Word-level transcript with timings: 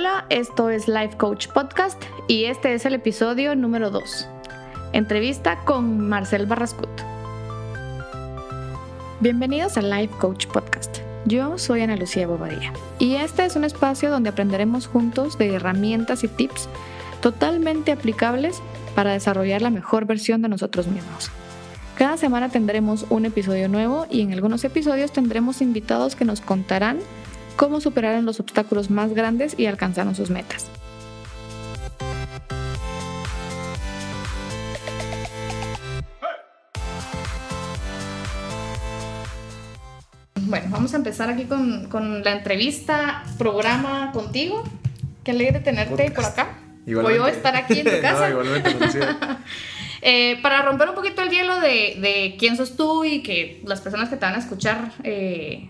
Hola, 0.00 0.24
esto 0.30 0.70
es 0.70 0.88
Life 0.88 1.18
Coach 1.18 1.48
Podcast 1.48 2.02
y 2.26 2.44
este 2.46 2.72
es 2.72 2.86
el 2.86 2.94
episodio 2.94 3.54
número 3.54 3.90
2. 3.90 4.26
Entrevista 4.94 5.58
con 5.66 6.08
Marcel 6.08 6.46
Barrascut. 6.46 6.88
Bienvenidos 9.20 9.76
a 9.76 9.82
Life 9.82 10.14
Coach 10.18 10.46
Podcast. 10.46 11.00
Yo 11.26 11.58
soy 11.58 11.82
Ana 11.82 11.96
Lucía 11.96 12.26
Bobadilla 12.26 12.72
y 12.98 13.16
este 13.16 13.44
es 13.44 13.56
un 13.56 13.64
espacio 13.64 14.10
donde 14.10 14.30
aprenderemos 14.30 14.86
juntos 14.86 15.36
de 15.36 15.52
herramientas 15.52 16.24
y 16.24 16.28
tips 16.28 16.70
totalmente 17.20 17.92
aplicables 17.92 18.62
para 18.94 19.12
desarrollar 19.12 19.60
la 19.60 19.68
mejor 19.68 20.06
versión 20.06 20.40
de 20.40 20.48
nosotros 20.48 20.86
mismos. 20.86 21.30
Cada 21.98 22.16
semana 22.16 22.48
tendremos 22.48 23.04
un 23.10 23.26
episodio 23.26 23.68
nuevo 23.68 24.06
y 24.08 24.22
en 24.22 24.32
algunos 24.32 24.64
episodios 24.64 25.12
tendremos 25.12 25.60
invitados 25.60 26.16
que 26.16 26.24
nos 26.24 26.40
contarán 26.40 27.00
cómo 27.60 27.78
superaron 27.82 28.24
los 28.24 28.40
obstáculos 28.40 28.88
más 28.88 29.12
grandes 29.12 29.54
y 29.58 29.66
alcanzaron 29.66 30.14
sus 30.14 30.30
metas. 30.30 30.66
Bueno, 40.40 40.68
vamos 40.70 40.94
a 40.94 40.96
empezar 40.96 41.28
aquí 41.28 41.44
con, 41.44 42.22
la 42.24 42.32
entrevista, 42.32 43.24
programa 43.36 44.10
contigo. 44.12 44.64
Qué 45.22 45.32
alegre 45.32 45.60
tenerte 45.60 46.10
por 46.12 46.24
acá. 46.24 46.58
Voy 46.86 47.18
a 47.18 47.28
estar 47.28 47.56
aquí 47.56 47.80
en 47.80 47.84
tu 47.84 48.00
casa. 48.00 48.30
Eh, 50.02 50.38
para 50.40 50.62
romper 50.62 50.88
un 50.88 50.94
poquito 50.94 51.20
el 51.20 51.28
hielo 51.28 51.60
de, 51.60 52.34
quién 52.38 52.56
sos 52.56 52.74
tú 52.74 53.04
y 53.04 53.22
que 53.22 53.60
las 53.66 53.82
personas 53.82 54.08
que 54.08 54.16
te 54.16 54.24
van 54.24 54.34
a 54.34 54.38
escuchar 54.38 54.92
eh, 55.04 55.68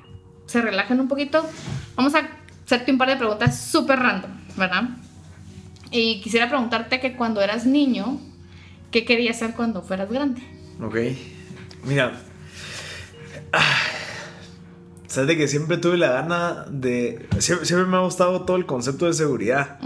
se 0.50 0.60
relajen 0.60 0.98
un 0.98 1.06
poquito, 1.06 1.48
vamos 1.94 2.14
a 2.16 2.28
hacerte 2.66 2.90
un 2.90 2.98
par 2.98 3.08
de 3.08 3.16
preguntas 3.16 3.58
súper 3.60 4.00
random, 4.00 4.30
¿verdad? 4.56 4.82
Y 5.92 6.20
quisiera 6.20 6.48
preguntarte 6.48 6.98
que 7.00 7.14
cuando 7.14 7.40
eras 7.40 7.66
niño, 7.66 8.20
¿qué 8.90 9.04
querías 9.04 9.38
ser 9.38 9.52
cuando 9.52 9.82
fueras 9.82 10.10
grande? 10.10 10.42
Ok, 10.82 10.96
mira, 11.84 12.20
sabes 15.06 15.28
de 15.28 15.36
que 15.36 15.46
siempre 15.46 15.76
tuve 15.76 15.96
la 15.96 16.10
gana 16.10 16.64
de, 16.68 17.28
siempre, 17.38 17.86
me 17.86 17.96
ha 17.96 18.00
gustado 18.00 18.42
todo 18.42 18.56
el 18.56 18.66
concepto 18.66 19.06
de 19.06 19.12
seguridad. 19.12 19.78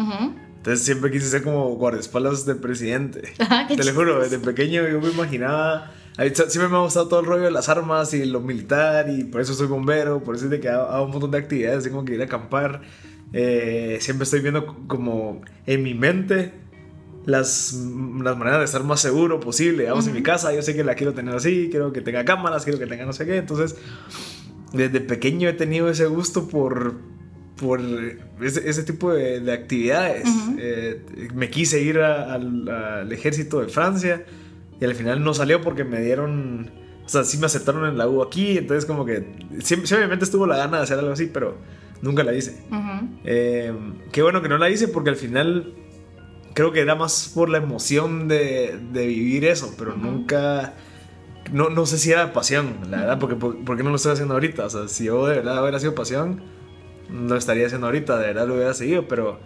Entonces 0.57 0.83
siempre 0.83 1.11
quise 1.11 1.29
ser 1.29 1.43
como 1.43 1.75
guardaespaldas 1.77 2.47
de 2.47 2.55
presidente. 2.55 3.35
Ah, 3.39 3.67
Te 3.69 3.85
lo 3.85 3.93
juro, 3.93 4.23
desde 4.23 4.39
pequeño 4.39 4.89
yo 4.89 4.99
me 5.01 5.11
imaginaba 5.11 5.91
Siempre 6.17 6.69
me 6.69 6.77
ha 6.77 6.81
gustado 6.81 7.09
todo 7.09 7.21
el 7.21 7.27
rollo 7.27 7.45
de 7.45 7.51
las 7.51 7.69
armas 7.69 8.15
y 8.15 8.25
lo 8.25 8.41
militar 8.41 9.11
y 9.11 9.25
por 9.25 9.41
eso 9.41 9.53
soy 9.53 9.67
bombero, 9.67 10.23
por 10.23 10.37
eso 10.37 10.45
es 10.45 10.51
de 10.51 10.61
que 10.61 10.69
hago, 10.69 11.05
un 11.05 11.11
montón 11.11 11.33
de 11.33 11.39
actividades, 11.39 11.83
tengo 11.83 12.05
que 12.05 12.15
ir 12.15 12.21
a 12.21 12.27
acampar. 12.27 12.83
Eh, 13.33 13.99
siempre 14.01 14.23
estoy 14.23 14.41
viendo 14.41 14.65
como 14.87 15.43
en 15.67 15.83
mi 15.83 15.95
mente 15.95 16.53
las, 17.27 17.73
las 17.73 18.37
maneras 18.37 18.61
de 18.61 18.65
estar 18.65 18.85
más 18.85 19.01
seguro 19.01 19.41
posible. 19.41 19.87
Vamos, 19.89 20.07
en 20.07 20.15
mi 20.15 20.23
casa 20.23 20.55
yo 20.55 20.63
sé 20.63 20.77
que 20.77 20.85
la 20.85 20.95
quiero 20.95 21.15
tener 21.15 21.35
así, 21.35 21.67
quiero 21.69 21.93
que 21.93 22.01
tenga 22.01 22.25
cámaras, 22.25 22.63
quiero 22.63 22.79
que 22.79 22.87
tenga 22.87 23.05
no 23.05 23.13
sé 23.13 23.27
qué. 23.27 23.39
Entonces, 23.39 23.75
desde 24.73 25.01
pequeño 25.01 25.49
he 25.49 25.55
tenido 25.55 25.89
ese 25.89 26.07
gusto 26.07 26.47
por, 26.47 26.95
por 27.57 27.81
ese, 28.41 28.69
ese 28.69 28.85
tipo 28.85 29.13
de, 29.13 29.41
de 29.41 29.53
actividades. 29.53 30.29
Eh, 30.59 31.05
me 31.35 31.51
quise 31.51 31.83
ir 31.83 31.99
al 31.99 33.11
ejército 33.11 33.61
de 33.61 33.67
Francia 33.67 34.25
y 34.81 34.85
al 34.85 34.95
final 34.95 35.23
no 35.23 35.35
salió 35.35 35.61
porque 35.61 35.85
me 35.85 36.01
dieron. 36.01 36.71
O 37.05 37.09
sea, 37.09 37.25
sí 37.25 37.39
me 37.39 37.47
aceptaron 37.47 37.87
en 37.87 37.99
la 37.99 38.09
U 38.09 38.23
aquí. 38.23 38.59
Entonces, 38.59 38.87
como 38.87 39.05
que. 39.05 39.37
Sí, 39.61 39.75
obviamente 39.75 40.25
estuvo 40.25 40.47
la 40.47 40.57
gana 40.57 40.79
de 40.79 40.83
hacer 40.85 40.99
algo 40.99 41.13
así, 41.13 41.27
pero 41.27 41.57
nunca 42.03 42.25
la 42.25 42.35
hice. 42.35 42.65
Eh, 43.25 43.73
qué 44.13 44.23
bueno 44.23 44.43
que 44.43 44.49
no 44.49 44.59
la 44.59 44.71
hice 44.71 44.89
porque 44.89 45.11
al 45.11 45.17
final. 45.17 45.75
Creo 46.55 46.71
que 46.71 46.79
era 46.79 46.95
más 46.95 47.33
por 47.35 47.49
la 47.49 47.59
emoción 47.59 48.29
de, 48.29 48.79
de 48.93 49.07
vivir 49.09 49.45
eso, 49.45 49.75
pero 49.77 49.97
nunca. 49.97 50.75
No, 51.53 51.69
no, 51.69 51.85
sé 51.85 51.99
si 51.99 52.13
era 52.13 52.33
pasión, 52.33 52.77
la 52.89 53.01
verdad, 53.01 53.19
porque 53.19 53.35
por, 53.35 53.77
qué 53.77 53.83
no 53.83 53.91
lo 53.91 53.97
estoy 53.97 54.13
haciendo 54.13 54.35
ahorita. 54.35 54.67
O 54.67 54.71
sea, 54.71 54.89
si 54.89 55.05
yo 55.05 55.27
de 55.27 55.37
verdad 55.37 55.61
hubiera 55.61 55.81
sido 55.81 55.97
pasión, 55.97 56.43
no 57.11 57.35
lo 57.35 57.37
estaría 57.37 57.67
haciendo 57.67 57.89
ahorita, 57.89 58.19
de 58.19 58.29
verdad 58.29 58.47
lo 58.47 58.55
hubiera 58.55 58.73
seguido, 58.73 59.09
pero 59.09 59.41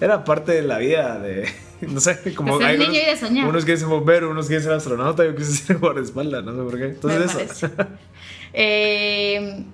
era 0.00 0.24
parte 0.24 0.52
de 0.52 0.62
la 0.62 0.78
vida 0.78 1.18
de 1.18 1.48
no 1.88 2.00
sé, 2.00 2.34
como 2.34 2.58
hay 2.58 2.78
niño 2.78 2.90
unos, 2.90 3.02
y 3.02 3.06
de 3.06 3.16
soñar. 3.16 3.48
unos 3.48 3.64
quieren 3.64 3.80
ser 3.80 3.88
bombero, 3.88 4.30
unos 4.30 4.46
quieren 4.46 4.62
ser 4.62 4.72
astronauta, 4.72 5.24
yo 5.24 5.34
quise 5.34 5.52
ser 5.66 5.78
guardaespaldas, 5.78 6.44
no 6.44 6.52
sé 6.52 6.62
por 6.62 6.78
qué. 6.78 6.84
Entonces 6.86 7.34
eso. 7.34 7.70
eh, 8.52 9.64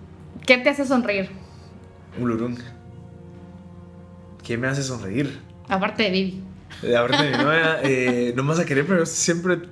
¿Qué 0.45 0.59
te 0.59 0.71
hace 0.71 0.85
sonreír? 0.85 1.31
Un 2.19 2.29
lurún. 2.29 2.59
¿Qué 4.45 4.57
me 4.57 4.69
hace 4.69 4.83
sonreír? 4.83 5.41
Aparte 5.69 6.05
de 6.05 6.11
Vivi. 6.11 6.43
Eh, 6.83 6.97
aparte 6.97 7.25
de 7.25 7.31
mi 7.31 7.37
novia, 7.37 7.81
eh, 7.83 8.33
no 8.37 8.43
más 8.45 8.61
a 8.61 8.65
querer, 8.65 8.87
pero 8.87 9.05
siempre 9.07 9.63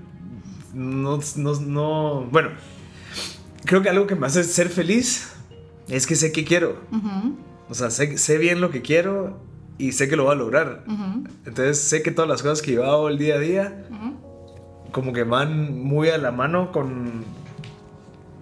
no, 0.73 1.21
no, 1.37 1.61
no, 1.61 2.29
bueno, 2.33 2.51
creo 3.65 3.83
que 3.83 3.89
algo 3.89 4.07
que 4.07 4.17
me 4.17 4.27
hace 4.27 4.43
ser 4.43 4.69
feliz 4.69 5.33
es 5.89 6.07
que 6.07 6.17
sé 6.17 6.33
que 6.33 6.45
quiero. 6.45 6.81
O 7.69 7.75
sea, 7.75 7.91
sé, 7.91 8.19
sé 8.19 8.39
bien 8.39 8.61
lo 8.61 8.71
que 8.71 8.83
quiero 8.83 9.39
y 9.79 9.93
sé 9.93 10.09
que 10.09 10.17
lo 10.17 10.27
va 10.27 10.33
a 10.33 10.37
lograr. 10.37 10.85
Entonces 11.45 11.79
sé 11.79 12.03
que 12.03 12.11
todas 12.11 12.29
las 12.29 12.43
cosas 12.43 12.63
que 12.63 12.73
yo 12.73 12.85
hago 12.85 13.09
el 13.09 13.19
día 13.19 13.37
a 13.37 13.39
día, 13.39 13.85
como 14.93 15.13
que 15.13 15.25
van 15.25 15.83
muy 15.83 16.09
a 16.09 16.19
la 16.19 16.31
mano 16.31 16.73
con, 16.73 17.25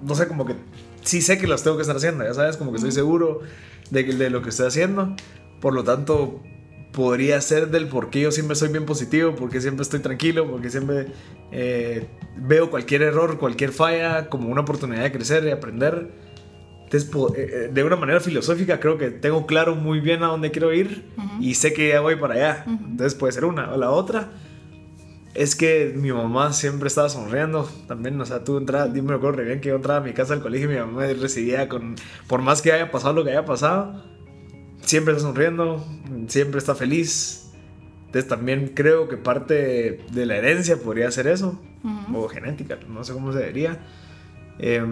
no 0.02 0.14
sé, 0.14 0.28
como 0.28 0.44
que 0.44 0.54
sí 1.02 1.22
sé 1.22 1.38
que 1.38 1.46
las 1.46 1.62
tengo 1.62 1.76
que 1.76 1.82
estar 1.82 1.96
haciendo, 1.96 2.24
ya 2.24 2.34
sabes, 2.34 2.56
como 2.56 2.70
que 2.70 2.76
estoy 2.76 2.92
seguro 2.92 3.40
de, 3.90 4.04
de 4.04 4.30
lo 4.30 4.42
que 4.42 4.50
estoy 4.50 4.66
haciendo. 4.66 5.14
Por 5.60 5.74
lo 5.74 5.84
tanto, 5.84 6.40
podría 6.92 7.40
ser 7.40 7.70
del 7.70 7.88
por 7.88 8.10
qué 8.10 8.20
yo 8.20 8.32
siempre 8.32 8.54
soy 8.54 8.68
bien 8.68 8.84
positivo, 8.84 9.34
porque 9.34 9.60
siempre 9.60 9.82
estoy 9.82 10.00
tranquilo, 10.00 10.48
porque 10.50 10.70
siempre 10.70 11.08
eh, 11.50 12.06
veo 12.36 12.70
cualquier 12.70 13.02
error, 13.02 13.38
cualquier 13.38 13.72
falla 13.72 14.28
como 14.28 14.48
una 14.48 14.60
oportunidad 14.60 15.02
de 15.02 15.12
crecer 15.12 15.44
y 15.44 15.50
aprender 15.50 16.10
entonces, 16.92 17.38
eh, 17.38 17.50
eh, 17.52 17.70
de 17.72 17.84
una 17.84 17.96
manera 17.96 18.20
filosófica, 18.20 18.78
creo 18.78 18.98
que 18.98 19.10
tengo 19.10 19.46
claro 19.46 19.74
muy 19.74 20.00
bien 20.00 20.22
a 20.22 20.26
dónde 20.26 20.50
quiero 20.50 20.74
ir 20.74 21.04
y 21.40 21.54
sé 21.54 21.72
que 21.72 21.88
ya 21.88 22.00
voy 22.00 22.16
para 22.16 22.34
allá. 22.34 22.64
Entonces, 22.66 23.14
puede 23.14 23.32
ser 23.32 23.46
una. 23.46 23.72
O 23.72 23.78
la 23.78 23.90
otra 23.90 24.30
es 25.34 25.56
que 25.56 25.94
mi 25.96 26.12
mamá 26.12 26.52
siempre 26.52 26.88
estaba 26.88 27.08
sonriendo 27.08 27.66
también. 27.88 28.20
O 28.20 28.26
sea, 28.26 28.44
tú 28.44 28.58
entras, 28.58 28.92
dime 28.92 29.08
me 29.08 29.14
acuerdo 29.14 29.42
bien 29.42 29.62
que 29.62 29.70
yo 29.70 29.76
entraba 29.76 30.00
a 30.00 30.02
mi 30.02 30.12
casa 30.12 30.34
al 30.34 30.42
colegio 30.42 30.70
y 30.70 30.74
mi 30.74 30.80
mamá 30.80 31.00
me 31.00 31.14
recibía 31.14 31.66
con. 31.66 31.94
Por 32.26 32.42
más 32.42 32.60
que 32.60 32.72
haya 32.72 32.90
pasado 32.90 33.14
lo 33.14 33.24
que 33.24 33.30
haya 33.30 33.46
pasado, 33.46 34.04
siempre 34.82 35.14
está 35.14 35.26
sonriendo, 35.26 35.82
siempre 36.28 36.58
está 36.58 36.74
feliz. 36.74 37.52
Entonces, 38.06 38.28
también 38.28 38.72
creo 38.74 39.08
que 39.08 39.16
parte 39.16 40.04
de 40.12 40.26
la 40.26 40.36
herencia 40.36 40.76
podría 40.76 41.10
ser 41.10 41.26
eso, 41.26 41.58
o 42.12 42.28
genética, 42.28 42.78
no 42.86 43.02
sé 43.02 43.14
cómo 43.14 43.32
se 43.32 43.46
diría. 43.46 43.80
Eh, 44.58 44.84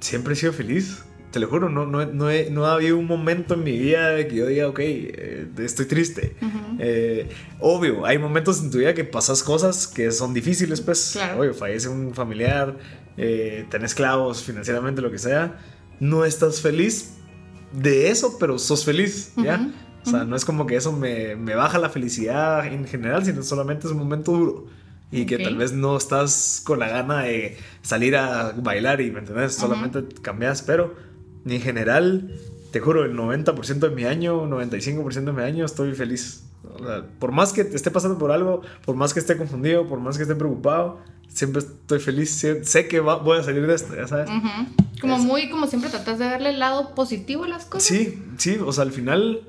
siempre 0.00 0.34
he 0.34 0.36
sido 0.36 0.52
feliz. 0.52 1.04
Te 1.30 1.40
lo 1.40 1.48
juro, 1.48 1.68
no, 1.68 1.84
no, 1.84 2.06
no, 2.06 2.28
no 2.50 2.66
ha 2.66 2.72
habido 2.72 2.96
un 2.96 3.06
momento 3.06 3.52
en 3.52 3.62
mi 3.62 3.78
vida 3.78 4.10
de 4.10 4.26
que 4.28 4.36
yo 4.36 4.46
diga, 4.46 4.66
ok, 4.68 4.78
eh, 4.80 5.46
estoy 5.58 5.84
triste. 5.84 6.36
Eh, 6.78 7.28
obvio, 7.60 8.06
hay 8.06 8.18
momentos 8.18 8.62
en 8.62 8.70
tu 8.70 8.78
vida 8.78 8.94
que 8.94 9.04
pasas 9.04 9.42
cosas 9.42 9.86
que 9.86 10.10
son 10.10 10.32
difíciles, 10.32 10.80
pues. 10.80 11.10
Claro. 11.12 11.40
Obvio, 11.40 11.52
fallece 11.52 11.90
un 11.90 12.14
familiar, 12.14 12.78
eh, 13.18 13.66
tenés 13.68 13.94
clavos 13.94 14.42
financieramente, 14.42 15.02
lo 15.02 15.10
que 15.10 15.18
sea. 15.18 15.58
No 16.00 16.24
estás 16.24 16.62
feliz 16.62 17.16
de 17.72 18.08
eso, 18.08 18.38
pero 18.40 18.58
sos 18.58 18.86
feliz, 18.86 19.32
¿ya? 19.36 19.70
O 20.06 20.10
sea, 20.10 20.24
no 20.24 20.34
es 20.34 20.46
como 20.46 20.66
que 20.66 20.76
eso 20.76 20.92
me, 20.92 21.36
me 21.36 21.54
baja 21.54 21.78
la 21.78 21.90
felicidad 21.90 22.66
en 22.66 22.86
general, 22.86 23.26
sino 23.26 23.42
solamente 23.42 23.86
es 23.86 23.92
un 23.92 23.98
momento 23.98 24.32
duro 24.32 24.77
y 25.10 25.26
que 25.26 25.38
tal 25.38 25.56
vez 25.56 25.72
no 25.72 25.96
estás 25.96 26.60
con 26.64 26.78
la 26.78 26.88
gana 26.88 27.22
de 27.22 27.56
salir 27.82 28.16
a 28.16 28.52
bailar 28.52 29.00
y, 29.00 29.10
¿me 29.10 29.20
entiendes? 29.20 29.54
Solamente 29.54 30.04
cambias, 30.20 30.62
pero 30.62 30.94
en 31.46 31.60
general, 31.60 32.34
te 32.72 32.80
juro, 32.80 33.04
el 33.04 33.16
90% 33.16 33.78
de 33.78 33.90
mi 33.90 34.04
año, 34.04 34.46
95% 34.46 35.24
de 35.24 35.32
mi 35.32 35.42
año 35.42 35.64
estoy 35.64 35.94
feliz. 35.94 36.44
por 37.18 37.32
más 37.32 37.52
que 37.52 37.62
esté 37.62 37.90
pasando 37.90 38.18
por 38.18 38.32
algo, 38.32 38.62
por 38.84 38.96
más 38.96 39.14
que 39.14 39.20
esté 39.20 39.36
confundido, 39.36 39.86
por 39.86 40.00
más 40.00 40.16
que 40.16 40.24
esté 40.24 40.34
preocupado, 40.34 41.00
siempre 41.28 41.62
estoy 41.62 42.00
feliz. 42.00 42.30
Sé 42.62 42.88
que 42.88 43.00
voy 43.00 43.38
a 43.38 43.42
salir 43.42 43.66
de 43.66 43.74
esto, 43.74 43.96
ya 43.96 44.06
sabes. 44.06 44.28
Como 45.00 45.18
muy, 45.18 45.48
como 45.48 45.66
siempre, 45.66 45.90
tratas 45.90 46.18
de 46.18 46.26
darle 46.26 46.50
el 46.50 46.58
lado 46.58 46.94
positivo 46.94 47.44
a 47.44 47.48
las 47.48 47.64
cosas. 47.64 47.84
Sí, 47.84 48.22
sí, 48.36 48.58
o 48.62 48.72
sea, 48.72 48.82
al 48.82 48.92
final 48.92 49.42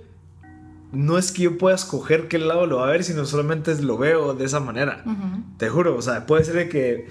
no 0.92 1.18
es 1.18 1.32
que 1.32 1.44
yo 1.44 1.58
pueda 1.58 1.76
escoger 1.76 2.28
qué 2.28 2.40
lado 2.40 2.66
lo 2.66 2.78
va 2.78 2.88
a 2.88 2.92
ver, 2.92 3.04
sino 3.04 3.26
solamente 3.26 3.80
lo 3.82 3.98
veo 3.98 4.34
de 4.34 4.46
esa 4.46 4.60
manera. 4.60 5.04
Te 5.58 5.70
juro, 5.70 5.96
o 5.96 6.02
sea, 6.02 6.26
puede 6.26 6.44
ser 6.44 6.70
que, 6.70 7.08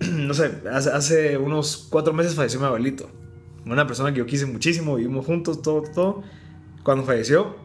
no 0.12 0.32
sé, 0.32 0.50
hace, 0.70 1.36
unos 1.36 1.88
cuatro 1.90 2.12
meses 2.12 2.34
falleció 2.34 2.60
mi 2.60 2.66
abuelito. 2.66 3.10
Una 3.66 3.86
persona 3.86 4.12
que 4.12 4.18
yo 4.18 4.26
quise 4.26 4.46
muchísimo, 4.46 4.96
vivimos 4.96 5.26
juntos, 5.26 5.60
todo, 5.60 5.82
todo. 5.82 6.22
Cuando 6.82 7.04
falleció, 7.04 7.56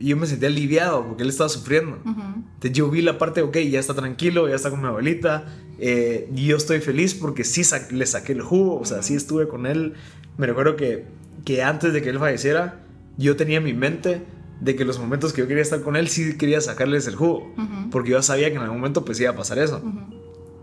yo 0.00 0.16
me 0.16 0.26
sentí 0.26 0.46
aliviado 0.46 1.06
porque 1.06 1.24
él 1.24 1.28
estaba 1.28 1.50
sufriendo. 1.50 1.98
Entonces 2.06 2.72
yo 2.72 2.88
vi 2.88 3.02
la 3.02 3.18
parte, 3.18 3.42
ok, 3.42 3.58
ya 3.58 3.78
está 3.78 3.92
tranquilo, 3.92 4.48
ya 4.48 4.54
está 4.54 4.70
con 4.70 4.80
mi 4.80 4.86
abuelita. 4.86 5.44
Eh, 5.78 6.30
y 6.34 6.46
yo 6.46 6.56
estoy 6.56 6.80
feliz 6.80 7.14
porque 7.14 7.44
sí 7.44 7.62
le 7.90 8.06
saqué 8.06 8.32
el 8.32 8.40
jugo, 8.40 8.78
o 8.78 8.84
sea, 8.86 9.02
sí 9.02 9.14
estuve 9.14 9.46
con 9.46 9.66
él. 9.66 9.92
Me 10.38 10.46
recuerdo 10.46 10.76
que, 10.76 11.04
que 11.44 11.62
antes 11.62 11.92
de 11.92 12.00
que 12.00 12.08
él 12.08 12.18
falleciera, 12.18 12.80
yo 13.18 13.36
tenía 13.36 13.58
en 13.58 13.64
mi 13.64 13.74
mente 13.74 14.22
de 14.62 14.76
que 14.76 14.84
los 14.84 15.00
momentos 15.00 15.32
que 15.32 15.40
yo 15.40 15.48
quería 15.48 15.62
estar 15.62 15.82
con 15.82 15.96
él 15.96 16.06
sí 16.06 16.38
quería 16.38 16.60
sacarles 16.60 17.08
el 17.08 17.16
jugo, 17.16 17.52
porque 17.90 18.10
yo 18.10 18.22
sabía 18.22 18.48
que 18.50 18.56
en 18.56 18.62
algún 18.62 18.78
momento 18.78 19.04
pues 19.04 19.18
iba 19.18 19.30
a 19.30 19.36
pasar 19.36 19.58
eso. 19.58 19.82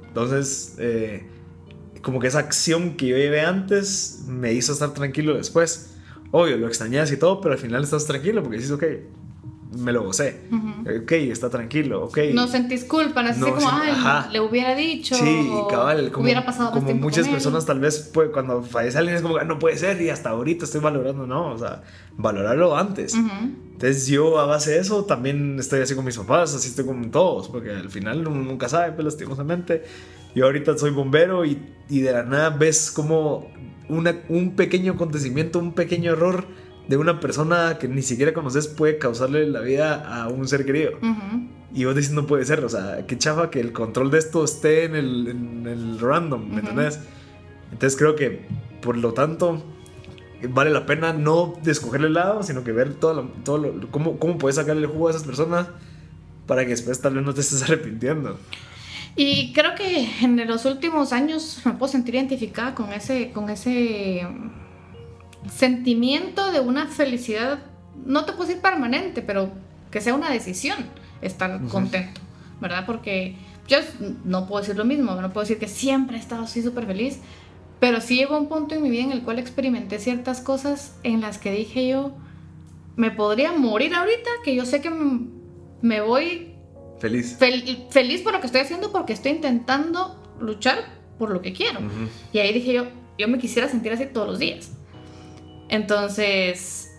Entonces, 0.07 0.75
eh, 0.77 1.27
como 2.01 2.21
que 2.21 2.27
esa 2.27 2.39
acción 2.39 2.95
que 2.95 3.07
yo 3.07 3.17
llevé 3.17 3.41
antes 3.41 4.23
me 4.25 4.53
hizo 4.53 4.71
estar 4.71 4.93
tranquilo 4.93 5.35
después. 5.35 5.97
Obvio, 6.31 6.57
lo 6.57 6.67
extrañas 6.67 7.11
y 7.11 7.17
todo, 7.17 7.41
pero 7.41 7.53
al 7.55 7.59
final 7.59 7.83
estás 7.83 8.05
tranquilo 8.05 8.41
porque 8.41 8.57
dices, 8.57 8.71
ok, 8.71 8.83
me 9.71 9.91
lo 9.91 10.03
gocé. 10.03 10.41
Ok, 11.01 11.11
está 11.11 11.49
tranquilo, 11.49 12.05
ok. 12.05 12.17
No 12.33 12.47
sentís 12.47 12.83
culpa, 12.85 13.21
no, 13.21 13.33
no 13.33 13.55
como, 13.55 13.69
ay, 13.71 14.31
le 14.31 14.39
hubiera 14.39 14.75
dicho. 14.75 15.15
Sí, 15.15 15.49
cabal, 15.69 16.11
como, 16.11 16.23
hubiera 16.23 16.45
pasado 16.45 16.71
como 16.71 16.93
muchas 16.95 17.27
personas 17.27 17.65
tal 17.65 17.79
vez 17.79 18.09
pues, 18.13 18.29
cuando 18.31 18.63
fallece 18.63 18.97
alguien 18.97 19.17
es 19.17 19.21
como, 19.21 19.37
ah, 19.37 19.43
no 19.43 19.59
puede 19.59 19.77
ser 19.77 20.01
y 20.01 20.09
hasta 20.09 20.31
ahorita 20.31 20.65
estoy 20.65 20.81
valorando, 20.81 21.27
no, 21.27 21.51
o 21.51 21.57
sea, 21.57 21.83
valorarlo 22.17 22.75
antes. 22.75 23.13
Entonces 23.13 24.07
yo 24.07 24.39
a 24.39 24.45
base 24.45 24.71
de 24.71 24.79
eso 24.79 25.05
también 25.05 25.59
estoy 25.59 25.81
así 25.81 25.93
con 25.93 26.03
mis 26.03 26.17
papás, 26.17 26.55
así 26.55 26.69
estoy 26.69 26.85
con 26.85 27.11
todos, 27.11 27.49
porque 27.49 27.71
al 27.71 27.89
final 27.89 28.27
uno 28.27 28.41
nunca 28.41 28.69
sabe, 28.69 28.93
pues 28.93 29.05
lastimosamente. 29.05 29.83
Yo 30.35 30.45
ahorita 30.45 30.77
soy 30.77 30.91
bombero 30.91 31.45
y, 31.45 31.59
y 31.89 32.01
de 32.01 32.11
la 32.11 32.23
nada 32.23 32.49
ves 32.49 32.91
como 32.91 33.51
una, 33.87 34.15
un 34.29 34.55
pequeño 34.55 34.93
acontecimiento, 34.93 35.59
un 35.59 35.73
pequeño 35.73 36.11
error 36.11 36.45
de 36.89 36.97
una 36.97 37.19
persona 37.19 37.77
que 37.77 37.87
ni 37.87 38.01
siquiera 38.01 38.33
conoces 38.33 38.67
puede 38.67 38.97
causarle 38.97 39.47
la 39.47 39.61
vida 39.61 40.23
a 40.23 40.27
un 40.27 40.47
ser 40.47 40.65
querido. 40.65 40.93
Y 41.71 41.85
vos 41.85 41.95
dices, 41.95 42.13
no 42.13 42.25
puede 42.25 42.45
ser, 42.45 42.65
o 42.65 42.69
sea, 42.69 43.05
qué 43.05 43.15
chafa 43.15 43.51
que 43.51 43.59
el 43.59 43.71
control 43.73 44.09
de 44.09 44.17
esto 44.17 44.43
esté 44.43 44.85
en 44.85 44.95
el, 44.95 45.27
en 45.27 45.67
el 45.67 45.99
random, 45.99 46.49
¿me 46.49 46.61
entendés? 46.61 46.99
Entonces 47.71 47.95
creo 47.95 48.15
que, 48.15 48.47
por 48.81 48.97
lo 48.97 49.13
tanto, 49.13 49.63
vale 50.49 50.71
la 50.71 50.87
pena 50.87 51.13
no 51.13 51.53
de 51.61 51.71
escogerle 51.71 52.07
el 52.07 52.15
lado, 52.15 52.41
sino 52.41 52.63
que 52.63 52.71
ver 52.71 52.95
todo, 52.95 53.13
lo, 53.13 53.23
todo 53.43 53.59
lo, 53.59 53.91
cómo, 53.91 54.17
cómo 54.17 54.39
puedes 54.39 54.55
sacarle 54.55 54.81
el 54.81 54.87
jugo 54.87 55.09
a 55.09 55.11
esas 55.11 55.23
personas 55.23 55.67
para 56.47 56.63
que 56.63 56.69
después 56.69 56.99
tal 56.99 57.13
vez 57.13 57.23
no 57.23 57.35
te 57.35 57.41
estés 57.41 57.61
arrepintiendo. 57.69 58.39
Y 59.15 59.53
creo 59.53 59.75
que 59.75 60.09
en 60.23 60.47
los 60.47 60.65
últimos 60.65 61.13
años 61.13 61.61
me 61.65 61.73
puedo 61.73 61.91
sentir 61.91 62.15
identificada 62.15 62.73
con 62.73 62.91
ese, 62.93 63.29
con 63.29 63.51
ese 63.51 64.25
sentimiento 65.47 66.51
de 66.51 66.59
una 66.59 66.87
felicidad, 66.87 67.59
no 68.05 68.25
te 68.25 68.33
puedo 68.33 68.47
decir 68.47 68.61
permanente, 68.61 69.21
pero 69.21 69.51
que 69.91 70.01
sea 70.01 70.13
una 70.13 70.29
decisión 70.29 70.77
estar 71.21 71.61
contento, 71.67 72.21
¿verdad? 72.59 72.85
Porque 72.85 73.35
yo 73.67 73.77
no 74.25 74.47
puedo 74.47 74.61
decir 74.61 74.77
lo 74.77 74.85
mismo, 74.85 75.15
no 75.15 75.31
puedo 75.31 75.43
decir 75.43 75.59
que 75.59 75.67
siempre 75.67 76.17
he 76.17 76.19
estado 76.19 76.43
así 76.43 76.61
súper 76.61 76.85
feliz, 76.85 77.19
pero 77.79 78.01
sí 78.01 78.15
llegó 78.15 78.37
un 78.37 78.47
punto 78.47 78.75
en 78.75 78.83
mi 78.83 78.89
vida 78.89 79.03
en 79.03 79.11
el 79.11 79.23
cual 79.23 79.39
experimenté 79.39 79.99
ciertas 79.99 80.41
cosas 80.41 80.97
en 81.03 81.21
las 81.21 81.37
que 81.37 81.51
dije 81.51 81.87
yo, 81.87 82.11
me 82.95 83.11
podría 83.11 83.53
morir 83.53 83.95
ahorita, 83.95 84.29
que 84.43 84.55
yo 84.55 84.65
sé 84.65 84.81
que 84.81 84.91
me 85.81 86.01
voy 86.01 86.53
feliz. 86.99 87.37
feliz 87.89 88.21
por 88.21 88.33
lo 88.33 88.41
que 88.41 88.47
estoy 88.47 88.61
haciendo 88.61 88.91
porque 88.91 89.13
estoy 89.13 89.31
intentando 89.31 90.21
luchar 90.39 90.99
por 91.17 91.31
lo 91.31 91.41
que 91.41 91.53
quiero. 91.53 91.79
Y 92.33 92.39
ahí 92.39 92.53
dije 92.53 92.73
yo, 92.73 92.87
yo 93.17 93.27
me 93.27 93.37
quisiera 93.37 93.67
sentir 93.69 93.93
así 93.93 94.05
todos 94.05 94.27
los 94.27 94.39
días. 94.39 94.71
Entonces, 95.69 96.91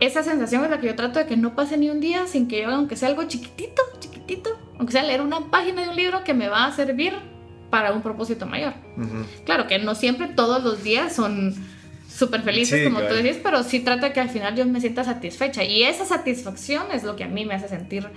esa 0.00 0.22
sensación 0.22 0.64
es 0.64 0.70
la 0.70 0.80
que 0.80 0.86
yo 0.86 0.94
trato 0.94 1.18
de 1.18 1.26
que 1.26 1.36
no 1.36 1.54
pase 1.54 1.76
ni 1.76 1.90
un 1.90 2.00
día 2.00 2.26
sin 2.26 2.48
que 2.48 2.60
yo 2.60 2.68
haga, 2.68 2.76
aunque 2.76 2.96
sea 2.96 3.08
algo 3.08 3.24
chiquitito, 3.24 3.82
chiquitito, 3.98 4.50
aunque 4.78 4.92
sea 4.92 5.02
leer 5.02 5.20
una 5.20 5.50
página 5.50 5.82
de 5.82 5.88
un 5.88 5.96
libro 5.96 6.24
que 6.24 6.34
me 6.34 6.48
va 6.48 6.66
a 6.66 6.72
servir 6.72 7.14
para 7.70 7.92
un 7.92 8.02
propósito 8.02 8.46
mayor. 8.46 8.74
Claro 9.44 9.66
que 9.66 9.78
no 9.78 9.94
siempre 9.94 10.28
todos 10.28 10.62
los 10.62 10.82
días 10.82 11.14
son 11.14 11.54
súper 12.08 12.42
felices, 12.42 12.84
como 12.84 13.00
tú 13.02 13.14
decís, 13.14 13.40
pero 13.42 13.64
sí 13.64 13.80
trata 13.80 14.12
que 14.12 14.20
al 14.20 14.30
final 14.30 14.54
yo 14.54 14.64
me 14.66 14.80
sienta 14.80 15.02
satisfecha. 15.02 15.64
Y 15.64 15.82
esa 15.82 16.04
satisfacción 16.04 16.86
es 16.92 17.02
lo 17.02 17.16
que 17.16 17.24
a 17.24 17.28
mí 17.28 17.44
me 17.44 17.54
hace 17.54 17.68
sentir 17.68 18.08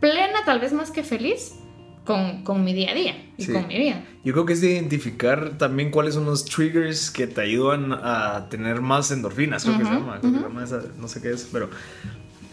plena, 0.00 0.44
tal 0.46 0.60
vez 0.60 0.72
más 0.72 0.90
que 0.90 1.02
feliz, 1.02 1.54
con, 2.06 2.44
con, 2.44 2.64
mi 2.64 2.72
día 2.72 2.92
a 2.92 2.94
día 2.94 3.14
y 3.36 3.46
con 3.46 3.66
mi 3.66 3.76
vida. 3.76 4.02
Yo 4.24 4.32
creo 4.32 4.46
que 4.46 4.54
es 4.54 4.60
de 4.62 4.70
identificar 4.72 5.58
también 5.58 5.90
cuáles 5.90 6.14
son 6.14 6.24
los 6.24 6.44
triggers 6.44 7.10
que 7.10 7.26
te 7.26 7.42
ayudan 7.42 7.92
a 7.92 8.48
tener 8.48 8.80
más 8.80 9.10
endorfinas, 9.10 9.64
creo 9.64 9.78
que 9.78 9.84
se 9.84 9.90
llama, 9.90 10.20
no 10.98 11.08
sé 11.08 11.20
qué 11.20 11.32
es, 11.32 11.48
pero 11.52 11.68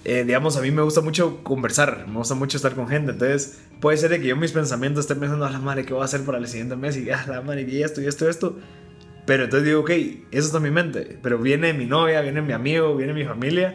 eh, 0.06 0.26
digamos, 0.26 0.58
a 0.58 0.62
mí 0.62 0.70
me 0.72 0.82
gusta 0.82 1.00
mucho 1.00 1.44
conversar, 1.44 2.06
me 2.08 2.18
gusta 2.18 2.36
mucho 2.36 2.58
estar 2.58 2.76
con 2.76 2.88
gente, 2.90 3.14
entonces 3.14 3.62
puede 3.80 3.96
ser 3.98 4.10
de 4.10 4.20
que 4.20 4.28
yo 4.28 4.36
mis 4.36 4.52
pensamientos 4.52 5.06
estén 5.06 5.20
pensando, 5.20 5.46
a 5.46 5.50
la 5.50 5.60
madre, 5.60 5.86
¿qué 5.86 5.94
voy 5.94 6.02
a 6.02 6.06
hacer 6.06 6.26
para 6.26 6.40
el 6.40 6.48
siguiente 6.48 6.76
mes? 6.76 6.98
Y, 6.98 7.10
a 7.10 7.26
la 7.28 7.42
madre, 7.42 7.66
y 7.70 7.82
esto, 7.82 8.02
y 8.02 8.08
esto, 8.08 8.26
y 8.26 8.30
esto. 8.30 8.58
Pero 9.26 9.46
entonces 9.46 9.66
digo, 9.66 9.80
ok, 9.80 9.90
eso 9.90 10.48
está 10.48 10.58
en 10.58 10.64
mi 10.64 10.72
mente, 10.72 11.18
pero 11.22 11.38
viene 11.38 11.72
mi 11.72 11.86
novia, 11.86 12.20
viene 12.20 12.42
mi 12.42 12.52
amigo, 12.52 12.96
viene 12.98 13.14
mi 13.14 13.24
familia 13.24 13.74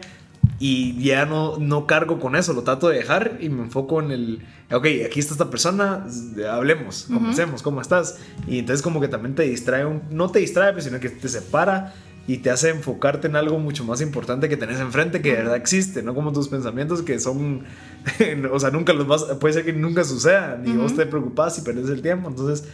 y 0.59 1.01
ya 1.01 1.25
no, 1.25 1.57
no 1.57 1.87
cargo 1.87 2.19
con 2.19 2.35
eso, 2.35 2.53
lo 2.53 2.63
trato 2.63 2.89
de 2.89 2.97
dejar 2.97 3.37
y 3.39 3.49
me 3.49 3.63
enfoco 3.63 3.99
en 3.99 4.11
el, 4.11 4.41
ok, 4.71 4.85
aquí 5.05 5.19
está 5.19 5.33
esta 5.33 5.49
persona, 5.49 6.05
hablemos, 6.51 7.07
conversemos, 7.11 7.63
¿cómo 7.63 7.81
estás? 7.81 8.19
Y 8.47 8.59
entonces 8.59 8.83
como 8.83 9.01
que 9.01 9.07
también 9.07 9.35
te 9.35 9.43
distrae, 9.43 9.85
no 10.11 10.29
te 10.29 10.39
distrae, 10.39 10.73
pues, 10.73 10.85
sino 10.85 10.99
que 10.99 11.09
te 11.09 11.27
separa 11.27 11.93
y 12.27 12.37
te 12.37 12.51
hace 12.51 12.69
enfocarte 12.69 13.27
en 13.27 13.35
algo 13.35 13.57
mucho 13.57 13.83
más 13.83 14.01
importante 14.01 14.47
que 14.47 14.57
tenés 14.57 14.79
enfrente, 14.79 15.21
que 15.21 15.31
de 15.31 15.37
verdad 15.37 15.55
existe, 15.55 16.03
no 16.03 16.13
como 16.13 16.31
tus 16.31 16.47
pensamientos 16.47 17.01
que 17.01 17.19
son, 17.19 17.63
o 18.51 18.59
sea, 18.59 18.69
nunca 18.69 18.93
los 18.93 19.07
vas, 19.07 19.23
puede 19.39 19.55
ser 19.55 19.65
que 19.65 19.73
nunca 19.73 20.03
sucedan 20.03 20.67
y 20.67 20.73
vos 20.73 20.95
te 20.95 21.07
preocupas 21.07 21.57
y 21.57 21.61
perdes 21.61 21.89
el 21.89 22.03
tiempo, 22.03 22.29
entonces 22.29 22.69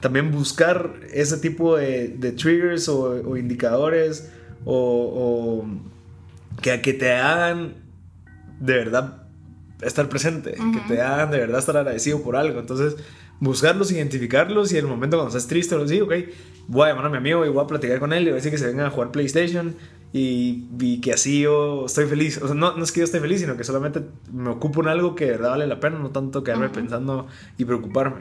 también 0.00 0.30
buscar 0.30 0.94
ese 1.12 1.36
tipo 1.36 1.76
de, 1.76 2.08
de 2.08 2.32
triggers 2.32 2.88
o, 2.88 3.20
o 3.28 3.36
indicadores 3.36 4.30
o, 4.64 5.64
o 5.64 6.60
que, 6.62 6.80
que 6.80 6.94
te 6.94 7.12
hagan 7.12 7.74
de 8.60 8.72
verdad 8.72 9.19
estar 9.82 10.08
presente, 10.08 10.52
que 10.52 10.80
te 10.88 11.00
hagan 11.00 11.30
de 11.30 11.38
verdad 11.38 11.58
estar 11.58 11.76
agradecido 11.76 12.22
por 12.22 12.36
algo. 12.36 12.60
Entonces, 12.60 12.96
buscarlos, 13.40 13.90
identificarlos 13.90 14.72
y 14.72 14.78
en 14.78 14.84
el 14.84 14.90
momento 14.90 15.16
cuando 15.16 15.36
estás 15.36 15.48
triste, 15.48 15.74
lo 15.74 15.84
digo, 15.86 16.06
ok, 16.06 16.12
voy 16.68 16.86
a 16.86 16.90
llamar 16.90 17.06
a 17.06 17.08
mi 17.08 17.16
amigo 17.16 17.44
y 17.44 17.48
voy 17.48 17.64
a 17.64 17.66
platicar 17.66 17.98
con 17.98 18.12
él 18.12 18.22
y 18.22 18.24
voy 18.26 18.32
a 18.32 18.36
decir 18.36 18.50
que 18.50 18.58
se 18.58 18.66
venga 18.66 18.86
a 18.86 18.90
jugar 18.90 19.10
PlayStation 19.10 19.74
y, 20.12 21.00
que 21.00 21.12
así 21.12 21.40
yo 21.40 21.86
estoy 21.86 22.06
feliz. 22.06 22.38
O 22.42 22.46
sea, 22.46 22.54
no, 22.54 22.76
no, 22.76 22.84
es 22.84 22.92
que 22.92 23.00
yo 23.00 23.04
esté 23.04 23.20
feliz, 23.20 23.40
sino 23.40 23.56
que 23.56 23.64
solamente 23.64 24.02
me 24.32 24.50
ocupo 24.50 24.82
en 24.82 24.88
algo 24.88 25.14
que 25.14 25.26
de 25.26 25.30
verdad 25.32 25.50
vale 25.50 25.66
la 25.66 25.80
pena, 25.80 25.98
no 25.98 26.10
tanto 26.10 26.44
quedarme 26.44 26.68
pensando 26.68 27.26
y 27.58 27.64
preocuparme. 27.64 28.20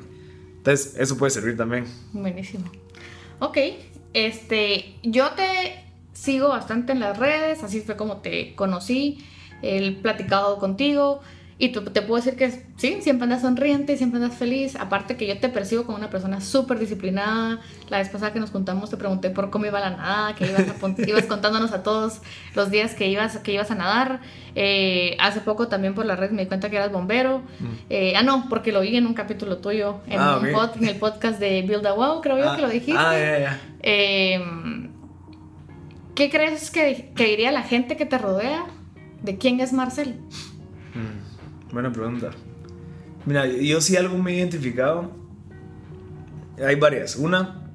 Entonces, 0.57 0.95
eso 0.97 1.17
puede 1.17 1.31
servir 1.31 1.57
también. 1.57 1.85
Buenísimo. 2.13 2.65
Ok, 3.39 3.57
este, 4.13 4.95
yo 5.03 5.31
te 5.31 5.85
sigo 6.13 6.49
bastante 6.49 6.91
en 6.91 6.99
las 6.99 7.17
redes, 7.17 7.63
así 7.63 7.81
fue 7.81 7.95
como 7.95 8.17
te 8.17 8.53
conocí, 8.55 9.25
he 9.61 9.91
platicado 9.93 10.57
contigo 10.57 11.21
y 11.61 11.69
te 11.69 12.01
puedo 12.01 12.15
decir 12.15 12.37
que 12.37 12.51
sí, 12.77 12.99
siempre 13.01 13.25
andas 13.25 13.41
sonriente, 13.41 13.97
siempre 13.97 14.23
andas 14.23 14.37
feliz, 14.37 14.77
aparte 14.77 15.17
que 15.17 15.27
yo 15.27 15.37
te 15.39 15.49
percibo 15.49 15.83
como 15.83 15.97
una 15.97 16.09
persona 16.09 16.39
súper 16.39 16.79
disciplinada, 16.79 17.59
la 17.89 17.97
vez 17.97 18.07
pasada 18.07 18.31
que 18.31 18.39
nos 18.39 18.49
juntamos 18.49 18.89
te 18.89 18.95
pregunté 18.95 19.29
por 19.29 19.49
cómo 19.49 19.65
iba 19.65 19.79
la 19.81 19.89
nada, 19.89 20.35
que 20.35 20.47
ibas, 20.47 20.63
ibas 21.07 21.25
contándonos 21.25 21.73
a 21.73 21.83
todos 21.83 22.21
los 22.55 22.71
días 22.71 22.95
que 22.95 23.07
ibas, 23.07 23.37
que 23.39 23.51
ibas 23.51 23.71
a 23.71 23.75
nadar, 23.75 24.21
eh, 24.55 25.17
hace 25.19 25.41
poco 25.41 25.67
también 25.67 25.93
por 25.93 26.05
la 26.05 26.15
red 26.15 26.31
me 26.31 26.43
di 26.43 26.47
cuenta 26.47 26.69
que 26.69 26.77
eras 26.77 26.93
bombero, 26.93 27.39
mm. 27.59 27.65
eh, 27.89 28.13
ah 28.15 28.23
no, 28.23 28.47
porque 28.47 28.71
lo 28.71 28.79
vi 28.79 28.95
en 28.95 29.05
un 29.05 29.13
capítulo 29.13 29.57
tuyo, 29.57 29.99
en, 30.07 30.17
ah, 30.17 30.39
en 30.41 30.87
el 30.87 30.95
podcast 30.95 31.39
de 31.39 31.61
Build 31.63 31.85
a 31.85 31.91
Wow, 31.91 32.21
creo 32.21 32.37
yo 32.37 32.51
ah, 32.51 32.55
que 32.55 32.61
lo 32.61 32.69
dijiste. 32.69 32.97
Ah, 32.97 33.19
ya, 33.19 33.39
ya. 33.39 33.59
Em, 33.81 34.89
¿Qué 36.19 36.29
crees 36.29 36.69
que, 36.69 37.13
diría 37.15 37.49
la 37.53 37.63
gente 37.63 37.95
que 37.95 38.05
te 38.05 38.17
rodea? 38.17 38.65
¿De 39.21 39.37
quién 39.37 39.61
es 39.61 39.71
Marcel? 39.71 40.19
Buena 41.71 41.91
pregunta. 41.91 42.31
Mira, 43.25 43.45
yo 43.45 43.81
sí 43.81 43.95
algo 43.95 44.17
me 44.17 44.31
he 44.31 44.37
identificado. 44.37 45.11
Hay 46.65 46.75
varias. 46.75 47.15
Una, 47.15 47.71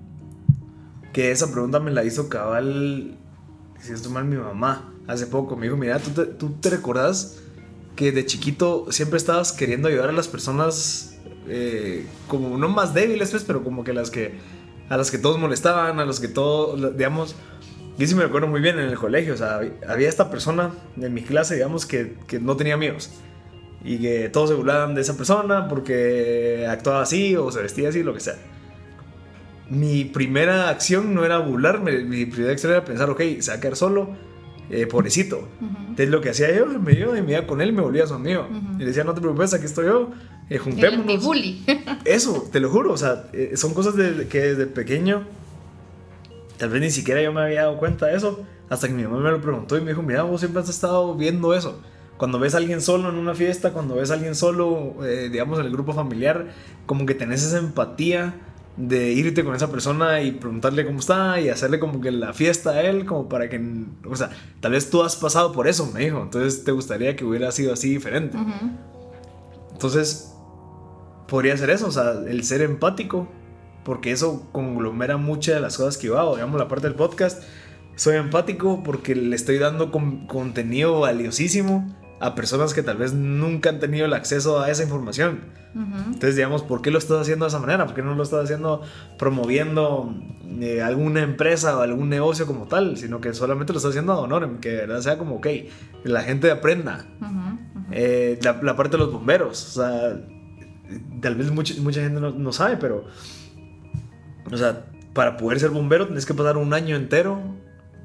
que 1.12 1.30
esa 1.30 1.50
pregunta 1.52 1.80
me 1.80 1.90
la 1.90 2.04
hizo 2.04 2.28
cabal, 2.28 3.16
si 3.80 3.92
esto 3.92 4.10
mal, 4.10 4.24
mi 4.24 4.36
mamá 4.36 4.92
hace 5.06 5.26
poco. 5.26 5.56
Me 5.56 5.66
dijo, 5.66 5.76
mira, 5.76 5.98
¿tú 5.98 6.10
te, 6.10 6.26
¿tú 6.26 6.50
te 6.60 6.70
recordás 6.70 7.40
que 7.96 8.12
de 8.12 8.26
chiquito 8.26 8.86
siempre 8.90 9.16
estabas 9.16 9.52
queriendo 9.52 9.88
ayudar 9.88 10.08
a 10.08 10.12
las 10.12 10.28
personas 10.28 11.14
eh, 11.46 12.06
como 12.26 12.56
no 12.56 12.68
más 12.68 12.94
débiles, 12.94 13.30
pues, 13.30 13.44
pero 13.44 13.62
como 13.62 13.84
que 13.84 13.92
las 13.92 14.10
que 14.10 14.38
a 14.88 14.96
las 14.96 15.10
que 15.10 15.18
todos 15.18 15.38
molestaban, 15.38 15.98
a 15.98 16.04
los 16.04 16.20
que 16.20 16.28
todos, 16.28 16.96
digamos, 16.96 17.34
yo 17.96 18.06
sí 18.06 18.14
me 18.14 18.22
recuerdo 18.22 18.48
muy 18.48 18.60
bien 18.60 18.78
en 18.78 18.88
el 18.88 18.98
colegio, 18.98 19.34
o 19.34 19.36
sea, 19.36 19.60
había 19.88 20.08
esta 20.08 20.30
persona 20.30 20.72
en 21.00 21.14
mi 21.14 21.22
clase, 21.22 21.54
digamos, 21.54 21.86
que, 21.86 22.16
que 22.26 22.38
no 22.38 22.56
tenía 22.56 22.74
amigos. 22.74 23.10
Y 23.84 23.98
que 23.98 24.28
todos 24.30 24.50
se 24.50 24.56
burlaban 24.56 24.94
de 24.94 25.02
esa 25.02 25.16
persona 25.16 25.68
porque 25.68 26.66
actuaba 26.68 27.02
así 27.02 27.36
o 27.36 27.52
se 27.52 27.60
vestía 27.60 27.90
así, 27.90 28.02
lo 28.02 28.14
que 28.14 28.20
sea. 28.20 28.36
Mi 29.68 30.04
primera 30.04 30.70
acción 30.70 31.14
no 31.14 31.24
era 31.24 31.38
burlarme, 31.38 32.00
mi 32.04 32.26
primera 32.26 32.52
acción 32.52 32.72
era 32.72 32.84
pensar, 32.84 33.10
ok, 33.10 33.20
se 33.40 33.50
va 33.50 33.58
a 33.58 33.60
quedar 33.60 33.76
solo, 33.76 34.10
eh, 34.70 34.86
pobrecito. 34.86 35.48
Entonces 35.60 36.08
lo 36.08 36.20
que 36.20 36.30
hacía 36.30 36.54
yo, 36.54 36.66
me 36.66 36.92
iba 36.92 37.18
y 37.18 37.22
me 37.22 37.32
iba 37.32 37.46
con 37.46 37.60
él, 37.60 37.72
me 37.72 37.82
volvía 37.82 38.06
su 38.06 38.14
amigo. 38.14 38.48
Y 38.76 38.78
le 38.78 38.86
decía, 38.86 39.04
no 39.04 39.14
te 39.14 39.20
preocupes, 39.20 39.52
aquí 39.52 39.66
estoy 39.66 39.86
yo, 39.86 40.10
eh, 40.48 40.58
juntémonos. 40.58 41.06
Mi 41.06 41.16
bully. 41.18 41.64
Eso, 42.04 42.48
te 42.50 42.60
lo 42.60 42.70
juro, 42.70 42.92
o 42.92 42.96
sea, 42.96 43.26
eh, 43.32 43.52
son 43.56 43.74
cosas 43.74 43.96
de, 43.96 44.26
que 44.28 44.40
desde 44.40 44.66
pequeño 44.66 45.24
Tal 46.58 46.70
vez 46.70 46.80
ni 46.80 46.90
siquiera 46.90 47.20
yo 47.20 47.32
me 47.32 47.40
había 47.40 47.62
dado 47.62 47.78
cuenta 47.78 48.06
de 48.06 48.16
eso 48.16 48.44
Hasta 48.68 48.86
que 48.86 48.94
mi 48.94 49.02
mamá 49.02 49.18
me 49.18 49.30
lo 49.30 49.40
preguntó 49.40 49.76
y 49.76 49.80
me 49.80 49.90
dijo, 49.90 50.02
mira, 50.02 50.22
vos 50.22 50.40
siempre 50.40 50.62
has 50.62 50.68
estado 50.68 51.14
viendo 51.14 51.54
eso. 51.54 51.80
Cuando 52.16 52.38
ves 52.38 52.54
a 52.54 52.58
alguien 52.58 52.80
solo 52.80 53.08
en 53.08 53.16
una 53.16 53.34
fiesta, 53.34 53.72
cuando 53.72 53.96
ves 53.96 54.10
a 54.10 54.14
alguien 54.14 54.34
solo, 54.34 55.04
eh, 55.04 55.28
digamos, 55.30 55.58
en 55.58 55.66
el 55.66 55.72
grupo 55.72 55.92
familiar, 55.92 56.46
como 56.86 57.06
que 57.06 57.14
tenés 57.14 57.42
esa 57.42 57.58
empatía 57.58 58.34
de 58.76 59.12
irte 59.12 59.44
con 59.44 59.54
esa 59.54 59.70
persona 59.70 60.20
y 60.20 60.32
preguntarle 60.32 60.84
cómo 60.84 60.98
está 60.98 61.40
y 61.40 61.48
hacerle 61.48 61.78
como 61.78 62.00
que 62.00 62.10
la 62.10 62.32
fiesta 62.32 62.70
a 62.70 62.82
él, 62.82 63.04
como 63.04 63.28
para 63.28 63.48
que, 63.48 63.60
o 64.08 64.16
sea, 64.16 64.30
tal 64.60 64.72
vez 64.72 64.90
tú 64.90 65.02
has 65.02 65.16
pasado 65.16 65.52
por 65.52 65.68
eso, 65.68 65.90
me 65.92 66.00
dijo, 66.00 66.22
entonces 66.22 66.64
te 66.64 66.72
gustaría 66.72 67.16
que 67.16 67.24
hubiera 67.24 67.50
sido 67.52 67.72
así 67.72 67.90
diferente. 67.90 68.36
Entonces, 69.72 70.34
podría 71.28 71.56
ser 71.56 71.70
eso, 71.70 71.86
o 71.88 71.92
sea, 71.92 72.12
el 72.26 72.44
ser 72.44 72.62
empático, 72.62 73.28
porque 73.84 74.12
eso 74.12 74.48
conglomera 74.52 75.16
muchas 75.16 75.56
de 75.56 75.60
las 75.60 75.76
cosas 75.76 75.98
que 75.98 76.08
yo 76.08 76.18
hago, 76.18 76.36
digamos, 76.36 76.58
la 76.58 76.68
parte 76.68 76.86
del 76.86 76.96
podcast. 76.96 77.42
Soy 77.96 78.16
empático 78.16 78.82
porque 78.82 79.14
le 79.14 79.36
estoy 79.36 79.58
dando 79.58 79.92
contenido 79.92 81.00
valiosísimo 81.00 81.94
a 82.24 82.34
personas 82.34 82.72
que 82.72 82.82
tal 82.82 82.96
vez 82.96 83.12
nunca 83.12 83.68
han 83.68 83.80
tenido 83.80 84.06
el 84.06 84.14
acceso 84.14 84.60
a 84.60 84.70
esa 84.70 84.82
información. 84.82 85.40
Entonces, 85.74 86.36
digamos, 86.36 86.62
¿por 86.62 86.80
qué 86.80 86.90
lo 86.90 86.98
estás 86.98 87.20
haciendo 87.20 87.44
de 87.44 87.48
esa 87.48 87.58
manera? 87.58 87.84
¿Por 87.84 87.94
qué 87.94 88.02
no 88.02 88.14
lo 88.14 88.22
estás 88.22 88.44
haciendo 88.44 88.80
promoviendo 89.18 90.14
eh, 90.60 90.80
alguna 90.80 91.22
empresa 91.22 91.76
o 91.76 91.82
algún 91.82 92.08
negocio 92.08 92.46
como 92.46 92.66
tal? 92.66 92.96
Sino 92.96 93.20
que 93.20 93.34
solamente 93.34 93.74
lo 93.74 93.76
estás 93.76 93.90
haciendo 93.90 94.14
a 94.14 94.20
honor, 94.20 94.60
que 94.60 94.70
de 94.70 94.76
verdad 94.78 95.00
sea 95.02 95.18
como, 95.18 95.36
ok, 95.36 95.48
la 96.04 96.22
gente 96.22 96.50
aprenda. 96.50 97.04
Eh, 97.90 98.38
la, 98.42 98.76
parte 98.76 98.96
de 98.96 99.02
los 99.02 99.12
bomberos, 99.12 99.76
o 99.76 99.82
sea, 99.82 100.18
tal 101.20 101.34
vez 101.34 101.50
mucha, 101.50 101.74
mucha 101.82 102.00
gente 102.00 102.20
no, 102.20 102.30
no 102.30 102.52
sabe, 102.52 102.78
pero 102.78 103.04
o 104.50 104.56
sea, 104.56 104.86
para 105.12 105.36
poder 105.36 105.60
ser 105.60 105.70
bombero 105.70 106.06
tienes 106.06 106.24
que 106.24 106.32
pasar 106.32 106.56
un 106.56 106.72
año 106.72 106.96
entero, 106.96 107.38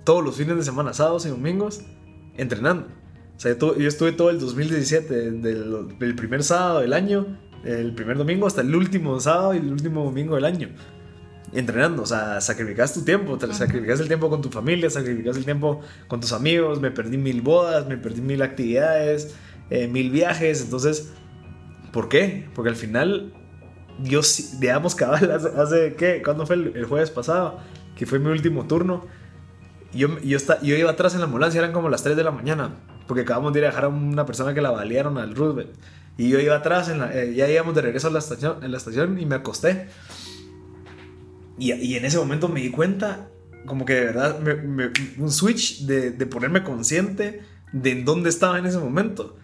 todos 0.03 0.23
los 0.23 0.35
fines 0.35 0.57
de 0.57 0.63
semana, 0.63 0.93
sábados 0.93 1.25
y 1.25 1.29
domingos, 1.29 1.81
entrenando. 2.35 2.99
O 3.39 3.41
sea, 3.41 3.58
yo, 3.58 3.74
estuve 3.77 4.12
todo 4.12 4.31
el 4.31 4.39
2017, 4.41 5.31
del, 5.31 6.15
primer 6.17 6.43
sábado 6.43 6.81
del 6.81 6.91
año, 6.91 7.25
el 7.63 7.93
primer 7.93 8.17
domingo 8.17 8.46
hasta 8.46 8.60
el 8.60 8.75
último 8.75 9.17
sábado 9.22 9.53
y 9.53 9.60
el 9.60 9.72
último 9.72 10.03
domingo 10.03 10.36
del 10.36 10.43
año. 10.43 10.67
Entrenando, 11.53 12.03
o 12.03 12.05
sea, 12.05 12.41
sacrificas 12.41 12.93
tu 12.93 13.05
tiempo, 13.05 13.39
sacrificas 13.53 14.01
el 14.01 14.10
tiempo 14.10 14.29
con 14.29 14.41
tu 14.41 14.50
familia, 14.50 14.89
sacrificas 14.89 15.38
el 15.38 15.46
tiempo 15.46 15.79
con 16.10 16.19
tus 16.19 16.34
amigos, 16.34 16.81
me 16.81 16.91
perdí 16.91 17.17
mil 17.17 17.41
bodas, 17.41 17.88
me 17.88 17.96
perdí 17.96 18.19
mil 18.19 18.41
actividades, 18.41 19.34
eh, 19.69 19.88
mil 19.88 20.12
viajes, 20.12 20.62
entonces, 20.62 21.13
¿por 21.93 22.10
qué? 22.10 22.50
Porque 22.53 22.72
al 22.72 22.75
final 22.75 23.31
yo, 24.03 24.19
digamos, 24.60 24.96
cabal, 24.96 25.31
hace, 25.31 25.48
hace 25.48 25.96
¿qué? 25.98 26.22
¿Cuándo 26.22 26.46
fue 26.46 26.58
el, 26.58 26.84
jueves 26.84 27.10
pasado? 27.10 27.62
Que 27.96 28.05
fue 28.05 28.19
mi 28.19 28.31
último 28.31 28.67
turno. 28.67 29.05
Yo, 29.93 30.19
yo, 30.19 30.36
está, 30.36 30.62
yo 30.62 30.75
iba 30.75 30.91
atrás 30.91 31.13
en 31.13 31.22
la 31.22 31.27
ambulancia, 31.27 31.60
eran 31.60 31.72
como 31.72 31.88
las 31.88 32.03
3 32.03 32.17
de 32.17 32.24
la 32.25 32.31
mañana, 32.31 32.75
porque 33.09 33.23
acabamos 33.23 33.53
de 33.53 33.59
ir 33.59 33.65
a 33.65 33.69
dejar 33.69 33.85
a 33.85 33.87
una 33.87 34.23
persona 34.27 34.53
que 34.53 34.61
la 34.61 34.69
balearon 34.69 35.17
al 35.17 35.33
Roosevelt. 35.35 35.71
Y 36.15 36.29
yo 36.29 36.39
iba 36.39 36.55
atrás, 36.55 36.89
en 36.89 37.01
eh, 37.01 37.33
ya 37.35 37.49
íbamos 37.49 37.73
de 37.73 37.81
regreso 37.81 38.07
a 38.07 38.11
la 38.11 38.19
estación, 38.19 38.63
en 38.63 38.69
la 38.69 38.77
estación 38.77 39.19
y 39.19 39.25
me 39.25 39.33
acosté. 39.33 39.87
Y, 41.57 41.73
y 41.73 41.95
en 41.95 42.05
ese 42.05 42.19
momento 42.19 42.49
me 42.49 42.61
di 42.61 42.69
cuenta, 42.69 43.27
como 43.65 43.83
que 43.83 43.95
de 43.95 44.05
verdad, 44.05 44.39
un 45.17 45.31
switch 45.31 45.87
de, 45.87 46.11
de 46.11 46.25
ponerme 46.27 46.61
consciente 46.61 47.41
de 47.73 47.89
en 47.89 48.05
dónde 48.05 48.29
estaba 48.29 48.59
en 48.59 48.67
ese 48.67 48.77
momento. 48.77 49.35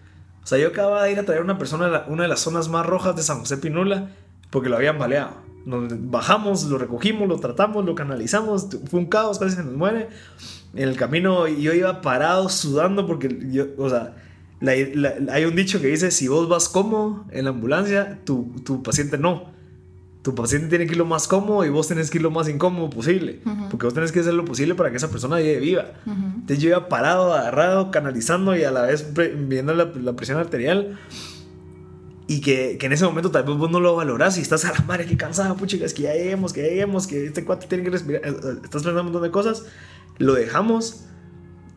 O 0.44 0.46
sea, 0.46 0.58
yo 0.58 0.68
acababa 0.68 1.02
de 1.02 1.10
ir 1.10 1.18
a 1.18 1.24
traer 1.24 1.40
a 1.40 1.44
una 1.44 1.58
persona 1.58 1.86
a 1.86 2.06
una 2.06 2.22
de 2.22 2.28
las 2.28 2.38
zonas 2.38 2.68
más 2.68 2.86
rojas 2.86 3.16
de 3.16 3.24
San 3.24 3.40
José 3.40 3.56
Pinula 3.56 4.10
porque 4.50 4.68
lo 4.68 4.76
habían 4.76 4.96
baleado. 4.96 5.45
Nos 5.66 6.10
bajamos, 6.10 6.64
lo 6.66 6.78
recogimos, 6.78 7.28
lo 7.28 7.38
tratamos, 7.40 7.84
lo 7.84 7.94
canalizamos, 7.94 8.68
fue 8.88 9.00
un 9.00 9.06
caos, 9.06 9.38
casi 9.38 9.56
se 9.56 9.64
nos 9.64 9.74
muere. 9.74 10.08
En 10.74 10.88
el 10.88 10.96
camino 10.96 11.48
yo 11.48 11.74
iba 11.74 12.00
parado 12.00 12.48
sudando 12.48 13.06
porque 13.06 13.36
yo, 13.50 13.66
o 13.76 13.90
sea, 13.90 14.14
hay 14.62 15.44
un 15.44 15.56
dicho 15.56 15.80
que 15.80 15.88
dice, 15.88 16.10
si 16.10 16.28
vos 16.28 16.48
vas 16.48 16.68
cómodo 16.68 17.24
en 17.30 17.44
la 17.44 17.50
ambulancia, 17.50 18.20
tu, 18.24 18.54
tu, 18.64 18.82
paciente 18.82 19.18
no. 19.18 19.56
Tu 20.22 20.34
paciente 20.34 20.68
tiene 20.68 20.86
que 20.86 20.92
ir 20.92 20.98
lo 20.98 21.04
más 21.04 21.28
cómodo 21.28 21.64
y 21.64 21.68
vos 21.68 21.88
tenés 21.88 22.10
que 22.10 22.18
ir 22.18 22.22
lo 22.22 22.30
más 22.30 22.48
incómodo 22.48 22.88
posible. 22.88 23.40
Porque 23.70 23.86
vos 23.86 23.94
tenés 23.94 24.12
que 24.12 24.20
hacer 24.20 24.34
lo 24.34 24.44
posible 24.44 24.74
para 24.74 24.90
que 24.90 24.96
esa 24.96 25.10
persona 25.10 25.40
llegue 25.40 25.58
viva. 25.58 25.84
Entonces 26.06 26.58
yo 26.58 26.70
iba 26.70 26.88
parado, 26.88 27.34
agarrado, 27.34 27.90
canalizando 27.90 28.56
y 28.56 28.64
a 28.64 28.70
la 28.70 28.82
vez 28.82 29.12
viendo 29.48 29.74
la, 29.74 29.84
la 29.84 30.14
presión 30.14 30.38
arterial 30.38 30.98
y 32.28 32.40
que, 32.40 32.76
que, 32.78 32.86
en 32.86 32.92
ese 32.92 33.04
momento 33.04 33.30
tal 33.30 33.44
vez 33.44 33.56
vos 33.56 33.70
no 33.70 33.78
lo 33.78 33.94
valorás 33.94 34.36
y 34.38 34.40
estás 34.40 34.64
a 34.64 34.72
la 34.72 34.80
madre, 34.80 35.06
que 35.06 35.16
cansado, 35.16 35.56
pucha, 35.56 35.76
es 35.76 35.94
que 35.94 36.02
ya 36.02 36.14
lleguemos, 36.14 36.52
que 36.52 36.62
lleguemos, 36.62 37.06
que 37.06 37.26
este 37.26 37.44
cuate 37.44 37.66
tiene 37.66 37.84
que 37.84 37.90
respirar, 37.90 38.22
eh, 38.24 38.30
eh, 38.30 38.52
estás 38.64 38.82
pensando 38.82 39.00
un 39.00 39.06
montón 39.06 39.22
de 39.22 39.30
cosas, 39.30 39.64
lo 40.18 40.34
dejamos 40.34 41.04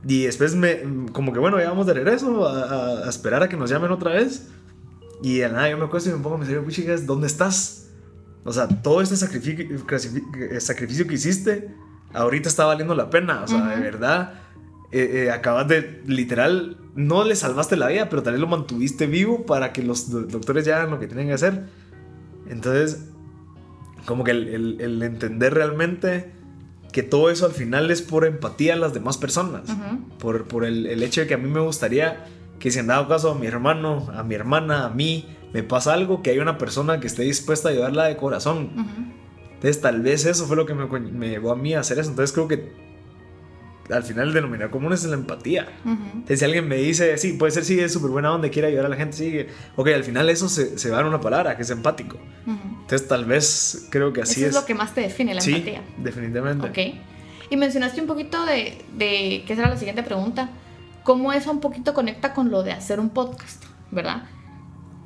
y 0.08 0.24
después 0.24 0.56
me, 0.56 0.82
como 1.12 1.34
que 1.34 1.40
bueno, 1.40 1.60
ya 1.60 1.70
vamos 1.70 1.86
de 1.86 1.94
regreso 1.94 2.48
a, 2.48 3.06
a, 3.06 3.10
esperar 3.10 3.44
a 3.44 3.50
que 3.50 3.58
nos 3.58 3.70
llamen 3.70 3.92
otra 3.92 4.12
vez 4.12 4.48
y 5.22 5.42
a 5.42 5.50
nada, 5.50 5.70
yo 5.70 5.78
me 5.78 5.86
acuesto 5.86 6.10
y 6.10 6.14
me 6.14 6.20
pongo 6.20 6.38
a 6.38 6.40
pensar, 6.40 6.64
pucha, 6.64 6.82
¿dónde 7.06 7.28
estás? 7.28 7.90
O 8.44 8.54
sea, 8.54 8.68
todo 8.68 9.02
este 9.02 9.18
sacrificio, 9.18 9.68
sacrificio 10.60 11.06
que 11.06 11.14
hiciste, 11.14 11.76
ahorita 12.14 12.50
está 12.50 12.66
valiendo 12.66 12.96
la 12.96 13.10
pena, 13.10 13.44
o 13.44 13.48
sea, 13.48 13.76
de 13.76 13.82
verdad 13.82 14.40
eh, 14.92 15.26
eh, 15.26 15.32
acabas 15.32 15.68
de, 15.68 16.02
literal, 16.08 16.78
no 16.96 17.24
le 17.24 17.36
salvaste 17.36 17.78
la 17.78 17.88
vida, 17.88 18.10
pero 18.10 18.24
tal 18.24 18.34
vez 18.34 18.42
lo 18.42 18.48
mantuviste 18.48 19.08
vivo 19.08 19.46
para 19.46 19.74
que 19.74 19.84
los 19.84 20.10
doctores 20.10 20.66
ya 20.66 20.78
hagan 20.78 20.92
lo 20.92 21.00
que 21.00 21.08
tienen 21.08 21.28
que 21.28 21.34
hacer. 21.34 21.66
Entonces, 22.50 23.10
como 24.06 24.24
que 24.24 24.32
el, 24.32 25.02
entender 25.04 25.54
realmente 25.54 26.34
que 26.92 27.04
todo 27.04 27.30
eso 27.30 27.46
al 27.46 27.52
final 27.52 27.92
es 27.92 28.02
por 28.02 28.26
empatía 28.26 28.74
a 28.74 28.78
las 28.78 28.94
demás 28.94 29.18
personas, 29.18 29.64
por, 30.18 30.48
por 30.48 30.66
el, 30.66 31.04
hecho 31.04 31.22
de 31.22 31.28
que 31.28 31.36
a 31.36 31.38
mí 31.38 31.48
me 31.48 31.60
gustaría 31.60 32.26
que 32.58 32.72
si 32.72 32.80
en 32.80 32.88
dado 32.88 33.08
caso 33.08 33.32
a 33.32 33.36
mi 33.36 33.46
hermano, 33.46 34.10
a 34.14 34.24
mi 34.24 34.36
hermana, 34.36 34.86
a 34.86 34.90
mí, 34.90 35.26
me 35.54 35.64
pasa 35.64 35.94
algo, 35.94 36.22
que 36.22 36.32
hay 36.32 36.40
una 36.40 36.58
persona 36.58 37.00
que 37.00 37.08
esté 37.08 37.24
dispuesta 37.24 37.70
a 37.70 37.72
ayudarla 37.72 38.06
de 38.06 38.18
corazón. 38.18 38.72
Entonces 39.54 39.82
tal 39.82 40.02
vez 40.02 40.26
eso 40.26 40.46
fue 40.46 40.56
lo 40.56 40.66
que 40.66 40.74
me, 40.74 40.88
me 40.88 41.30
llevó 41.30 41.52
a 41.52 41.56
mí 41.56 41.74
a 41.74 41.80
hacer 41.82 42.00
eso. 42.00 42.10
Entonces 42.10 42.34
creo 42.34 42.48
que 42.48 42.89
al 43.92 44.04
final 44.04 44.30
el 44.30 44.34
denominador 44.34 44.72
común 44.72 44.94
es 44.94 45.04
la 45.04 45.16
empatía. 45.16 45.68
si 46.28 46.46
alguien 46.46 46.68
me 46.68 46.78
dice, 46.78 47.18
sí, 47.18 47.34
puede 47.34 47.52
ser, 47.52 47.66
sí, 47.66 47.80
es 47.80 47.94
súper 47.94 48.12
buena 48.12 48.30
donde 48.30 48.50
quiere 48.50 48.68
ayudar 48.68 48.86
a 48.86 48.90
la 48.90 48.96
gente, 48.96 49.18
sí, 49.18 49.46
ok, 49.76 49.88
al 49.90 50.04
final 50.04 50.30
eso 50.30 50.50
se, 50.50 50.78
se 50.78 50.90
va 50.92 51.00
en 51.02 51.08
una 51.08 51.22
palabra, 51.22 51.56
que 51.56 51.64
es 51.64 51.70
empático. 51.70 52.18
Entonces, 52.46 53.08
tal 53.08 53.26
vez 53.26 53.88
creo 53.90 54.14
que 54.14 54.22
así 54.22 54.42
eso 54.42 54.50
es. 54.50 54.56
es 54.56 54.62
lo 54.62 54.66
que 54.66 54.76
más 54.76 54.94
te 54.94 55.02
define, 55.02 55.34
la 55.34 55.42
sí, 55.42 55.64
definitivamente. 55.98 56.68
Ok. 56.68 56.96
Y 57.52 57.58
mencionaste 57.58 58.02
un 58.02 58.08
poquito 58.08 58.46
de, 58.46 58.84
de, 58.96 59.44
que 59.48 59.56
será 59.56 59.70
la 59.70 59.78
siguiente 59.78 60.04
pregunta, 60.04 60.50
cómo 61.04 61.34
eso 61.34 61.52
un 61.52 61.60
poquito 61.60 61.94
conecta 61.94 62.34
con 62.34 62.52
lo 62.52 62.64
de 62.64 62.72
hacer 62.72 63.00
un 63.00 63.10
podcast, 63.10 63.64
¿verdad? 63.92 64.24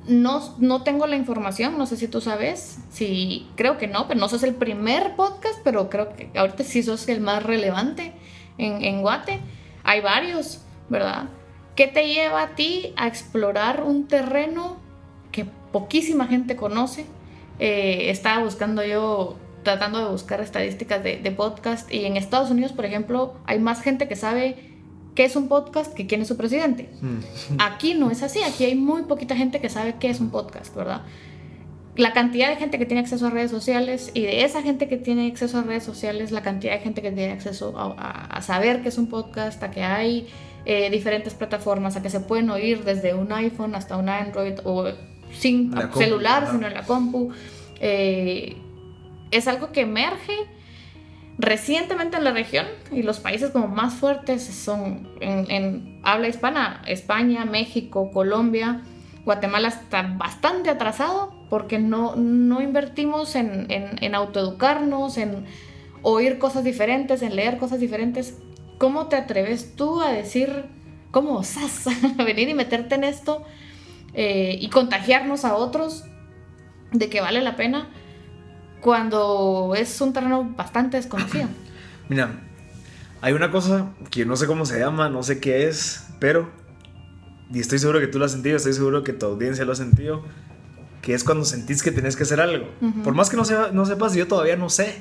No, 0.08 0.56
no 0.60 0.84
tengo 0.84 1.08
la 1.08 1.16
información, 1.16 1.78
no 1.78 1.86
sé 1.86 1.96
si 1.96 2.10
tú 2.10 2.20
sabes, 2.20 2.80
si 2.92 3.48
creo 3.56 3.78
que 3.78 3.88
no, 3.88 4.10
pero 4.10 4.20
no 4.20 4.28
sos 4.28 4.44
el 4.44 4.54
primer 4.54 5.16
podcast, 5.16 5.60
pero 5.64 5.90
creo 5.90 6.14
que 6.14 6.30
ahorita 6.36 6.66
sí 6.66 6.84
sos 6.84 7.08
el 7.08 7.22
más 7.22 7.44
relevante 7.44 8.14
en, 8.58 9.02
Guate. 9.02 9.40
Hay 9.84 10.02
varios, 10.02 10.62
¿verdad? 10.90 11.26
¿Qué 11.76 11.88
te 11.88 12.08
lleva 12.08 12.44
a 12.44 12.56
ti 12.56 12.94
a 12.96 13.08
explorar 13.08 13.84
un 13.84 14.08
terreno 14.08 14.78
que 15.32 15.46
poquísima 15.72 16.28
gente 16.28 16.56
conoce? 16.56 17.06
Eh, 17.60 18.10
estaba 18.10 18.44
buscando 18.44 18.84
yo, 18.84 19.38
tratando 19.64 20.00
de 20.00 20.12
buscar 20.12 20.42
estadísticas 20.42 21.04
de, 21.04 21.34
podcast 21.36 21.92
y 21.92 22.06
en 22.06 22.18
Estados 22.18 22.52
Unidos, 22.52 22.72
por 22.72 22.86
ejemplo, 22.86 23.36
hay 23.46 23.60
más 23.60 23.82
gente 23.82 24.08
que 24.08 24.16
sabe 24.16 24.56
qué 25.16 25.26
es 25.26 25.36
un 25.36 25.48
podcast 25.48 25.94
que 25.94 26.08
quién 26.08 26.22
es 26.22 26.28
su 26.28 26.38
presidente. 26.38 26.90
Mm. 27.02 27.20
Aquí 27.60 27.94
no 27.94 28.12
es 28.12 28.24
así, 28.24 28.42
aquí 28.44 28.66
hay 28.66 28.76
muy 28.76 29.04
poquita 29.04 29.36
gente 29.36 29.60
que 29.60 29.70
sabe 29.70 29.96
qué 30.00 30.10
es 30.10 30.20
un 30.20 30.30
podcast, 30.30 30.76
¿verdad? 30.76 31.02
La 31.96 32.12
cantidad 32.12 32.50
de 32.50 32.56
gente 32.56 32.80
que 32.80 32.86
tiene 32.86 33.02
acceso 33.02 33.28
a 33.28 33.30
redes 33.30 33.52
sociales 33.52 34.12
y 34.14 34.22
de 34.24 34.44
esa 34.44 34.64
gente 34.64 34.88
que 34.88 34.98
tiene 34.98 35.28
acceso 35.28 35.60
a 35.60 35.62
redes 35.62 35.84
sociales, 35.84 36.32
la 36.32 36.42
cantidad 36.42 36.74
de 36.74 36.80
gente 36.80 37.02
que 37.02 37.12
tiene 37.12 37.34
acceso 37.34 37.74
a, 37.78 38.42
saber 38.42 38.82
que 38.82 38.90
es 38.90 38.98
un 38.98 39.08
podcast, 39.08 39.62
a 39.62 39.70
que 39.70 39.84
hay 39.84 40.28
eh, 40.66 40.90
diferentes 40.90 41.36
plataformas, 41.36 41.96
a 41.96 42.02
que 42.02 42.10
se 42.10 42.20
pueden 42.20 42.50
oír 42.50 42.84
desde 42.84 43.14
un 43.14 43.32
iPhone 43.32 43.76
hasta 43.76 43.98
un 43.98 44.10
Android 44.10 44.56
o 44.64 44.86
sin 45.32 45.72
celular, 45.94 46.48
sino 46.52 46.68
en 46.68 46.74
la 46.74 46.84
compu, 46.84 47.32
eh, 47.80 48.58
es 49.30 49.48
algo 49.48 49.72
que 49.72 49.82
emerge 49.82 50.34
recientemente 51.38 52.18
en 52.18 52.24
la 52.24 52.32
región 52.32 52.66
y 52.92 53.04
los 53.04 53.20
países 53.20 53.52
como 53.52 53.68
más 53.68 53.96
fuertes 53.96 54.44
son 54.44 55.10
en, 55.20 55.50
en 55.50 56.00
habla 56.04 56.28
hispana, 56.28 56.82
España, 56.88 57.46
México, 57.46 58.12
Colombia, 58.12 58.84
Guatemala 59.26 59.70
está 59.70 60.02
bastante 60.02 60.70
atrasado 60.70 61.34
porque 61.50 61.80
no, 61.80 62.16
no 62.16 62.62
invertimos 62.62 63.36
en, 63.36 63.68
en, 63.70 64.16
autoeducarnos, 64.16 65.18
en 65.18 65.46
oír 66.02 66.40
cosas 66.40 66.64
diferentes, 66.64 67.22
en 67.22 67.36
leer 67.36 67.58
cosas 67.58 67.80
diferentes. 67.80 68.38
¿Cómo 68.78 69.08
te 69.08 69.16
atreves 69.16 69.76
tú 69.76 70.02
a 70.02 70.12
decir, 70.12 70.66
cómo 71.12 71.38
osas 71.38 71.86
venir 72.18 72.50
y 72.50 72.54
meterte 72.54 72.96
en 72.96 73.04
esto 73.04 73.44
eh, 74.14 74.58
y 74.60 74.70
contagiarnos 74.70 75.46
a 75.46 75.56
otros 75.56 76.04
de 76.92 77.10
que 77.10 77.22
vale 77.22 77.42
la 77.42 77.56
pena 77.56 77.90
cuando 78.82 79.74
es 79.78 80.02
un 80.02 80.12
terreno 80.12 80.54
bastante 80.58 80.98
desconocido? 80.98 81.48
Mira, 82.10 82.42
Hay 83.22 83.32
una 83.32 83.52
cosa 83.52 83.94
que 84.12 84.26
no 84.26 84.36
sé 84.36 84.48
cómo 84.48 84.66
se 84.66 84.80
llama, 84.80 85.08
no 85.08 85.24
sé 85.24 85.40
qué 85.40 85.70
es, 85.70 86.10
pero, 86.20 86.52
y 87.54 87.60
estoy 87.60 87.78
seguro 87.78 88.00
que 88.00 88.08
tú 88.08 88.18
lo 88.18 88.26
has 88.26 88.32
sentido, 88.32 88.58
estoy 88.58 88.74
seguro 88.74 89.04
que 89.04 89.14
tu 89.14 89.28
audiencia 89.28 89.64
lo 89.64 89.74
ha 89.74 89.76
sentido, 89.76 90.24
que 91.04 91.14
es 91.14 91.24
cuando 91.24 91.46
sentís 91.46 91.84
que 91.84 91.92
tenés 91.92 92.16
que 92.16 92.24
hacer 92.24 92.42
algo. 92.42 92.68
Por 93.04 93.14
más 93.14 93.30
que 93.30 93.38
no, 93.38 93.44
no 93.72 93.86
sepas, 93.86 94.16
yo 94.16 94.28
todavía 94.28 94.56
no 94.56 94.70
sé 94.70 94.96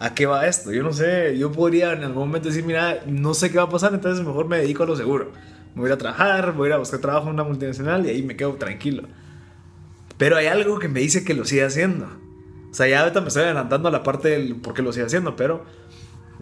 a 0.00 0.14
qué 0.14 0.26
va 0.26 0.46
esto. 0.48 0.72
Yo 0.72 0.82
no 0.82 0.92
sé, 0.92 1.38
yo 1.38 1.52
podría 1.52 1.92
en 1.92 2.02
algún 2.02 2.26
momento 2.26 2.48
decir, 2.48 2.64
mira, 2.64 3.04
no 3.06 3.34
sé 3.34 3.52
qué 3.52 3.58
va 3.58 3.64
a 3.64 3.68
pasar, 3.68 3.94
entonces 3.94 4.26
mejor 4.26 4.48
me 4.48 4.58
dedico 4.58 4.82
a 4.82 4.86
lo 4.86 4.96
seguro. 4.96 5.30
Me 5.74 5.80
voy 5.80 5.90
a, 5.90 5.92
ir 5.92 5.94
a 5.94 5.98
trabajar, 5.98 6.52
voy 6.54 6.66
a 6.66 6.68
ir 6.70 6.74
a 6.74 6.78
buscar 6.78 7.00
trabajo 7.00 7.28
en 7.28 7.34
una 7.34 7.44
multinacional 7.44 8.04
y 8.04 8.08
ahí 8.08 8.22
me 8.24 8.34
quedo 8.34 8.54
tranquilo. 8.54 9.04
Pero 10.18 10.36
hay 10.36 10.46
algo 10.46 10.80
que 10.80 10.88
me 10.88 10.98
dice 10.98 11.24
que 11.24 11.34
lo 11.34 11.44
sigue 11.44 11.64
haciendo. 11.64 12.06
O 12.70 12.74
sea, 12.74 12.88
ya 12.88 13.00
ahorita 13.02 13.20
me 13.20 13.28
estoy 13.28 13.44
adelantando 13.44 13.88
a 13.88 13.92
la 13.92 14.02
parte 14.02 14.30
del 14.30 14.56
por 14.56 14.74
qué 14.74 14.82
lo 14.82 14.92
sigue 14.92 15.06
haciendo, 15.06 15.36
pero 15.36 15.64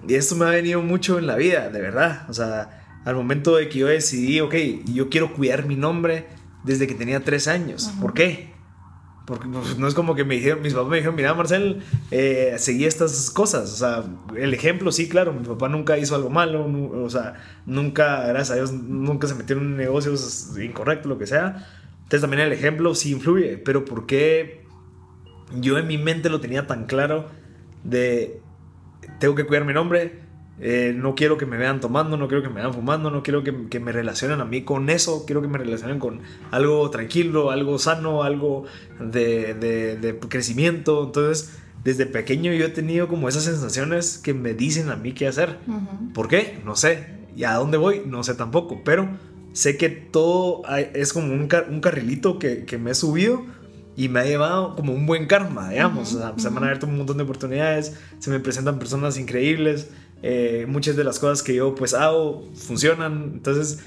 y 0.09 0.15
esto 0.15 0.37
me 0.37 0.47
ha 0.47 0.51
venido 0.51 0.81
mucho 0.81 1.19
en 1.19 1.27
la 1.27 1.37
vida, 1.37 1.69
de 1.69 1.83
verdad. 1.83 2.25
O 2.31 2.33
sea, 2.33 2.90
al 3.05 3.15
momento 3.15 3.57
de 3.57 3.69
que 3.69 3.79
yo 3.79 3.87
decidí, 3.87 4.41
ok, 4.41 4.55
yo 4.93 5.09
quiero 5.09 5.33
cuidar 5.33 5.67
mi 5.67 5.77
nombre 5.77 6.27
desde 6.65 6.87
que 6.87 6.95
tenía 6.95 7.25
tres 7.25 7.49
años. 7.49 7.93
¿Por 8.01 8.13
qué? 8.15 8.51
Porque 9.27 9.49
pues, 9.49 9.79
no 9.79 9.87
es 9.87 9.95
como 9.95 10.15
que 10.15 10.25
me 10.25 10.35
dijeron, 10.35 10.61
mis 10.61 10.75
papás 10.75 10.89
me 10.89 10.97
dijeron, 10.97 11.15
mira 11.15 11.35
Marcel, 11.35 11.83
eh, 12.11 12.57
seguí 12.59 12.85
estas 12.85 13.31
cosas. 13.31 13.73
O 13.73 13.77
sea, 13.77 14.05
el 14.37 14.53
ejemplo, 14.53 14.91
sí, 14.93 15.09
claro, 15.09 15.33
mi 15.33 15.47
papá 15.47 15.69
nunca 15.69 15.97
hizo 15.99 16.15
algo 16.15 16.31
malo, 16.31 16.67
o 16.93 17.09
sea, 17.09 17.35
nunca, 17.65 18.27
gracias 18.27 18.51
a 18.51 18.55
Dios, 18.57 18.73
nunca 18.73 19.29
se 19.29 19.35
metió 19.35 19.57
en 19.57 19.77
negocios 19.77 20.57
incorrectos, 20.61 21.09
lo 21.09 21.17
que 21.17 21.27
sea. 21.27 21.67
Entonces 22.03 22.23
también 22.23 22.43
el 22.43 22.53
ejemplo 22.53 22.95
sí 22.95 23.13
influye, 23.13 23.57
pero 23.59 23.85
¿por 23.85 24.07
qué 24.07 24.65
yo 25.61 25.79
en 25.79 25.87
mi 25.87 25.97
mente 25.97 26.29
lo 26.29 26.41
tenía 26.41 26.67
tan 26.67 26.87
claro 26.87 27.29
de, 27.85 28.41
tengo 29.21 29.37
que 29.37 29.47
cuidar 29.47 29.65
mi 29.65 29.73
nombre, 29.73 30.19
eh, 30.63 30.93
no 30.95 31.15
quiero 31.15 31.39
que 31.39 31.47
me 31.47 31.57
vean 31.57 31.81
tomando, 31.81 32.19
no 32.19 32.29
quiero 32.29 32.43
que 32.43 32.51
me 32.51 32.57
vean 32.57 32.75
fumando, 32.75 33.11
no 33.11 33.23
quiero 33.23 33.43
que, 33.43 33.69
que, 33.69 33.81
me 33.81 33.93
relacionen 33.93 34.43
a 34.43 34.45
mí 34.45 34.63
con 34.63 34.91
eso, 34.91 35.25
quiero 35.25 35.41
que 35.41 35.49
me 35.49 35.57
relacionen 35.57 35.99
con 35.99 36.21
algo 36.51 36.91
tranquilo, 36.91 37.51
algo 37.51 37.79
sano, 37.79 38.23
algo 38.23 38.65
de, 39.01 39.55
de, 39.55 39.97
de, 39.97 40.19
crecimiento. 40.19 41.05
Entonces, 41.05 41.59
desde 41.83 42.05
pequeño 42.05 42.53
yo 42.53 42.67
he 42.67 42.71
tenido 42.71 43.09
como 43.09 43.29
esas 43.29 43.45
sensaciones 43.45 44.19
que 44.19 44.35
me 44.35 44.53
dicen 44.53 44.91
a 44.91 44.97
mí 44.97 45.13
qué 45.13 45.29
hacer. 45.29 45.59
¿Por 46.13 46.29
qué? 46.29 46.61
No 46.67 46.77
sé. 46.77 47.21
¿Y 47.35 47.45
a 47.45 47.55
dónde 47.55 47.79
voy? 47.79 48.03
No 48.05 48.23
sé 48.23 48.35
tampoco. 48.35 48.83
Pero 48.85 49.09
sé 49.55 49.79
que 49.79 49.89
todo 49.89 50.63
es 50.93 51.15
como 51.15 51.33
un, 51.33 51.49
un 51.71 51.81
carrilito 51.81 52.39
que, 52.39 52.67
que 52.67 52.77
me 52.77 52.91
he 52.91 52.95
subido 52.95 53.47
y 53.97 54.09
me 54.09 54.21
ha 54.21 54.25
llevado 54.25 54.77
como 54.77 54.93
un 54.93 55.07
buen 55.07 55.27
karma, 55.27 55.71
digamos. 55.71 56.15
o 56.15 56.19
sea, 56.19 56.35
se 56.37 56.51
me 56.51 56.59
han 56.59 56.65
abierto 56.65 56.87
un 56.87 56.97
montón 56.97 57.17
de 57.17 57.25
oportunidades, 57.25 57.97
se 58.19 58.31
me 58.31 58.41
presentan 58.41 58.79
personas 58.79 59.19
increíbles. 59.19 59.91
Eh, 60.23 60.67
muchas 60.69 60.97
de 60.97 61.05
las 61.05 61.19
cosas 61.19 61.43
que 61.43 61.55
yo 61.55 61.75
pues 61.75 61.95
hago 61.95 62.49
funcionan. 62.55 63.31
Entonces 63.35 63.81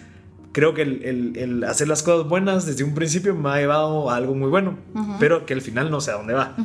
creo 0.53 0.73
que 0.73 0.83
el, 0.83 1.33
el, 1.35 1.63
hacer 1.63 1.87
las 1.87 2.03
cosas 2.03 2.29
buenas 2.29 2.65
desde 2.65 2.83
un 2.83 2.93
principio 2.93 3.35
me 3.35 3.49
ha 3.49 3.57
llevado 3.57 4.09
a 4.09 4.15
algo 4.15 4.35
muy 4.35 4.49
bueno, 4.49 4.77
pero 5.19 5.45
que 5.45 5.53
al 5.53 5.61
final 5.61 5.89
no 5.89 5.99
sé 5.99 6.11
a 6.11 6.13
dónde 6.13 6.33
va. 6.33 6.55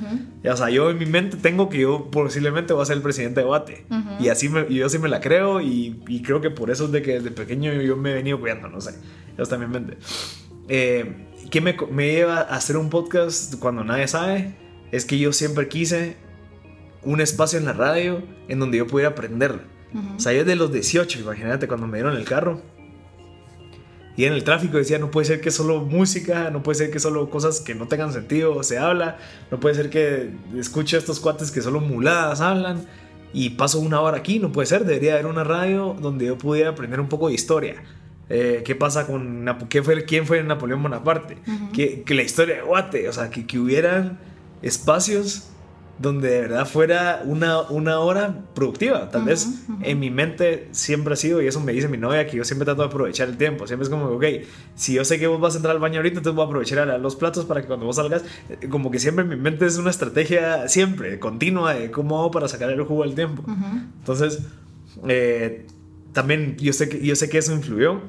O 0.45 0.57
sea, 0.57 0.71
yo 0.71 0.91
en 0.91 0.99
mi 0.99 1.07
mente 1.07 1.39
tengo 1.39 1.69
que 1.69 1.79
yo 1.79 2.11
posiblemente 2.11 2.75
voy 2.75 2.83
a 2.83 2.87
ser 2.87 2.99
el 2.99 3.03
presidente 3.03 3.41
de 3.41 3.47
Guate. 3.47 3.87
Y 4.21 4.29
así 4.29 4.49
me, 4.49 4.73
yo 4.73 4.89
sí 4.89 4.99
me 4.99 5.09
la 5.09 5.21
creo 5.21 5.61
y, 5.61 6.03
y, 6.07 6.23
creo 6.23 6.41
que 6.41 6.51
por 6.51 6.71
eso 6.71 6.85
es 6.85 6.93
de 6.93 7.03
que 7.03 7.15
desde 7.15 7.31
pequeño 7.31 7.73
yo 7.73 7.97
me 7.97 8.13
he 8.13 8.15
venido 8.15 8.39
cuidando, 8.39 8.69
no 8.69 8.81
sé. 8.81 8.91
Eso 9.33 9.43
está 9.43 9.57
en 9.57 9.63
mi 9.63 9.67
mente. 9.67 9.97
Eh, 10.69 11.27
¿Qué 11.51 11.63
me, 11.63 11.75
me 11.91 12.13
lleva 12.13 12.41
a 12.41 12.57
hacer 12.57 12.77
un 12.77 12.91
podcast 12.91 13.55
cuando 13.59 13.83
nadie 13.85 14.07
sabe? 14.07 14.55
Es 14.93 15.07
que 15.07 15.19
yo 15.19 15.33
siempre 15.33 15.69
quise 15.69 16.17
un 17.03 17.21
espacio 17.21 17.59
en 17.59 17.65
la 17.65 17.73
radio 17.73 18.23
en 18.49 18.59
donde 18.59 18.79
yo 18.79 18.87
pudiera 18.87 19.11
aprender. 19.11 19.61
O 20.17 20.21
sea, 20.21 20.33
yo 20.33 20.45
de 20.45 20.55
los 20.55 20.71
18, 20.71 21.21
imagínate 21.21 21.67
cuando 21.67 21.87
me 21.87 21.99
dieron 21.99 22.17
el 22.17 22.25
carro. 22.25 22.61
Y 24.17 24.25
en 24.25 24.33
el 24.33 24.43
tráfico 24.43 24.77
decía, 24.77 24.99
no 24.99 25.11
puede 25.11 25.27
ser 25.27 25.41
que 25.41 25.51
solo 25.51 25.81
música, 25.81 26.51
no 26.51 26.63
puede 26.63 26.77
ser 26.77 26.91
que 26.91 26.99
solo 26.99 27.31
cosas 27.31 27.61
que 27.61 27.75
no 27.75 27.87
tengan 27.87 28.13
sentido 28.13 28.63
se 28.65 28.77
habla, 28.77 29.17
no 29.51 29.61
puede 29.61 29.77
ser 29.77 29.91
que 29.91 30.31
escuche 30.57 30.97
a 30.97 30.99
estos 30.99 31.21
cuates 31.21 31.53
que 31.53 31.63
solo 31.63 31.81
muladas 31.81 32.41
hablan 32.41 32.85
y 33.33 33.51
paso 33.51 33.79
una 33.79 34.01
hora 34.01 34.19
aquí, 34.19 34.41
no 34.41 34.51
puede 34.51 34.67
ser, 34.67 34.85
debería 34.85 35.15
haber 35.15 35.27
una 35.27 35.45
radio 35.45 35.97
donde 36.01 36.27
yo 36.27 36.37
pudiera 36.37 36.71
aprender 36.71 36.99
un 36.99 37.09
poco 37.09 37.29
de 37.29 37.35
historia. 37.35 37.77
Eh, 38.29 38.63
qué 38.65 38.75
pasa 38.75 39.07
con 39.07 39.47
¿Qué 39.71 39.83
fue, 39.83 40.05
quién 40.05 40.27
fue 40.27 40.43
Napoleón 40.43 40.83
Bonaparte, 40.83 41.39
que, 41.73 42.05
la 42.15 42.23
historia 42.23 42.57
de 42.57 42.63
Guate, 42.63 43.09
o 43.09 43.13
sea, 43.13 43.31
que, 43.31 43.47
que 43.47 43.59
hubieran 43.59 44.19
espacios 44.63 45.49
donde 45.99 46.29
de 46.31 46.41
verdad 46.43 46.67
fuera 46.67 47.23
una, 47.25 47.63
una 47.63 47.99
hora 47.99 48.45
productiva. 48.55 49.11
Tal 49.11 49.25
vez 49.25 49.49
en 49.83 49.99
mi 49.99 50.11
mente 50.11 50.69
siempre 50.71 51.15
ha 51.15 51.17
sido, 51.17 51.43
y 51.43 51.47
eso 51.49 51.61
me 51.61 51.73
dice 51.73 51.89
mi 51.89 51.99
novia, 51.99 52.27
que 52.27 52.37
yo 52.37 52.45
siempre 52.45 52.65
trato 52.65 52.83
de 52.83 52.89
aprovechar 52.89 53.29
el 53.29 53.37
tiempo. 53.37 53.67
Siempre 53.67 53.85
es 53.85 53.91
como, 53.91 54.07
ok, 54.07 54.25
si 54.77 54.95
yo 54.95 55.05
sé 55.05 55.19
que 55.19 55.27
vos 55.27 55.41
vas 55.41 55.55
a 55.55 55.57
entrar 55.57 55.75
al 55.75 55.81
baño 55.81 55.97
ahorita, 55.97 56.19
entonces 56.19 56.37
voy 56.37 56.45
a 56.45 56.47
aprovechar 56.47 56.89
a 56.89 56.99
los 56.99 57.17
platos 57.17 57.45
para 57.47 57.61
que 57.61 57.67
cuando 57.67 57.87
vos 57.87 57.97
salgas, 57.97 58.23
eh, 58.49 58.69
como 58.69 58.91
que 58.91 59.01
siempre 59.01 59.25
en 59.25 59.31
mi 59.31 59.37
mente 59.37 59.67
es 59.67 59.77
una 59.77 59.91
estrategia 59.91 60.69
siempre, 60.69 61.19
continua, 61.19 61.75
de 61.75 61.91
cómo 61.91 62.19
hago 62.21 62.31
para 62.31 62.47
sacar 62.47 62.71
el 62.71 62.83
jugo 62.83 63.03
del 63.03 63.15
tiempo. 63.15 63.43
Entonces, 63.99 64.41
eh, 65.09 65.67
también 66.13 66.57
yo 66.59 66.73
sé, 66.73 66.89
que, 66.89 67.05
yo 67.05 67.17
sé 67.17 67.29
que 67.29 67.39
eso 67.39 67.53
influyó. 67.53 68.01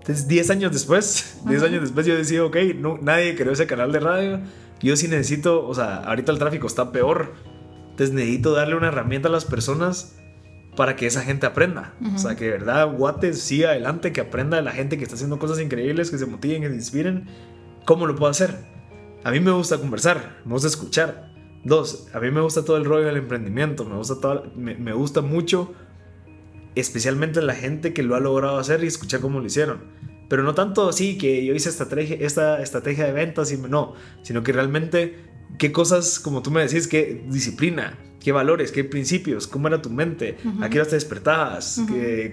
Entonces, 0.00 0.26
10 0.28 0.50
años 0.50 0.72
después, 0.72 1.40
10 1.46 1.62
años 1.62 1.82
después 1.82 2.06
yo 2.06 2.16
decía, 2.16 2.44
ok, 2.44 2.56
no, 2.76 2.98
nadie 3.00 3.36
creó 3.36 3.52
ese 3.52 3.66
canal 3.66 3.92
de 3.92 4.00
radio 4.00 4.40
yo 4.80 4.96
sí 4.96 5.08
necesito, 5.08 5.66
o 5.66 5.74
sea, 5.74 5.96
ahorita 5.96 6.32
el 6.32 6.38
tráfico 6.38 6.66
está 6.66 6.92
peor. 6.92 7.34
Entonces 7.90 8.14
necesito 8.14 8.52
darle 8.52 8.76
una 8.76 8.88
herramienta 8.88 9.28
a 9.28 9.32
las 9.32 9.44
personas 9.44 10.16
para 10.76 10.94
que 10.96 11.06
esa 11.06 11.22
gente 11.22 11.46
aprenda. 11.46 11.94
O 12.14 12.18
sea, 12.18 12.36
que 12.36 12.44
de 12.44 12.50
verdad 12.50 12.92
Guate 12.92 13.32
siga 13.32 13.70
adelante, 13.70 14.12
que 14.12 14.20
aprenda 14.20 14.58
de 14.58 14.62
la 14.62 14.72
gente 14.72 14.98
que 14.98 15.04
está 15.04 15.14
haciendo 15.14 15.38
cosas 15.38 15.58
increíbles, 15.60 16.10
que 16.10 16.18
se 16.18 16.26
motiven, 16.26 16.62
que 16.62 16.68
se 16.68 16.74
inspiren. 16.74 17.26
¿Cómo 17.86 18.06
lo 18.06 18.14
puedo 18.14 18.30
hacer? 18.30 18.54
A 19.24 19.30
mí 19.30 19.40
me 19.40 19.50
gusta 19.50 19.78
conversar, 19.78 20.36
me 20.44 20.52
gusta 20.52 20.68
escuchar. 20.68 21.32
Dos, 21.64 22.08
a 22.12 22.20
mí 22.20 22.30
me 22.30 22.40
gusta 22.42 22.64
todo 22.64 22.76
el 22.76 22.84
rollo 22.84 23.06
del 23.06 23.16
emprendimiento, 23.16 23.84
me 23.84 23.96
gusta, 23.96 24.20
todo, 24.20 24.52
me, 24.54 24.76
me 24.76 24.92
gusta 24.92 25.20
mucho, 25.20 25.74
especialmente 26.76 27.42
la 27.42 27.54
gente 27.54 27.92
que 27.92 28.04
lo 28.04 28.14
ha 28.14 28.20
logrado 28.20 28.58
hacer 28.58 28.84
y 28.84 28.86
escuchar 28.86 29.20
cómo 29.20 29.40
lo 29.40 29.46
hicieron. 29.46 29.80
Pero 30.28 30.42
no 30.42 30.54
tanto 30.54 30.88
así 30.88 31.18
que 31.18 31.44
yo 31.44 31.54
hice 31.54 31.68
esta 31.68 31.84
estrategia, 31.84 32.16
esta 32.20 32.62
estrategia 32.62 33.04
de 33.04 33.12
ventas 33.12 33.52
y 33.52 33.58
no, 33.58 33.94
sino 34.22 34.42
que 34.42 34.52
realmente 34.52 35.24
qué 35.58 35.72
cosas, 35.72 36.18
como 36.18 36.42
tú 36.42 36.50
me 36.50 36.62
decís, 36.62 36.88
qué 36.88 37.24
disciplina, 37.28 37.98
qué 38.20 38.32
valores, 38.32 38.72
qué 38.72 38.82
principios, 38.82 39.46
cómo 39.46 39.68
era 39.68 39.80
tu 39.80 39.90
mente, 39.90 40.36
a 40.60 40.68
qué 40.68 40.80
hora 40.80 40.88
te 40.88 40.96
despertabas, 40.96 41.80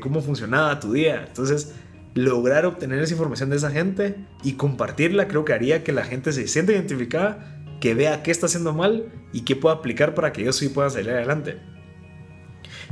cómo 0.01 0.21
funcionaba 0.21 0.79
tu 0.79 0.93
día. 0.93 1.25
Entonces, 1.27 1.75
lograr 2.15 2.65
obtener 2.65 2.99
esa 2.99 3.13
información 3.13 3.49
de 3.49 3.57
esa 3.57 3.71
gente 3.71 4.15
y 4.43 4.53
compartirla 4.53 5.27
creo 5.27 5.45
que 5.45 5.53
haría 5.53 5.83
que 5.83 5.91
la 5.91 6.03
gente 6.03 6.31
se 6.31 6.47
sienta 6.47 6.71
identificada, 6.71 7.63
que 7.79 7.93
vea 7.93 8.23
qué 8.23 8.31
está 8.31 8.47
haciendo 8.47 8.73
mal 8.73 9.11
y 9.33 9.41
qué 9.41 9.55
pueda 9.55 9.75
aplicar 9.75 10.15
para 10.15 10.33
que 10.33 10.41
ellos 10.41 10.55
sí 10.55 10.69
puedan 10.69 10.89
salir 10.89 11.11
adelante. 11.11 11.59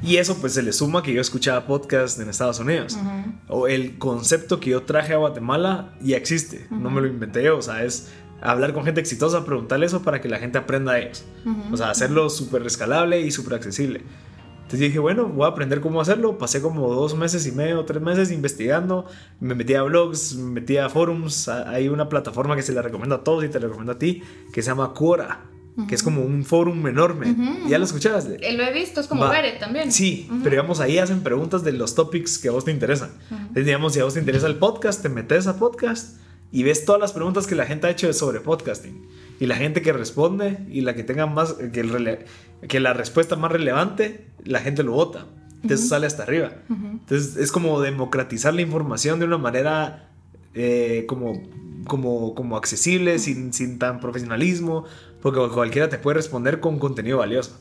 Y 0.04 0.18
eso 0.18 0.38
pues 0.38 0.54
se 0.54 0.64
le 0.64 0.74
suma 0.74 1.04
que 1.04 1.14
yo 1.14 1.22
escuchaba 1.22 1.68
podcast 1.68 2.20
en 2.20 2.30
Estados 2.30 2.60
Unidos. 2.60 2.98
O 3.48 3.68
el 3.68 3.98
concepto 3.98 4.60
que 4.60 4.72
yo 4.72 4.84
traje 4.84 5.14
a 5.14 5.18
Guatemala 5.18 5.94
ya 6.02 6.18
existe, 6.18 6.68
no 6.72 6.90
me 6.90 7.02
lo 7.02 7.08
inventé 7.08 7.44
yo, 7.44 7.58
o 7.58 7.62
sea, 7.62 7.84
es 7.84 8.12
hablar 8.42 8.74
con 8.74 8.84
gente 8.84 9.00
exitosa, 9.00 9.46
preguntarle 9.46 9.86
eso 9.86 10.02
para 10.02 10.20
que 10.20 10.28
la 10.28 10.40
gente 10.40 10.58
aprenda 10.58 10.94
a 10.94 11.00
ellos. 11.00 11.24
O 11.72 11.78
sea, 11.78 11.92
hacerlo 11.92 12.30
súper 12.30 12.66
escalable 12.66 13.22
y 13.22 13.32
súper 13.32 13.56
accesible. 13.56 14.02
Entonces 14.72 14.88
dije, 14.88 15.00
bueno, 15.00 15.28
voy 15.28 15.46
a 15.46 15.50
aprender 15.50 15.82
cómo 15.82 16.00
hacerlo. 16.00 16.38
Pasé 16.38 16.62
como 16.62 16.94
dos 16.94 17.14
meses 17.14 17.46
y 17.46 17.52
medio, 17.52 17.84
tres 17.84 18.02
meses 18.02 18.32
investigando. 18.32 19.06
Me 19.42 19.54
metí 19.54 19.74
a 19.74 19.84
blogs, 19.84 20.36
me 20.36 20.62
metí 20.62 20.78
a 20.78 20.88
forums. 20.88 21.50
Hay 21.50 21.90
una 21.90 22.08
plataforma 22.08 22.56
que 22.56 22.62
se 22.62 22.72
la 22.72 22.82
recomiendo 22.82 23.16
a 23.16 23.24
todos 23.24 23.44
y 23.44 23.50
te 23.50 23.60
la 23.60 23.68
recomiendo 23.68 23.92
a 23.92 24.00
ti, 24.00 24.24
que 24.54 24.62
se 24.62 24.70
llama 24.70 24.94
Quora 24.94 25.51
que 25.88 25.96
es 25.96 26.04
como 26.04 26.22
un 26.22 26.44
fórum 26.44 26.86
enorme. 26.88 27.36
¿Ya 27.68 27.78
lo 27.78 27.86
escuchabas? 27.86 28.28
Eh, 28.28 28.54
lo 28.54 28.64
he 28.64 28.74
visto, 28.74 29.00
es 29.00 29.08
como 29.08 29.28
Reddit 29.28 29.60
también. 29.60 29.92
Sí, 29.92 30.28
pero 30.44 30.52
digamos 30.52 30.80
ahí 30.80 30.98
hacen 30.98 31.22
preguntas 31.22 31.64
de 31.64 31.72
los 31.72 31.96
topics 31.96 32.38
que 32.38 32.50
a 32.50 32.52
vos 32.52 32.66
te 32.66 32.72
interesan. 32.72 33.12
Entonces, 33.30 33.66
digamos, 33.66 33.94
si 33.94 34.00
a 34.00 34.04
vos 34.04 34.14
te 34.14 34.20
interesa 34.20 34.48
el 34.48 34.56
podcast, 34.56 35.02
te 35.02 35.10
metes 35.10 35.48
a 35.48 35.58
podcast 35.58 36.18
y 36.52 36.64
ves 36.64 36.86
todas 36.86 37.00
las 37.00 37.14
preguntas 37.14 37.48
que 37.48 37.56
la 37.56 37.66
gente 37.66 37.88
ha 37.88 37.90
hecho 37.90 38.12
sobre 38.14 38.42
podcasting. 38.42 39.08
Y 39.40 39.48
la 39.48 39.56
gente 39.56 39.82
que 39.82 39.94
responde 39.94 40.60
y 40.70 40.82
la 40.82 40.94
que 40.94 41.04
tenga 41.04 41.26
más, 41.26 41.54
que, 41.54 41.80
el 41.80 42.20
que 42.68 42.80
la 42.80 42.94
respuesta 42.94 43.36
más 43.36 43.52
relevante, 43.52 44.28
la 44.44 44.60
gente 44.60 44.84
lo 44.84 44.92
vota. 44.92 45.26
Entonces 45.64 45.88
sale 45.88 46.08
hasta 46.08 46.24
arriba. 46.24 46.54
Entonces 46.70 47.38
es 47.38 47.52
como 47.52 47.80
democratizar 47.82 48.54
la 48.54 48.62
información 48.62 49.20
de 49.20 49.26
una 49.26 49.38
manera 49.38 50.10
eh, 50.54 51.06
como, 51.08 51.42
como, 51.88 52.36
como 52.36 52.58
accesible, 52.58 53.20
sin, 53.20 53.54
sin 53.54 53.80
tan 53.80 54.00
profesionalismo, 54.00 54.86
porque 55.22 55.40
cualquiera 55.54 55.90
te 55.90 55.98
puede 55.98 56.16
responder 56.16 56.60
con 56.60 56.80
contenido 56.80 57.20
valioso. 57.20 57.58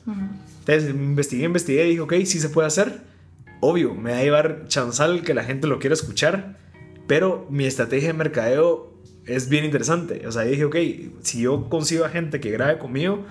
Entonces 0.61 0.90
investigué, 0.90 1.44
investigué 1.44 1.87
y 1.87 1.90
dije, 1.90 2.01
ok, 2.01 2.14
sí 2.25 2.40
se 2.40 2.49
puede 2.49 2.68
hacer. 2.68 3.03
Obvio, 3.61 3.94
me 3.94 4.12
va 4.12 4.18
a 4.18 4.23
llevar 4.23 4.64
chanzal 4.68 5.23
que 5.23 5.35
la 5.35 5.44
gente 5.44 5.66
lo 5.66 5.79
quiera 5.79 5.94
escuchar, 5.94 6.57
pero 7.07 7.46
mi 7.51 7.66
estrategia 7.66 8.09
de 8.09 8.14
mercadeo 8.14 8.94
es 9.27 9.49
bien 9.49 9.64
interesante. 9.64 10.27
O 10.27 10.33
sea, 10.33 10.42
dije, 10.42 10.64
ok, 10.64 10.77
si 11.23 11.42
yo 11.42 11.68
consigo 11.68 12.05
a 12.05 12.09
gente 12.09 12.40
que 12.40 12.51
grabe 12.51 12.79
conmigo, 12.79 13.25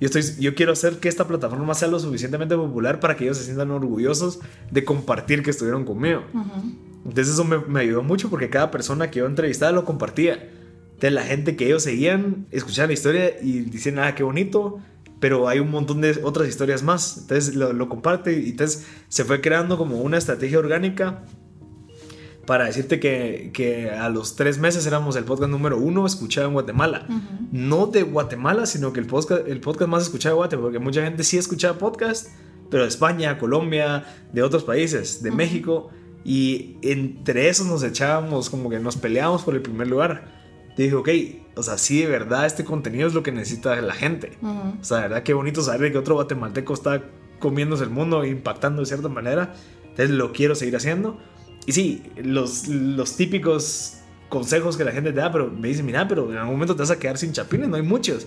Yo, 0.00 0.06
estoy, 0.06 0.22
yo 0.42 0.54
quiero 0.56 0.72
hacer 0.72 0.98
que 0.98 1.08
esta 1.08 1.26
plataforma 1.26 1.72
sea 1.72 1.86
lo 1.86 2.00
suficientemente 2.00 2.56
popular 2.56 2.98
para 2.98 3.14
que 3.16 3.24
ellos 3.24 3.38
se 3.38 3.44
sientan 3.44 3.70
orgullosos 3.70 4.40
de 4.70 4.84
compartir 4.84 5.42
que 5.42 5.50
estuvieron 5.50 5.84
conmigo. 5.84 6.24
Entonces 7.04 7.34
eso 7.34 7.44
me, 7.44 7.58
me, 7.58 7.80
ayudó 7.80 8.02
mucho 8.02 8.28
porque 8.28 8.50
cada 8.50 8.70
persona 8.70 9.10
que 9.10 9.20
yo 9.20 9.26
entrevistaba 9.26 9.70
lo 9.72 9.84
compartía. 9.84 10.50
Entonces 10.94 11.12
la 11.12 11.22
gente 11.22 11.56
que 11.56 11.66
ellos 11.66 11.82
seguían, 11.82 12.46
escuchaban 12.50 12.88
la 12.88 12.94
historia 12.94 13.40
y 13.42 13.60
decían, 13.60 13.98
ah, 13.98 14.14
qué 14.14 14.22
bonito, 14.22 14.80
pero 15.20 15.48
hay 15.48 15.58
un 15.58 15.70
montón 15.70 16.00
de 16.00 16.20
otras 16.22 16.48
historias 16.48 16.82
más. 16.82 17.18
Entonces 17.18 17.54
lo, 17.54 17.72
lo 17.72 17.88
comparte 17.88 18.38
y 18.40 18.50
entonces 18.50 18.86
se 19.08 19.24
fue 19.24 19.40
creando 19.40 19.76
como 19.76 20.00
una 20.00 20.18
estrategia 20.18 20.58
orgánica 20.58 21.24
para 22.46 22.66
decirte 22.66 23.00
que, 23.00 23.50
que, 23.52 23.90
a 23.90 24.08
los 24.08 24.36
tres 24.36 24.58
meses 24.58 24.86
éramos 24.86 25.16
el 25.16 25.24
podcast 25.24 25.50
número 25.50 25.78
uno 25.78 26.06
escuchado 26.06 26.48
en 26.48 26.52
Guatemala. 26.52 27.06
No 27.52 27.86
de 27.86 28.02
Guatemala, 28.02 28.66
sino 28.66 28.92
que 28.92 29.00
el 29.00 29.06
podcast, 29.06 29.46
el 29.48 29.60
podcast 29.60 29.90
más 29.90 30.02
escuchado 30.04 30.34
de 30.34 30.38
Guatemala, 30.38 30.66
porque 30.66 30.78
mucha 30.78 31.02
gente 31.02 31.24
sí 31.24 31.38
escuchaba 31.38 31.78
podcast, 31.78 32.28
pero 32.70 32.82
de 32.82 32.88
España, 32.88 33.38
Colombia, 33.38 34.04
de 34.32 34.42
otros 34.42 34.64
países, 34.64 35.22
de 35.22 35.30
México, 35.30 35.90
y 36.24 36.76
entre 36.82 37.48
esos 37.48 37.66
nos 37.66 37.82
echábamos, 37.82 38.50
como 38.50 38.70
que 38.70 38.78
nos 38.78 38.96
peleábamos 38.96 39.42
por 39.42 39.54
el 39.54 39.62
primer 39.62 39.88
lugar. 39.88 40.43
Dije, 40.76 40.94
ok, 40.94 41.08
o 41.56 41.62
sea, 41.62 41.78
sí, 41.78 42.02
de 42.02 42.08
verdad, 42.08 42.46
este 42.46 42.64
contenido 42.64 43.06
es 43.06 43.14
lo 43.14 43.22
que 43.22 43.30
necesita 43.30 43.80
la 43.80 43.94
gente. 43.94 44.36
O 44.42 44.84
sea, 44.84 44.98
de 44.98 45.02
verdad, 45.04 45.22
qué 45.22 45.34
bonito 45.34 45.62
saber 45.62 45.92
que 45.92 45.98
otro 45.98 46.14
guatemalteco 46.14 46.74
está 46.74 47.04
comiéndose 47.38 47.84
el 47.84 47.90
mundo, 47.90 48.22
e 48.24 48.28
impactando 48.28 48.80
de 48.80 48.86
cierta 48.86 49.08
manera. 49.08 49.54
Entonces 49.82 50.10
lo 50.10 50.32
quiero 50.32 50.54
seguir 50.54 50.74
haciendo 50.74 51.20
y 51.66 51.72
sí, 51.72 52.02
los, 52.16 52.68
los 52.68 53.16
típicos 53.16 53.98
consejos 54.28 54.76
que 54.76 54.84
la 54.84 54.92
gente 54.92 55.12
te 55.12 55.20
da, 55.20 55.32
pero 55.32 55.50
me 55.50 55.68
dice, 55.68 55.82
mira, 55.82 56.06
pero 56.06 56.30
en 56.30 56.36
algún 56.36 56.54
momento 56.54 56.74
te 56.74 56.82
vas 56.82 56.90
a 56.90 56.98
quedar 56.98 57.16
sin 57.16 57.32
chapines, 57.32 57.68
no 57.68 57.76
hay 57.76 57.82
muchos. 57.82 58.26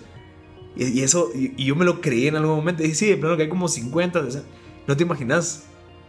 Y, 0.75 1.01
eso, 1.01 1.31
y, 1.33 1.65
yo 1.65 1.75
me 1.75 1.85
lo 1.85 2.01
creí 2.01 2.27
en 2.27 2.35
algún 2.35 2.55
momento. 2.55 2.83
Y 2.83 2.87
dije, 2.87 2.95
sí, 2.95 3.17
pero 3.19 3.35
que 3.35 3.43
hay 3.43 3.49
como 3.49 3.67
50. 3.67 4.23
No 4.87 4.95
te 4.95 5.03
imaginas. 5.03 5.65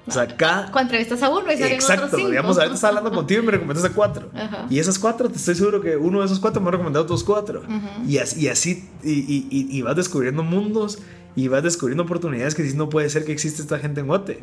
O 0.09 0.11
sea, 0.11 0.23
acá. 0.23 0.68
Cuando 0.73 0.94
entrevistas 0.94 1.23
a 1.23 1.29
uno 1.29 1.53
y 1.53 1.57
salen 1.57 1.75
Exacto, 1.75 2.07
otros 2.07 2.18
cinco. 2.18 2.31
digamos, 2.31 2.59
ahorita 2.59 2.88
hablando 2.88 3.12
contigo 3.12 3.42
y 3.42 3.47
me 3.47 3.53
recomendaste 3.53 3.90
cuatro. 3.90 4.31
Y 4.71 4.79
esas 4.79 4.99
cuatro, 4.99 5.29
te 5.29 5.37
estoy 5.37 5.55
seguro 5.55 5.81
que 5.81 5.97
uno 5.97 6.21
de 6.21 6.27
esos 6.27 6.40
cuatro 6.40 6.61
me 6.61 6.68
ha 6.68 6.73
recomendado 6.73 7.05
otros 7.05 7.23
cuatro. 7.25 7.62
y, 8.07 8.18
así, 8.18 8.40
y 8.40 8.49
así, 8.49 8.88
y, 9.03 9.47
y, 9.51 9.83
vas 9.83 9.97
descubriendo 9.97 10.42
mundos 10.42 10.99
y 11.37 11.49
vas 11.49 11.62
descubriendo 11.62 12.03
oportunidades 12.03 12.55
que 12.55 12.62
dices, 12.62 12.77
no 12.77 12.88
puede 12.88 13.09
ser 13.11 13.25
que 13.25 13.33
existe 13.33 13.62
esta 13.62 13.79
gente 13.79 14.01
en 14.01 14.07
Guate. 14.07 14.40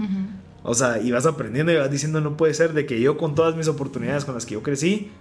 O 0.64 0.74
sea, 0.74 1.02
y 1.02 1.12
vas 1.12 1.26
aprendiendo 1.26 1.72
y 1.72 1.76
vas 1.76 1.92
diciendo, 1.92 2.22
no 2.22 2.38
puede 2.38 2.54
ser 2.54 2.74
de 2.74 2.86
que 2.86 3.02
yo 3.02 3.18
con 3.18 3.36
todas 3.36 3.56
mis 3.56 3.68
oportunidades 3.68 4.26
con 4.26 4.34
las 4.34 4.46
que 4.46 4.54
yo 4.54 4.64
crecí, 4.64 5.12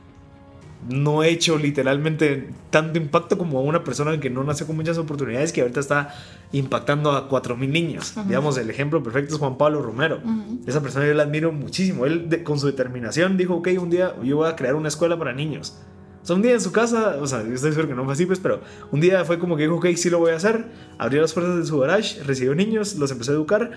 no 0.89 1.23
he 1.23 1.31
hecho 1.31 1.57
literalmente 1.57 2.51
tanto 2.71 2.99
impacto 2.99 3.39
como 3.39 3.63
una 3.63 3.85
persona 3.85 4.19
que 4.21 4.31
no 4.31 4.45
nació 4.45 4.67
con 4.67 4.77
muchas 4.77 4.99
oportunidades 4.99 5.53
que 5.53 5.63
ahorita 5.63 5.81
está 5.81 6.15
impactando 6.53 7.13
a 7.13 7.29
4.000 7.29 7.69
niños. 7.69 8.15
Digamos, 8.27 8.59
el 8.59 8.71
ejemplo 8.71 9.03
perfecto 9.03 9.35
es 9.35 9.41
Juan 9.41 9.57
Pablo 9.57 9.83
Romero. 9.83 10.21
Esa 10.67 10.83
persona 10.83 11.07
yo 11.07 11.15
la 11.15 11.25
admiro 11.25 11.53
muchísimo. 11.53 12.07
Él 12.07 12.43
con 12.45 12.59
su 12.59 12.67
determinación 12.67 13.37
dijo, 13.37 13.55
ok, 13.57 13.69
un 13.81 13.91
día 13.91 14.15
yo 14.23 14.37
voy 14.37 14.49
a 14.49 14.57
crear 14.57 14.75
una 14.75 14.89
escuela 14.89 15.19
para 15.19 15.33
niños. 15.33 15.79
O 16.23 16.27
sea, 16.27 16.37
un 16.37 16.43
día 16.43 16.53
en 16.53 16.61
su 16.61 16.73
casa, 16.73 17.17
o 17.21 17.27
sea, 17.27 17.43
yo 17.43 17.53
estoy 17.53 17.73
seguro 17.73 17.89
que 17.89 17.95
no 17.95 18.05
fue 18.05 18.15
así, 18.15 18.25
pues, 18.25 18.39
pero 18.39 18.63
un 18.91 19.01
día 19.01 19.25
fue 19.27 19.39
como 19.39 19.57
que 19.57 19.65
dijo, 19.65 19.77
ok, 19.77 19.87
sí 19.97 20.09
lo 20.09 20.19
voy 20.19 20.33
a 20.33 20.37
hacer. 20.37 20.67
Abrió 20.99 21.21
las 21.21 21.35
puertas 21.35 21.57
de 21.57 21.67
su 21.67 21.79
garage, 21.79 22.23
recibió 22.23 22.55
niños, 22.55 22.97
los 22.97 23.11
empezó 23.11 23.33
a 23.33 23.35
educar 23.35 23.73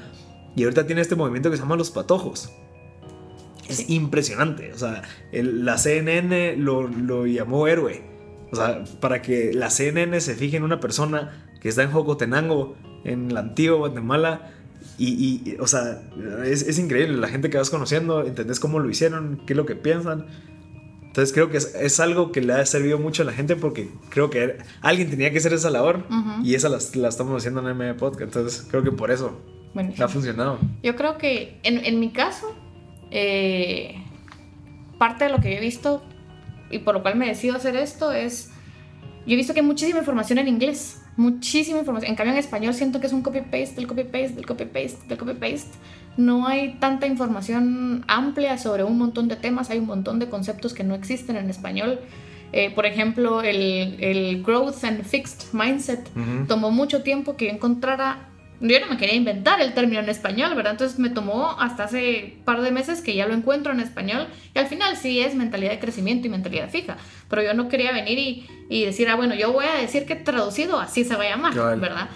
y 0.56 0.64
ahorita 0.64 0.86
tiene 0.88 1.02
este 1.02 1.16
movimiento 1.16 1.52
que 1.52 1.58
se 1.58 1.64
llama 1.64 1.76
Los 1.76 1.92
Patojos. 1.92 2.50
Es 3.70 3.90
impresionante. 3.90 4.74
O 4.74 4.78
sea, 4.78 5.04
la 5.32 5.78
CNN 5.78 6.56
lo, 6.58 6.88
lo, 6.88 7.26
llamó 7.26 7.68
héroe. 7.68 8.02
O 8.52 8.56
sea, 8.56 8.84
para 9.00 9.22
que 9.22 9.54
la 9.54 9.70
CNN 9.70 10.20
se 10.22 10.36
fije 10.36 10.58
en 10.58 10.64
una 10.64 10.80
persona 10.80 11.50
que 11.62 11.70
está 11.70 11.84
en 11.84 11.92
Jocotenango, 11.92 12.76
en 13.04 13.34
la 13.34 13.42
antigua 13.42 13.78
Guatemala. 13.78 14.52
Y, 14.98 15.08
y 15.46 15.58
o 15.60 15.68
sea, 15.68 16.02
es, 16.46 16.64
es, 16.64 16.80
increíble. 16.80 17.18
La 17.18 17.28
gente 17.28 17.50
que 17.50 17.58
vas 17.58 17.70
conociendo, 17.70 18.26
entendés 18.26 18.60
cómo 18.60 18.80
lo 18.80 18.90
hicieron, 18.90 19.42
qué 19.46 19.54
es 19.54 19.58
lo 19.58 19.66
que 19.66 19.76
piensan. 19.76 20.28
Entonces 21.18 21.34
creo 21.34 21.50
que 21.50 21.58
es, 21.58 21.74
es, 21.74 22.00
algo 22.00 22.32
que 22.32 22.42
le 22.42 22.54
ha 22.54 22.64
servido 22.68 23.00
mucho 23.00 23.24
a 23.24 23.26
la 23.26 23.34
gente 23.34 23.56
porque 23.56 23.90
creo 24.10 24.30
que 24.30 24.58
alguien 24.82 25.10
tenía 25.10 25.32
que 25.32 25.40
hacer 25.40 25.52
esa 25.52 25.72
labor 25.72 26.06
y 26.44 26.54
esa 26.54 26.70
la, 26.70 26.78
la, 26.94 27.08
estamos 27.08 27.36
haciendo 27.36 27.60
en 27.62 27.70
M 27.70 27.96
Podcast. 27.96 28.36
Entonces 28.36 28.68
creo 28.70 28.84
que 28.84 28.92
por 28.92 29.10
eso 29.10 29.42
ha 30.00 30.08
funcionado. 30.08 30.60
Yo 30.84 30.96
creo 30.96 31.18
que 31.18 31.60
en, 31.64 31.84
en 31.84 32.00
mi 32.00 32.12
caso, 32.12 32.56
eh, 33.12 34.04
parte 34.98 35.26
de 35.26 35.30
lo 35.30 35.40
que 35.40 35.52
yo 35.52 35.58
he 35.58 35.62
visto 35.62 36.04
y 36.70 36.80
por 36.80 36.96
lo 36.96 37.02
cual 37.02 37.16
me 37.16 37.28
decido 37.28 37.56
hacer 37.56 37.76
esto 37.76 38.12
es, 38.12 38.52
yo 39.26 39.34
he 39.34 39.36
visto 39.36 39.54
que 39.54 39.62
hay 39.62 39.66
muchísima 39.66 40.00
información 40.00 40.40
en 40.40 40.48
inglés, 40.48 41.02
muchísima 41.16 41.80
información. 41.80 42.12
En 42.12 42.16
cambio 42.16 42.34
en 42.34 42.40
español 42.40 42.74
siento 42.74 43.00
que 43.00 43.08
es 43.08 43.14
un 43.14 43.22
copy-paste, 43.22 43.76
del 43.76 43.88
copy-paste, 43.88 44.34
del 44.34 44.46
copy-paste, 44.46 45.08
del 45.08 45.18
copy-paste 45.18 45.78
no 46.18 46.48
hay 46.48 46.74
tanta 46.80 47.06
información 47.06 48.04
amplia 48.08 48.58
sobre 48.58 48.84
un 48.84 48.98
montón 48.98 49.28
de 49.28 49.36
temas, 49.36 49.70
hay 49.70 49.78
un 49.78 49.86
montón 49.86 50.20
de 50.20 50.28
conceptos 50.28 50.74
que 50.74 50.84
no 50.84 50.96
existen 50.96 51.38
en 51.38 51.50
español. 51.50 52.00
Eh, 52.54 52.72
por 52.74 52.86
ejemplo, 52.86 53.42
el, 53.42 53.98
el, 54.00 54.44
Growth 54.44 54.84
and 54.84 55.04
Fixed 55.04 55.54
Mindset 55.54 56.10
tomó 56.48 56.72
mucho 56.72 57.04
tiempo 57.04 57.38
que 57.38 57.46
yo 57.46 57.52
encontrara. 57.52 58.30
Yo 58.60 58.80
no 58.80 58.88
me 58.88 58.98
quería 58.98 59.16
inventar 59.16 59.62
el 59.62 59.74
término 59.74 60.00
en 60.00 60.10
español, 60.10 60.56
¿verdad? 60.56 60.72
Entonces 60.72 60.98
me 60.98 61.10
tomó 61.10 61.52
hasta 61.60 61.84
hace 61.84 62.38
par 62.44 62.62
de 62.62 62.72
meses 62.72 63.02
que 63.02 63.14
ya 63.14 63.28
lo 63.28 63.34
encuentro 63.34 63.72
en 63.72 63.80
español. 63.80 64.28
Y 64.56 64.60
al 64.60 64.68
final 64.68 64.98
sí 64.98 65.20
es 65.20 65.36
mentalidad 65.36 65.72
de 65.72 65.80
crecimiento 65.80 66.28
y 66.28 66.32
mentalidad 66.32 66.70
fija. 66.70 66.98
Pero 67.30 67.44
yo 67.44 67.54
no 67.54 67.70
quería 67.70 67.92
venir 67.92 68.18
y, 68.18 68.48
y 68.70 68.86
decir, 68.86 69.10
ah, 69.10 69.16
bueno, 69.16 69.36
yo 69.36 69.54
voy 69.54 69.66
a 69.66 69.76
decir 69.76 70.06
que 70.06 70.16
traducido 70.16 70.80
así 70.80 71.04
se 71.04 71.16
va 71.16 71.24
a 71.24 71.30
llamar, 71.30 71.54
¿verdad? 71.80 72.10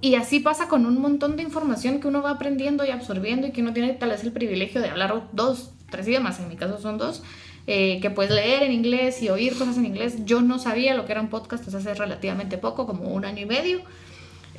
Y 0.00 0.14
así 0.14 0.40
pasa 0.40 0.68
con 0.68 0.86
un 0.86 1.00
montón 1.00 1.36
de 1.36 1.42
información 1.42 2.00
que 2.00 2.08
uno 2.08 2.22
va 2.22 2.30
aprendiendo 2.30 2.84
y 2.84 2.90
absorbiendo 2.90 3.48
y 3.48 3.50
que 3.50 3.62
uno 3.62 3.72
tiene 3.72 3.92
tal 3.94 4.10
vez 4.10 4.22
el 4.22 4.32
privilegio 4.32 4.80
de 4.80 4.88
hablar 4.88 5.28
dos, 5.32 5.72
tres 5.90 6.06
idiomas, 6.06 6.38
en 6.38 6.48
mi 6.48 6.56
caso 6.56 6.78
son 6.78 6.98
dos, 6.98 7.22
eh, 7.66 7.98
que 8.00 8.08
puedes 8.10 8.32
leer 8.32 8.62
en 8.62 8.72
inglés 8.72 9.20
y 9.22 9.28
oír 9.28 9.58
cosas 9.58 9.76
en 9.76 9.86
inglés. 9.86 10.24
Yo 10.24 10.40
no 10.40 10.60
sabía 10.60 10.94
lo 10.94 11.04
que 11.04 11.12
era 11.12 11.20
un 11.20 11.28
podcast 11.28 11.66
hasta 11.66 11.78
hace 11.78 11.94
relativamente 11.94 12.58
poco, 12.58 12.86
como 12.86 13.08
un 13.08 13.24
año 13.24 13.42
y 13.42 13.46
medio. 13.46 13.82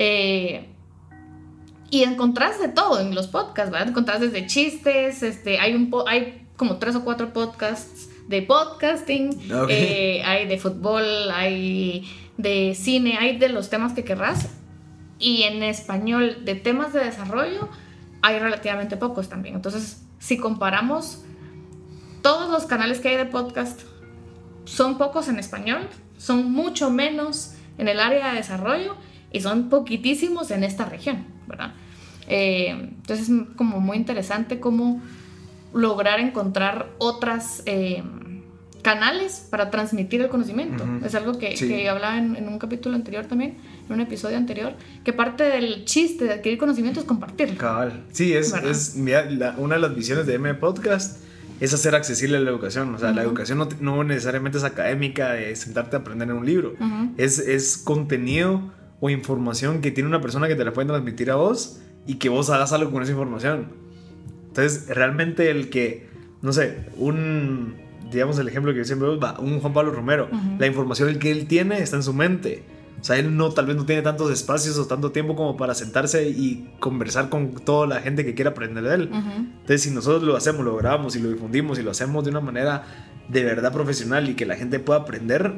Eh, 0.01 0.65
y 1.91 2.03
encontrás 2.03 2.57
de 2.57 2.69
todo 2.69 3.01
en 3.01 3.13
los 3.13 3.27
podcasts, 3.27 3.69
¿verdad? 3.69 3.89
Encontrás 3.89 4.21
desde 4.21 4.47
chistes, 4.47 5.23
este, 5.23 5.59
hay, 5.59 5.73
un 5.73 5.91
hay 6.07 6.47
como 6.55 6.77
tres 6.77 6.95
o 6.95 7.03
cuatro 7.03 7.33
podcasts 7.33 8.09
de 8.29 8.41
podcasting, 8.41 9.37
eh, 9.67 10.21
hay 10.23 10.47
de 10.47 10.57
fútbol, 10.57 11.03
hay 11.33 12.09
de 12.37 12.75
cine, 12.75 13.17
hay 13.19 13.39
de 13.39 13.49
los 13.49 13.69
temas 13.69 13.91
que 13.91 14.05
querrás 14.05 14.47
y 15.19 15.43
en 15.43 15.63
español 15.63 16.45
de 16.45 16.55
temas 16.55 16.93
de 16.93 17.03
desarrollo 17.03 17.67
hay 18.21 18.39
relativamente 18.39 18.95
pocos 18.95 19.27
también. 19.27 19.55
Entonces, 19.55 20.05
si 20.19 20.37
comparamos 20.37 21.25
todos 22.21 22.49
los 22.49 22.65
canales 22.67 23.01
que 23.01 23.09
hay 23.09 23.17
de 23.17 23.25
podcast, 23.25 23.81
son 24.63 24.97
pocos 24.97 25.27
en 25.27 25.39
español, 25.39 25.89
son 26.17 26.49
mucho 26.53 26.89
menos 26.89 27.55
en 27.77 27.89
el 27.89 27.99
área 27.99 28.29
de 28.29 28.37
desarrollo 28.37 28.95
y 29.31 29.41
son 29.41 29.69
poquitísimos 29.69 30.51
en 30.51 30.63
esta 30.63 30.85
región, 30.85 31.25
¿verdad? 31.47 31.73
Eh, 32.27 32.69
entonces 32.69 33.29
es 33.29 33.35
como 33.55 33.79
muy 33.79 33.97
interesante 33.97 34.59
cómo 34.59 35.01
lograr 35.73 36.19
encontrar 36.19 36.89
otras 36.99 37.63
eh, 37.65 38.03
canales 38.81 39.47
para 39.49 39.69
transmitir 39.71 40.21
el 40.21 40.29
conocimiento. 40.29 40.83
Es 41.05 41.15
algo 41.15 41.37
que, 41.37 41.53
que 41.53 41.89
hablaba 41.89 42.17
en, 42.17 42.47
un 42.47 42.59
capítulo 42.59 42.95
anterior 42.95 43.25
también, 43.25 43.57
en 43.87 43.93
un 43.93 44.01
episodio 44.01 44.37
anterior, 44.37 44.73
que 45.03 45.13
parte 45.13 45.43
del 45.43 45.85
chiste 45.85 46.25
de 46.25 46.33
adquirir 46.33 46.57
conocimiento 46.57 46.99
es 46.99 47.05
compartirlo. 47.05 47.57
Cabal. 47.57 48.03
Sí, 48.11 48.33
es, 48.33 48.53
es 48.53 48.95
una 49.57 49.75
de 49.75 49.81
las 49.81 49.95
visiones 49.95 50.25
de 50.25 50.35
M 50.35 50.53
Podcast 50.55 51.23
es 51.59 51.73
hacer 51.73 51.93
accesible 51.93 52.39
la 52.39 52.49
educación. 52.49 52.95
O 52.95 52.99
sea, 52.99 53.11
la 53.11 53.21
educación 53.21 53.57
no, 53.57 53.67
no, 53.81 54.03
necesariamente 54.03 54.57
es 54.57 54.63
académica, 54.63 55.33
de 55.33 55.55
sentarte 55.55 55.97
a 55.97 55.99
aprender 55.99 56.29
en 56.29 56.35
un 56.35 56.45
libro. 56.45 56.73
es, 57.17 57.39
es 57.39 57.77
contenido 57.77 58.71
o 58.99 59.09
información 59.09 59.81
que 59.81 59.91
tiene 59.91 60.09
una 60.09 60.21
persona 60.21 60.47
que 60.47 60.55
te 60.55 60.65
la 60.65 60.73
puede 60.73 60.87
transmitir 60.87 61.31
a 61.31 61.35
vos 61.35 61.79
y 62.05 62.15
que 62.15 62.29
vos 62.29 62.49
hagas 62.49 62.73
algo 62.73 62.91
con 62.91 63.03
esa 63.03 63.11
información. 63.11 63.67
Entonces, 64.47 64.87
realmente 64.87 65.51
el 65.51 65.69
que, 65.69 66.09
no 66.41 66.51
sé, 66.53 66.89
un 66.97 67.75
digamos 68.11 68.39
el 68.39 68.47
ejemplo 68.47 68.71
que 68.71 68.79
yo 68.79 68.85
siempre 68.85 69.07
veo, 69.07 69.19
un 69.39 69.59
Juan 69.59 69.73
Pablo 69.73 69.91
Romero, 69.91 70.29
la 70.57 70.67
información 70.67 71.17
que 71.19 71.31
él 71.31 71.47
tiene 71.47 71.79
está 71.79 71.95
en 71.95 72.03
su 72.03 72.13
mente. 72.13 72.63
O 72.99 73.03
sea, 73.03 73.17
él 73.17 73.37
no, 73.37 73.51
tal 73.51 73.65
vez 73.65 73.77
no 73.77 73.85
tiene 73.85 74.01
tantos 74.01 74.29
espacios 74.31 74.77
o 74.77 74.85
tanto 74.85 75.11
tiempo 75.11 75.35
como 75.35 75.55
para 75.55 75.73
sentarse 75.73 76.27
y 76.29 76.69
conversar 76.79 77.29
con 77.29 77.53
toda 77.53 77.87
la 77.87 78.01
gente 78.01 78.25
que 78.25 78.35
quiera 78.35 78.51
aprender 78.51 78.83
de 78.83 78.95
él. 78.95 79.09
Entonces, 79.13 79.83
si 79.83 79.91
nosotros 79.91 80.23
lo 80.23 80.35
hacemos, 80.35 80.65
lo 80.65 80.75
grabamos 80.75 81.15
y 81.15 81.21
lo 81.21 81.29
difundimos 81.29 81.79
y 81.79 81.83
lo 81.83 81.91
hacemos 81.91 82.25
de 82.25 82.31
una 82.31 82.41
manera 82.41 82.83
de 83.29 83.43
verdad 83.43 83.71
profesional 83.71 84.27
y 84.27 84.33
que 84.33 84.45
la 84.45 84.55
gente 84.55 84.79
pueda 84.79 85.01
aprender, 85.01 85.53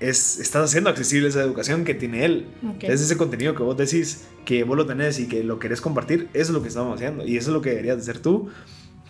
es, 0.00 0.38
estás 0.38 0.64
haciendo 0.64 0.90
accesible 0.90 1.28
esa 1.28 1.42
educación 1.42 1.84
que 1.84 1.94
tiene 1.94 2.24
él. 2.24 2.46
Es 2.80 3.00
ese 3.00 3.16
contenido 3.16 3.54
que 3.54 3.62
vos 3.62 3.76
decís 3.76 4.26
que 4.44 4.64
vos 4.64 4.76
lo 4.76 4.86
tenés 4.86 5.18
y 5.20 5.28
que 5.28 5.44
lo 5.44 5.58
querés 5.58 5.80
compartir, 5.80 6.28
eso 6.32 6.44
es 6.44 6.50
lo 6.50 6.62
que 6.62 6.68
estamos 6.68 6.94
haciendo. 6.94 7.26
Y 7.26 7.36
eso 7.36 7.50
es 7.50 7.54
lo 7.54 7.60
que 7.60 7.70
deberías 7.70 7.98
hacer 7.98 8.18
tú 8.18 8.48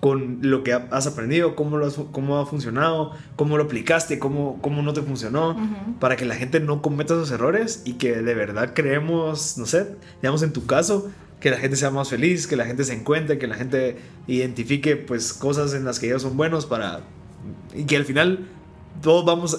con 0.01 0.39
lo 0.43 0.63
que 0.63 0.73
has 0.73 1.07
aprendido, 1.07 1.57
cómo, 1.57 1.77
lo 1.77 1.91
cómo 2.13 2.39
ha 2.39 2.47
funcionado, 2.47 3.13
cómo 3.37 3.57
lo 3.57 3.65
aplicaste, 3.65 4.19
cómo, 4.19 4.61
cómo 4.63 4.83
no 4.83 4.93
te 4.93 5.03
funcionó, 5.03 5.57
para 5.99 6.17
que 6.17 6.25
la 6.25 6.37
gente 6.37 6.61
no 6.61 6.83
cometa 6.83 7.15
esos 7.15 7.31
errores 7.33 7.83
y 7.85 7.95
que 7.95 8.23
de 8.23 8.35
verdad 8.35 8.73
creemos, 8.75 9.59
no 9.59 9.67
sé, 9.67 9.97
digamos 10.23 10.43
en 10.43 10.53
tu 10.53 10.67
caso, 10.67 11.11
que 11.41 11.51
la 11.51 11.57
gente 11.57 11.77
sea 11.77 11.91
más 11.91 12.09
feliz, 12.09 12.47
que 12.47 12.57
la 12.57 12.65
gente 12.65 12.85
se 12.85 12.95
encuentre, 12.95 13.39
que 13.39 13.47
la 13.47 13.55
gente 13.55 13.97
identifique 14.27 14.97
pues 14.97 15.33
cosas 15.33 15.75
en 15.75 15.85
las 15.85 15.99
que 15.99 16.07
ellos 16.07 16.23
son 16.23 16.37
buenos 16.37 16.67
para 16.67 17.01
y 17.75 17.85
que 17.85 17.97
al 17.97 18.05
final 18.05 18.49
todos 19.03 19.25
vamos 19.25 19.59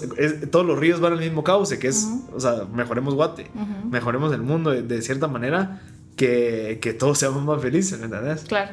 todos 0.50 0.66
los 0.66 0.78
ríos 0.78 1.00
van 1.00 1.12
al 1.14 1.18
mismo 1.18 1.44
cauce, 1.44 1.78
que 1.78 1.88
es, 1.88 2.08
o 2.32 2.40
sea, 2.40 2.66
mejoremos 2.72 3.14
Guate, 3.14 3.50
mejoremos 3.90 4.32
el 4.32 4.42
mundo 4.42 4.70
de, 4.70 5.02
cierta 5.02 5.28
manera 5.28 5.82
que, 6.16 6.78
que 6.80 6.92
todos 6.92 7.18
seamos 7.18 7.42
más 7.42 7.60
felices, 7.62 7.98
¿me 7.98 8.06
entiendes? 8.06 8.44
Claro. 8.44 8.72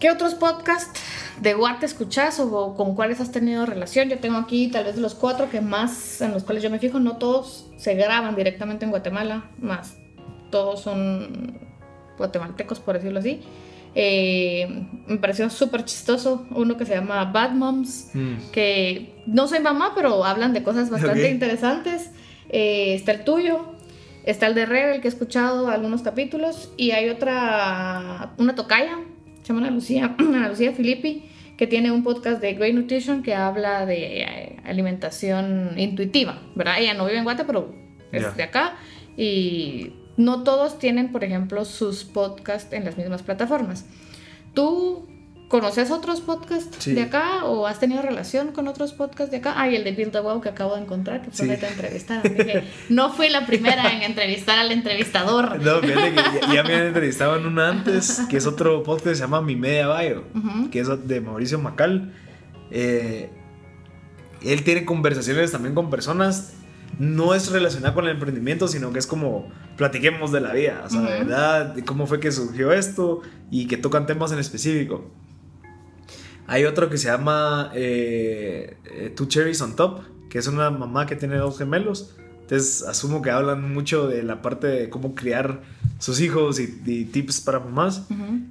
¿Qué 0.00 0.10
otros 0.12 0.34
podcasts 0.34 1.00
de 1.40 1.54
Guate 1.54 1.84
escuchas 1.84 2.38
o 2.38 2.74
con 2.76 2.94
cuáles 2.94 3.20
has 3.20 3.32
tenido 3.32 3.66
relación? 3.66 4.08
Yo 4.08 4.18
tengo 4.18 4.38
aquí 4.38 4.68
tal 4.68 4.84
vez 4.84 4.96
los 4.96 5.14
cuatro 5.14 5.50
que 5.50 5.60
más 5.60 6.20
en 6.20 6.32
los 6.32 6.44
cuales 6.44 6.62
yo 6.62 6.70
me 6.70 6.78
fijo, 6.78 7.00
no 7.00 7.16
todos 7.16 7.66
se 7.78 7.94
graban 7.94 8.36
directamente 8.36 8.84
en 8.84 8.90
Guatemala, 8.90 9.50
más 9.60 9.96
todos 10.50 10.80
son 10.80 11.58
guatemaltecos, 12.16 12.80
por 12.80 12.94
decirlo 12.94 13.18
así. 13.18 13.42
Eh, 13.94 14.86
me 15.06 15.16
pareció 15.16 15.48
súper 15.50 15.84
chistoso 15.84 16.46
uno 16.50 16.76
que 16.76 16.84
se 16.84 16.94
llama 16.94 17.24
Bad 17.24 17.52
Moms, 17.52 18.10
mm. 18.14 18.50
que 18.52 19.14
no 19.26 19.48
soy 19.48 19.60
mamá, 19.60 19.92
pero 19.94 20.24
hablan 20.24 20.52
de 20.52 20.62
cosas 20.62 20.90
bastante 20.90 21.30
interesantes. 21.30 22.10
Eh, 22.48 22.94
está 22.94 23.12
el 23.12 23.24
tuyo, 23.24 23.74
está 24.24 24.46
el 24.46 24.54
de 24.54 24.66
Rebel, 24.66 25.00
que 25.00 25.08
he 25.08 25.10
escuchado 25.10 25.68
algunos 25.68 26.02
capítulos, 26.02 26.72
y 26.76 26.92
hay 26.92 27.08
otra, 27.08 28.32
una 28.38 28.54
tocaya, 28.54 28.98
se 29.42 29.48
llama 29.48 29.66
Ana 29.66 29.70
Lucía, 29.74 30.14
Ana 30.18 30.48
Lucía 30.48 30.72
Filippi, 30.72 31.24
que 31.56 31.66
tiene 31.66 31.90
un 31.90 32.04
podcast 32.04 32.40
de 32.40 32.54
Great 32.54 32.74
Nutrition 32.74 33.22
que 33.22 33.34
habla 33.34 33.84
de 33.84 34.22
eh, 34.22 34.56
alimentación 34.64 35.74
intuitiva, 35.76 36.40
¿verdad? 36.54 36.78
Ella 36.78 36.94
no 36.94 37.04
vive 37.06 37.18
en 37.18 37.24
Guate, 37.24 37.44
pero 37.44 37.74
es 38.12 38.36
de 38.36 38.42
acá, 38.42 38.76
y 39.16 39.92
no 40.18 40.42
todos 40.42 40.78
tienen, 40.80 41.12
por 41.12 41.22
ejemplo, 41.22 41.64
sus 41.64 42.04
podcasts 42.04 42.72
en 42.72 42.84
las 42.84 42.98
mismas 42.98 43.22
plataformas. 43.22 43.86
¿Tú 44.52 45.08
conoces 45.46 45.92
otros 45.92 46.20
podcasts 46.20 46.84
de 46.86 47.00
acá 47.00 47.44
o 47.44 47.68
has 47.68 47.78
tenido 47.78 48.02
relación 48.02 48.50
con 48.50 48.66
otros 48.66 48.92
podcasts 48.92 49.30
de 49.30 49.36
acá? 49.36 49.54
Ah, 49.56 49.70
y 49.70 49.76
el 49.76 49.84
de 49.84 49.92
Build 49.92 50.10
the 50.10 50.18
Wow 50.18 50.40
que 50.40 50.48
acabo 50.48 50.74
de 50.74 50.82
encontrar, 50.82 51.22
que 51.22 51.30
fue 51.30 51.46
sí. 51.46 51.60
te 51.60 51.68
entrevistaron. 51.68 52.32
no 52.88 53.12
fui 53.12 53.30
la 53.30 53.46
primera 53.46 53.92
en 53.92 54.02
entrevistar 54.02 54.58
al 54.58 54.72
entrevistador. 54.72 55.62
No, 55.68 55.80
fíjate 55.80 56.14
que 56.14 56.54
ya, 56.54 56.64
me 56.64 56.74
han 56.74 56.86
entrevistado 56.86 57.36
en 57.36 57.46
una 57.46 57.68
antes, 57.68 58.22
que 58.28 58.38
es 58.38 58.46
otro 58.46 58.82
podcast 58.82 59.06
que 59.06 59.14
se 59.14 59.20
llama 59.20 59.40
Mi 59.40 59.54
Media 59.54 59.86
Bio, 60.00 60.24
que 60.72 60.80
es 60.80 60.88
de 61.06 61.20
Mauricio 61.20 61.60
Macal. 61.60 62.12
Eh, 62.72 63.30
él 64.42 64.64
tiene 64.64 64.84
conversaciones 64.84 65.52
también 65.52 65.76
con 65.76 65.90
personas 65.90 66.54
no 66.98 67.34
es 67.34 67.50
relacionada 67.50 67.94
con 67.94 68.04
el 68.04 68.12
emprendimiento, 68.12 68.68
sino 68.68 68.92
que 68.92 68.98
es 68.98 69.06
como 69.06 69.50
platiquemos 69.76 70.32
de 70.32 70.40
la 70.40 70.52
vida, 70.52 70.82
o 70.84 70.90
sea, 70.90 71.00
de 71.02 71.18
verdad, 71.18 71.74
de 71.74 71.84
cómo 71.84 72.06
fue 72.06 72.18
que 72.18 72.32
surgió 72.32 72.72
esto 72.72 73.22
y 73.50 73.66
que 73.66 73.76
tocan 73.76 74.06
temas 74.06 74.32
en 74.32 74.38
específico. 74.38 75.10
Hay 76.48 76.64
otro 76.64 76.88
que 76.88 76.96
se 76.96 77.08
llama 77.08 77.70
eh, 77.74 78.78
eh, 78.86 79.12
Two 79.14 79.26
Cherries 79.26 79.60
on 79.60 79.76
Top, 79.76 80.00
que 80.30 80.38
es 80.38 80.46
una 80.46 80.70
mamá 80.70 81.06
que 81.06 81.14
tiene 81.14 81.36
dos 81.36 81.58
gemelos. 81.58 82.16
Entonces 82.40 82.82
asumo 82.82 83.20
que 83.20 83.30
hablan 83.30 83.72
mucho 83.74 84.08
de 84.08 84.22
la 84.22 84.40
parte 84.40 84.66
de 84.66 84.88
cómo 84.88 85.14
criar 85.14 85.60
sus 85.98 86.20
hijos 86.20 86.58
y, 86.58 87.04
tips 87.04 87.42
para 87.42 87.60
mamás. 87.60 88.06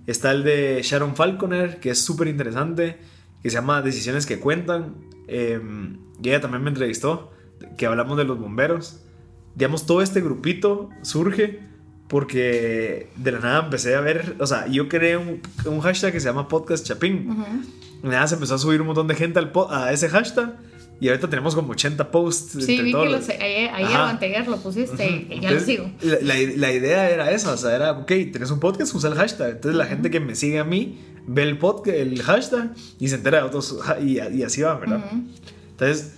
Está 0.06 0.32
el 0.32 0.44
de 0.44 0.80
Sharon 0.84 1.16
Falconer, 1.16 1.80
que 1.80 1.90
es 1.90 2.00
súper 2.00 2.28
interesante, 2.28 2.98
que 3.42 3.50
se 3.50 3.56
llama 3.56 3.82
Decisiones 3.82 4.28
que 4.28 4.40
Cuentan. 4.40 4.94
Em, 5.28 5.98
y 6.22 6.30
ella 6.30 6.40
también 6.40 6.64
me 6.64 6.70
entrevistó 6.70 7.32
que 7.78 7.86
hablamos 7.86 8.18
de 8.18 8.24
los 8.24 8.40
bomberos, 8.40 9.04
digamos, 9.56 9.86
todo 9.86 10.02
este 10.02 10.22
grupito 10.22 10.90
surge 11.02 11.60
porque 12.08 13.10
de 13.18 13.32
la 13.32 13.40
nada 13.40 13.66
empecé 13.66 13.96
a 13.96 14.02
ver, 14.02 14.36
o 14.40 14.48
sea, 14.48 14.68
yo 14.68 14.88
creé 14.88 15.18
un, 15.18 15.42
un 15.66 15.82
hashtag 15.82 16.14
que 16.14 16.20
se 16.20 16.28
llama 16.28 16.48
Podcast 16.48 16.86
Chapín. 16.86 17.36
nada 18.02 18.28
se 18.28 18.36
empezó 18.36 18.56
a 18.56 18.58
subir 18.60 18.80
un 18.80 18.88
montón 18.88 19.08
de 19.08 19.16
gente 19.16 19.40
al 19.40 19.52
a 19.70 19.92
ese 19.92 20.10
hashtag. 20.10 20.56
Y 21.00 21.10
ahorita 21.10 21.30
tenemos 21.30 21.54
como 21.54 21.74
80 21.74 22.10
posts. 22.10 22.66
Sí, 22.66 22.82
vi 22.82 22.92
que 22.92 23.10
los, 23.10 23.30
ayer, 23.30 23.70
ayer 23.72 24.48
lo 24.48 24.58
pusiste 24.58 25.28
y 25.30 25.40
ya 25.40 25.52
lo 25.52 25.60
sigo. 25.60 25.92
La, 26.02 26.34
la, 26.34 26.74
idea 26.74 27.10
era 27.12 27.30
esa, 27.30 27.54
o 27.54 27.58
sea, 27.58 27.76
era, 27.76 27.92
ok, 27.92 28.08
tenés 28.08 28.50
un 28.50 28.60
podcast, 28.60 28.96
usa 28.96 29.12
el 29.12 29.16
hashtag. 29.16 29.52
Entonces 29.52 29.78
la 29.78 29.86
gente 29.86 30.10
que 30.10 30.20
me 30.20 30.34
sigue 30.34 30.58
a 30.58 30.64
mí 30.64 30.98
ve 31.28 31.44
el 31.44 31.60
podcast, 31.60 31.98
el 31.98 32.24
hashtag 32.24 32.74
y 33.00 33.10
se 33.10 33.16
entera 33.16 33.40
de 33.40 33.44
otros, 33.44 33.78
y, 34.02 34.20
y 34.20 34.44
así 34.44 34.62
va, 34.62 34.76
¿verdad? 34.76 35.04
Entonces, 35.72 36.17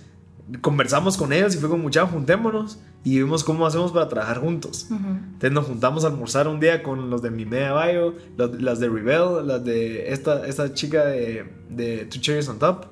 conversamos 0.60 1.16
con 1.16 1.32
ellos 1.32 1.54
y 1.54 1.58
fue 1.58 1.68
como, 1.68 1.84
muchachos, 1.84 2.10
juntémonos 2.10 2.80
y 3.04 3.18
vimos 3.18 3.44
cómo 3.44 3.66
hacemos 3.66 3.92
para 3.92 4.08
trabajar 4.08 4.40
juntos. 4.40 4.88
Entonces 4.90 5.52
nos 5.52 5.66
juntamos 5.66 6.04
a 6.04 6.08
almorzar 6.08 6.48
un 6.48 6.60
día 6.60 6.82
con 6.82 7.10
los 7.10 7.22
de 7.22 7.30
mi 7.30 7.44
media 7.44 7.72
bio, 7.72 8.14
las 8.36 8.80
de 8.80 8.88
Rebel, 8.88 9.46
las 9.46 9.64
de 9.64 10.12
esta, 10.12 10.46
esta 10.46 10.74
chica 10.74 11.04
de, 11.06 11.50
de 11.68 12.06
Two 12.06 12.20
Cherries 12.20 12.48
on 12.48 12.58
Top 12.58 12.86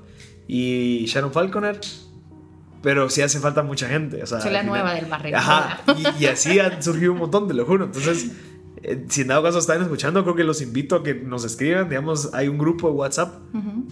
y 0.47 1.05
Sharon 1.07 1.33
Falconer. 1.33 1.81
Pero 2.81 3.11
sí 3.11 3.23
hace 3.23 3.41
falta 3.41 3.63
mucha 3.63 3.89
gente. 3.89 4.23
O 4.23 4.27
sea, 4.27 4.41
Soy 4.41 4.53
la 4.53 4.63
nueva 4.63 4.95
del 4.95 5.07
barrio. 5.07 5.37
Ajá. 5.37 5.81
Y, 6.19 6.27
así 6.27 6.61
han 6.61 6.81
surgido 6.83 7.13
un 7.13 7.19
montón, 7.19 7.49
te 7.49 7.55
lo 7.55 7.67
juro. 7.67 7.87
Entonces, 7.87 8.31
eh, 8.83 9.05
si 9.09 9.23
en 9.23 9.29
dado 9.29 9.43
caso 9.43 9.59
están 9.59 9.83
escuchando, 9.83 10.23
creo 10.23 10.37
que 10.37 10.45
los 10.45 10.63
invito 10.63 10.95
a 10.95 11.03
que 11.03 11.15
nos 11.15 11.45
escriban. 11.45 11.89
Digamos, 11.89 12.33
hay 12.35 12.47
un 12.47 12.57
grupo 12.57 12.89
de 12.89 12.95
WhatsApp 12.95 13.35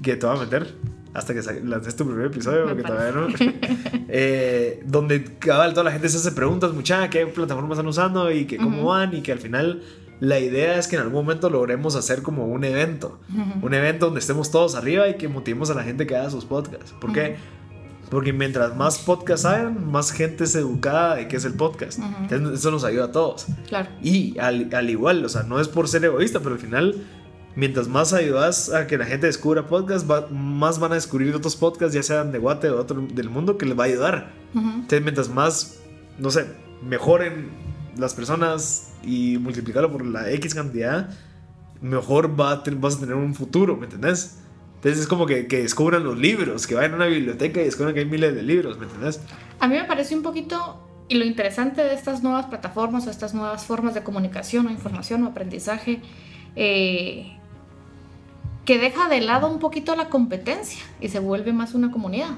que 0.03 0.14
te 0.14 0.25
va 0.25 0.35
a 0.35 0.38
meter 0.38 0.77
hasta 1.17 1.33
que 1.35 1.41
lances 1.65 1.97
tu 1.97 2.05
primer 2.07 2.27
episodio, 2.27 2.67
porque 2.67 2.83
todavía 2.83 3.13
no. 3.13 3.29
eh, 4.09 4.83
donde 4.85 5.25
cabal, 5.39 5.73
toda 5.73 5.85
la 5.85 5.93
gente 5.93 6.09
se 6.09 6.19
hace 6.19 6.33
preguntas, 6.33 6.73
mucha, 6.73 7.09
qué 7.09 7.27
plataformas 7.27 7.79
están 7.79 7.89
usando 7.89 8.31
y 8.31 8.45
que 8.45 8.59
cómo 8.59 8.85
van, 8.85 9.15
y 9.15 9.23
que 9.23 9.33
al 9.33 9.39
final 9.39 9.83
la 10.21 10.39
idea 10.39 10.79
es 10.79 10.89
que 10.89 10.97
en 10.97 11.03
algún 11.03 11.25
momento 11.25 11.49
logremos 11.49 11.97
hacer 11.97 12.23
como 12.23 12.47
un 12.47 12.65
evento. 12.65 13.19
Un 13.63 13.73
evento 13.75 14.07
donde 14.07 14.21
estemos 14.21 14.51
todos 14.51 14.75
arriba 14.75 15.09
y 15.09 15.17
que 15.17 15.29
motivemos 15.29 15.71
a 15.71 15.75
la 15.75 15.85
gente 15.85 16.07
que 16.07 16.17
haga 16.17 16.31
sus 16.31 16.45
podcasts. 16.45 16.95
¿Por 17.01 17.13
qué? 17.13 17.37
Porque 18.11 18.33
mientras 18.33 18.77
más 18.77 18.99
podcasts 18.99 19.47
hagan, 19.47 19.91
más 19.91 20.13
gente 20.13 20.45
es 20.45 20.55
educada 20.55 21.17
de 21.17 21.29
qué 21.29 21.37
es 21.37 21.45
el 21.45 21.55
podcast. 21.55 21.99
Entonces, 21.99 22.61
eso 22.61 22.71
nos 22.71 22.85
ayuda 22.85 23.07
a 23.07 23.13
todos. 23.13 23.47
Claro. 23.67 23.89
Y 24.03 24.39
al, 24.39 24.73
al, 24.73 24.91
igual, 24.91 25.25
o 25.25 25.29
sea, 25.29 25.43
no 25.43 25.61
es 25.61 25.69
por 25.69 25.89
ser 25.89 26.05
egoísta, 26.05 26.41
pero 26.41 26.55
al 26.55 26.61
final 26.61 26.95
mientras 27.57 27.88
más 27.88 28.12
ayudas 28.12 28.73
a 28.73 28.87
que 28.87 28.99
la 28.99 29.07
gente 29.07 29.27
descubra 29.27 29.66
podcasts, 29.66 30.07
más 30.31 30.79
van 30.79 30.92
a 30.92 30.95
descubrir 30.95 31.35
otros 31.35 31.57
podcasts, 31.57 31.95
ya 31.95 32.03
sean 32.03 32.31
de 32.31 32.38
Guate 32.38 32.71
o 32.71 32.79
otro 32.79 33.01
del 33.01 33.31
mundo, 33.31 33.59
que 33.59 33.66
les 33.66 33.77
va 33.77 33.85
a 33.85 33.87
ayudar. 33.87 34.33
Entonces, 34.55 35.03
mientras 35.03 35.29
más, 35.29 35.81
no 36.19 36.31
sé, 36.31 36.47
mejoren 36.83 37.51
las 37.97 38.14
personas 38.14 38.92
y 39.03 39.38
multiplicarlo 39.38 39.90
por 39.90 40.05
la 40.05 40.31
X 40.31 40.55
cantidad, 40.55 41.11
mejor 41.81 42.38
va 42.38 42.53
a 42.53 42.62
vas 42.73 42.97
a 42.97 43.01
tener 43.01 43.14
un 43.14 43.35
futuro, 43.35 43.77
¿me 43.77 43.87
entendés? 43.87 44.38
Entonces 44.77 45.01
es 45.01 45.07
como 45.07 45.27
que, 45.27 45.47
que, 45.47 45.62
descubran 45.62 46.05
los 46.05 46.19
libros, 46.19 46.66
que 46.66 46.75
vayan 46.75 46.92
a 46.92 46.97
una 46.97 47.07
biblioteca 47.07 47.61
y 47.61 47.64
descubran 47.64 47.95
que 47.95 48.01
hay 48.01 48.07
miles 48.07 48.35
de 48.35 48.42
libros, 48.42 48.79
¿me 48.79 48.85
entendés? 48.85 49.21
A 49.59 49.66
mí 49.66 49.75
me 49.75 49.85
parece 49.85 50.14
un 50.14 50.23
poquito, 50.23 50.87
y 51.09 51.16
lo 51.16 51.25
interesante 51.25 51.83
de 51.83 51.95
estas 51.95 52.23
nuevas 52.23 52.47
plataformas 52.47 53.07
o 53.07 53.11
estas 53.11 53.35
nuevas 53.35 53.64
formas 53.64 53.95
de 53.95 54.03
comunicación 54.03 54.66
o 54.66 54.71
información 54.71 55.25
o 55.25 55.29
aprendizaje, 55.29 56.03
eh, 56.55 57.37
que 58.67 58.79
deja 58.79 59.09
de 59.09 59.21
lado 59.21 59.49
un 59.49 59.61
poquito 59.61 59.95
la 59.95 60.09
competencia 60.09 60.85
y 61.01 61.09
se 61.09 61.21
vuelve 61.21 61.53
más 61.53 61.75
una 61.75 61.93
comunidad, 61.93 62.31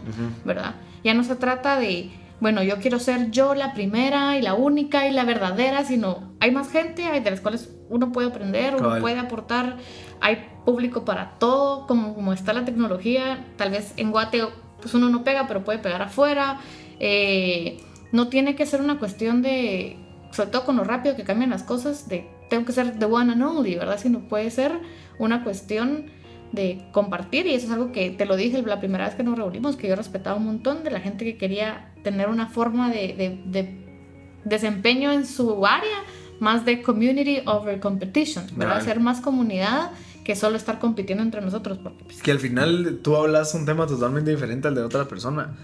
¿verdad? 0.45 0.75
Ya 1.03 1.15
no 1.15 1.25
se 1.25 1.35
trata 1.37 1.81
de, 1.81 2.11
bueno, 2.39 2.63
yo 2.63 2.77
quiero 2.79 3.01
ser 3.01 3.31
yo 3.31 3.55
la 3.55 3.73
primera 3.73 4.37
y 4.37 4.43
la 4.43 4.53
única 4.55 5.09
y 5.09 5.13
la 5.13 5.25
verdadera, 5.25 5.85
sino 5.85 6.35
hay 6.39 6.51
más 6.51 6.71
gente, 6.71 7.05
hay 7.07 7.21
de 7.21 7.31
las 7.31 7.41
cuales 7.41 7.71
uno 7.89 8.13
puede 8.13 8.29
aprender, 8.29 8.77
uno 8.77 9.01
puede 9.01 9.19
aportar, 9.19 9.79
hay 10.21 10.47
público 10.67 11.07
para 11.07 11.39
todo, 11.39 11.87
como, 11.87 12.15
como 12.15 12.35
está 12.35 12.53
la 12.53 12.67
tecnología, 12.67 13.47
tal 13.57 13.71
vez 13.71 13.95
en 13.97 14.11
Guate 14.11 14.47
pues 14.83 14.93
uno 14.93 15.09
no 15.09 15.25
pega, 15.25 15.47
pero 15.49 15.65
puede 15.65 15.79
pegar 15.79 16.03
afuera, 16.03 16.61
eh, 17.01 17.81
no 18.13 18.29
tiene 18.29 18.55
que 18.55 18.67
ser 18.67 18.83
una 18.83 18.99
cuestión 18.99 19.41
de, 19.41 19.97
sobre 20.33 20.51
todo 20.51 20.67
con 20.67 20.77
lo 20.77 20.85
rápido 20.85 21.17
que 21.17 21.25
cambian 21.25 21.51
las 21.51 21.63
cosas, 21.63 22.07
de 22.07 22.29
tengo 22.51 22.65
que 22.65 22.73
ser 22.73 22.99
the 22.99 23.07
one 23.07 23.33
and 23.33 23.43
only, 23.43 23.77
¿verdad? 23.77 23.99
Sino 23.99 24.21
puede 24.21 24.51
ser 24.51 24.73
una 25.19 25.43
cuestión 25.43 26.07
de 26.53 26.83
compartir 26.93 27.47
y 27.47 27.55
eso 27.55 27.67
es 27.67 27.73
algo 27.73 27.93
que 27.93 28.11
te 28.11 28.25
lo 28.25 28.37
dije 28.37 28.63
la 28.63 28.81
primera 28.81 29.07
vez 29.07 29.15
que 29.15 29.23
nos 29.23 29.37
reunimos, 29.37 29.77
que 29.77 29.89
yo 29.89 29.97
respetaba 29.97 30.37
un 30.37 30.47
montón 30.47 30.85
de 30.85 30.91
la 30.91 31.01
gente 31.01 31.25
que 31.25 31.37
quería 31.37 31.93
tener 32.03 32.29
una 32.29 32.49
forma 32.49 32.91
de, 32.91 33.39
desempeño 34.45 35.13
en 35.13 35.27
su 35.27 35.67
área 35.67 36.05
más 36.41 36.65
de 36.65 36.83
community 36.83 37.43
over 37.47 37.81
competition, 37.81 38.47
¿verdad? 38.57 38.83
Ser 38.83 39.01
más 39.01 39.21
comunidad 39.21 39.91
que 40.25 40.37
solo 40.37 40.57
estar 40.57 40.79
compitiendo 40.79 41.25
entre 41.25 41.41
nosotros. 41.41 41.79
Porque, 41.79 42.05
pues, 42.05 42.23
que 42.23 42.31
al 42.31 42.39
final 42.39 43.01
tú 43.03 43.17
hablas 43.17 43.55
un 43.55 43.65
tema 43.65 43.87
totalmente 43.87 44.31
diferente 44.31 44.69
al 44.69 44.75
de 44.75 44.83
otra 44.83 45.07
persona. 45.07 45.57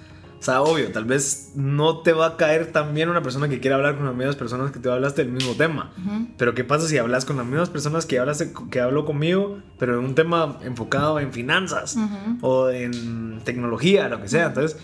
O 0.44 0.46
sea, 0.46 0.60
obvio, 0.60 0.92
tal 0.92 1.06
vez 1.06 1.52
no 1.54 2.02
te 2.02 2.12
va 2.12 2.26
a 2.26 2.36
caer 2.36 2.70
tan 2.70 2.92
bien 2.92 3.08
una 3.08 3.22
persona 3.22 3.48
que 3.48 3.60
quiera 3.60 3.76
hablar 3.76 3.96
con 3.96 4.04
las 4.04 4.14
mismas 4.14 4.36
personas 4.36 4.72
que 4.72 4.78
tú 4.78 4.90
hablaste 4.90 5.24
del 5.24 5.32
mismo 5.32 5.54
tema. 5.54 5.90
Pero 6.36 6.54
¿qué 6.54 6.64
pasa 6.64 6.86
si 6.86 6.98
hablas 6.98 7.24
con 7.24 7.38
las 7.38 7.46
mismas 7.46 7.70
personas 7.70 8.04
que, 8.04 8.18
hablas 8.18 8.44
que 8.70 8.78
habló 8.78 9.06
conmigo, 9.06 9.62
pero 9.78 9.98
en 9.98 10.04
un 10.04 10.14
tema 10.14 10.58
enfocado 10.62 11.18
en 11.18 11.32
finanzas 11.32 11.96
o 12.42 12.68
en 12.68 13.40
tecnología, 13.42 14.10
lo 14.10 14.20
que 14.20 14.28
sea? 14.28 14.48
Entonces, 14.48 14.78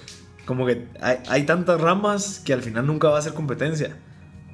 como 0.46 0.64
que 0.64 0.88
hay, 1.03 1.18
hay 1.29 1.42
tantas 1.42 1.79
ramas 1.79 2.40
que 2.42 2.55
al 2.55 2.62
final 2.62 2.87
nunca 2.87 3.11
va 3.11 3.18
a 3.18 3.23
ser 3.23 3.35
competencia. 3.35 3.99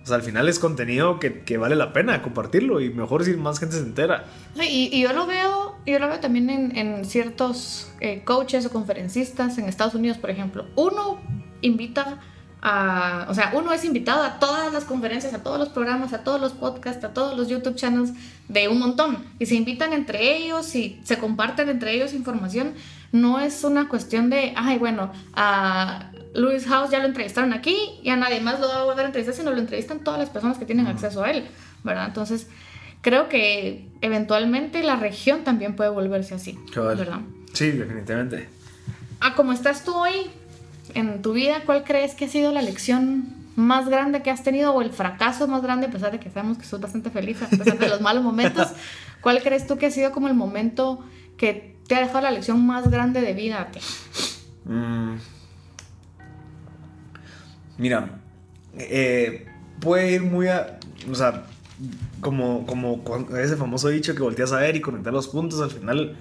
O 0.07 0.09
sea, 0.09 0.19
al 0.19 0.23
final 0.23 0.49
es 0.49 0.61
contenido 0.61 1.19
que, 1.19 1.41
que, 1.41 1.59
vale 1.59 1.75
la 1.75 1.93
pena 1.93 2.23
compartirlo 2.23 2.81
y 2.81 2.91
mejor 2.91 3.25
si 3.25 3.33
más 3.35 3.59
gente 3.59 3.75
se 3.75 3.83
entera. 3.83 4.25
y, 4.55 4.89
y, 4.97 5.01
yo 5.01 5.13
lo 5.13 5.27
veo, 5.27 5.75
yo 5.85 5.99
lo 5.99 6.07
veo 6.07 6.21
también 6.21 6.49
en, 6.49 6.77
en 6.77 7.05
ciertos 7.05 7.91
eh, 7.99 8.23
coaches 8.23 8.65
o 8.67 8.71
conferencistas 8.71 9.59
en 9.59 9.65
Estados 9.65 9.97
Unidos, 9.97 10.17
por 10.19 10.31
ejemplo. 10.31 10.65
Uno 10.77 11.19
invita 11.61 12.21
a, 12.63 13.27
o 13.29 13.35
sea, 13.35 13.51
uno 13.55 13.73
es 13.73 13.85
invitado 13.85 14.23
a 14.23 14.39
todas 14.39 14.73
las 14.73 14.85
conferencias, 14.85 15.35
a 15.35 15.43
todos 15.43 15.59
los 15.59 15.71
programas, 15.71 16.13
a 16.13 16.23
todos 16.23 16.41
los 16.41 16.53
podcasts, 16.53 17.05
a 17.05 17.13
todos 17.13 17.37
los 17.37 17.49
YouTube 17.49 17.75
channels 17.75 18.13
de 18.47 18.69
un 18.69 18.79
montón. 18.79 19.25
Y 19.41 19.47
se 19.47 19.57
invitan 19.57 19.93
entre 19.93 20.37
ellos 20.37 20.73
y 20.77 21.01
se 21.03 21.19
comparten 21.19 21.69
entre 21.69 21.95
ellos 21.95 22.13
información. 22.13 22.75
No 23.11 23.41
es 23.41 23.65
una 23.65 23.89
cuestión 23.89 24.31
de, 24.31 24.53
ay, 24.55 24.79
bueno, 24.79 25.11
a 25.35 26.13
Luis 26.37 26.67
House 26.67 26.91
ya 26.91 26.99
lo 26.99 27.07
entrevistaron 27.07 27.53
aquí 27.53 27.77
y 28.03 28.11
a 28.11 28.17
nadie 28.17 28.41
más 28.41 28.61
lo 28.61 28.69
va 28.69 28.81
a 28.81 28.85
volver 28.85 29.05
a 29.05 29.07
entrevistar, 29.07 29.35
sino 29.35 29.51
lo 29.51 29.59
entrevistan 29.59 30.01
todas 30.01 30.21
las 30.21 30.29
personas 30.29 30.59
que 30.59 30.67
tienen 30.67 30.87
acceso 30.87 31.25
a 31.25 31.31
él, 31.31 31.47
¿verdad? 31.83 32.07
Entonces, 32.07 32.47
creo 33.01 33.29
que 33.29 33.89
eventualmente 34.03 34.83
la 34.83 34.97
región 34.97 35.45
también 35.45 35.75
puede 35.77 35.91
volverse 35.91 36.35
así, 36.35 36.59
¿verdad? 36.75 37.21
Sí, 37.53 37.71
definitivamente. 37.71 38.49
Ah, 39.21 39.35
como 39.35 39.53
estás 39.53 39.85
tú 39.85 39.95
hoy 39.95 40.31
en 40.95 41.23
tu 41.23 41.33
vida, 41.33 41.63
¿cuál 41.65 41.85
crees 41.85 42.15
que 42.15 42.27
ha 42.27 42.29
sido 42.29 42.53
la 42.53 42.61
lección 42.63 43.35
más 43.57 43.89
grande 43.89 44.21
que 44.21 44.31
has 44.31 44.43
tenido 44.43 44.75
o 44.75 44.83
el 44.83 44.91
fracaso 44.91 45.49
más 45.49 45.63
grande, 45.63 45.87
a 45.87 45.91
pesar 45.91 46.13
de 46.13 46.21
que 46.21 46.31
sabemos 46.31 46.59
que 46.59 46.65
sos 46.65 46.81
bastante 46.81 47.11
feliz, 47.11 47.41
a 47.43 47.49
pesar 47.49 47.79
de 47.79 47.89
los 47.89 48.03
malos 48.03 48.23
momentos? 48.23 48.69
¿Cuál 49.23 49.43
crees 49.43 49.67
tú 49.67 49.79
que 49.79 49.87
ha 49.87 49.91
sido 49.91 50.13
como 50.13 50.29
el 50.29 50.35
momento 50.35 51.03
que 51.39 51.77
te 51.89 51.95
ha 51.95 52.01
dejado 52.01 52.21
la 52.21 52.31
lección 52.31 52.67
más 52.67 52.91
grande 52.91 53.23
de 53.23 53.33
vida 53.33 53.63
a 53.63 53.71
ti? 53.71 53.81
Mm. 54.67 55.15
Mira, 57.79 58.21
eh, 58.79 59.47
puede 59.81 60.13
ir 60.13 60.23
muy 60.23 60.49
a. 60.49 60.79
O 61.11 61.15
sea, 61.15 61.45
como, 62.21 62.67
como 62.67 63.05
ese 63.37 63.57
famoso 63.57 63.89
dicho 63.89 64.15
que 64.15 64.23
volteas 64.23 64.53
a 64.53 64.59
ver 64.59 64.77
y 64.77 64.81
conectar 64.81 65.13
los 65.13 65.29
puntos, 65.29 65.61
al 65.61 65.71
final 65.71 66.17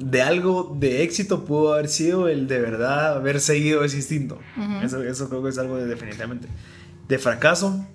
de 0.00 0.22
algo 0.22 0.76
de 0.78 1.02
éxito 1.02 1.44
pudo 1.44 1.74
haber 1.74 1.88
sido 1.88 2.28
el 2.28 2.48
de 2.48 2.60
verdad 2.60 3.16
haber 3.16 3.40
seguido 3.40 3.84
ese 3.84 3.96
instinto. 3.96 4.38
eso, 4.82 5.02
eso, 5.02 5.28
creo 5.28 5.42
que 5.42 5.50
es 5.50 5.58
algo 5.58 5.76
de, 5.76 5.86
definitivamente. 5.86 6.48
De 7.08 7.18
fracaso, 7.18 7.86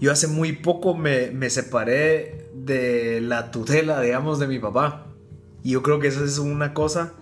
yo 0.00 0.12
hace 0.12 0.26
muy 0.26 0.52
poco 0.52 0.94
me, 0.94 1.30
me, 1.30 1.50
separé 1.50 2.48
de 2.54 3.20
la 3.20 3.50
tutela, 3.50 4.00
digamos, 4.00 4.38
de 4.38 4.46
mi 4.46 4.58
papá. 4.58 5.06
Y 5.62 5.70
yo 5.70 5.82
creo 5.82 5.98
que 5.98 6.08
eso 6.08 6.24
es 6.24 6.38
una 6.38 6.74
cosa 6.74 7.14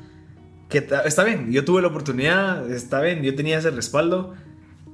que 0.72 0.86
está 1.04 1.22
bien, 1.22 1.52
yo 1.52 1.66
tuve 1.66 1.82
la 1.82 1.88
oportunidad, 1.88 2.70
está 2.70 3.02
bien, 3.02 3.22
yo 3.22 3.34
tenía 3.34 3.58
ese 3.58 3.70
respaldo, 3.70 4.32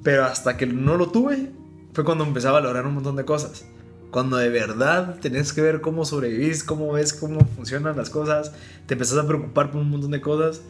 pero 0.02 0.24
hasta 0.24 0.56
que 0.56 0.66
no 0.66 0.96
lo 0.96 1.10
tuve 1.10 1.52
fue 1.92 2.04
cuando 2.04 2.24
empecé 2.24 2.48
a 2.48 2.50
valorar 2.50 2.84
un 2.84 2.94
montón 2.94 3.14
de 3.14 3.24
cosas. 3.24 3.64
Cuando 4.10 4.38
de 4.38 4.48
verdad 4.48 5.20
tenés 5.20 5.52
que 5.52 5.60
ver 5.60 5.80
cómo 5.80 6.04
sobrevivís, 6.04 6.64
cómo 6.64 6.92
ves 6.92 7.12
cómo 7.12 7.46
funcionan 7.54 7.96
las 7.96 8.10
cosas, 8.10 8.52
te 8.86 8.94
empezás 8.94 9.18
a 9.18 9.26
preocupar 9.28 9.70
por 9.70 9.80
un 9.80 9.90
montón 9.90 10.10
de 10.10 10.20
cosas. 10.20 10.62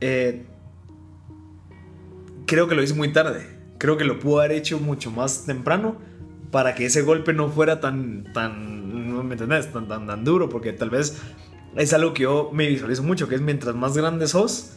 Eh, 0.00 0.46
creo 2.46 2.68
que 2.68 2.76
lo 2.76 2.84
hice 2.84 2.94
muy 2.94 3.12
tarde. 3.12 3.44
Creo 3.78 3.96
que 3.96 4.04
lo 4.04 4.20
pudo 4.20 4.38
haber 4.38 4.52
hecho 4.52 4.78
mucho 4.78 5.10
más 5.10 5.46
temprano 5.46 5.96
para 6.52 6.76
que 6.76 6.86
ese 6.86 7.02
golpe 7.02 7.32
no 7.32 7.48
fuera 7.48 7.80
tan, 7.80 8.32
tan, 8.32 9.26
me 9.26 9.34
entendés, 9.34 9.72
tan, 9.72 9.88
tan, 9.88 10.06
tan 10.06 10.24
duro, 10.24 10.48
porque 10.48 10.72
tal 10.72 10.90
vez 10.90 11.20
es 11.76 11.92
algo 11.92 12.14
que 12.14 12.24
yo 12.24 12.50
me 12.52 12.66
visualizo 12.66 13.02
mucho, 13.02 13.28
que 13.28 13.34
es 13.34 13.40
mientras 13.40 13.74
más 13.74 13.96
grande 13.96 14.26
sos, 14.26 14.72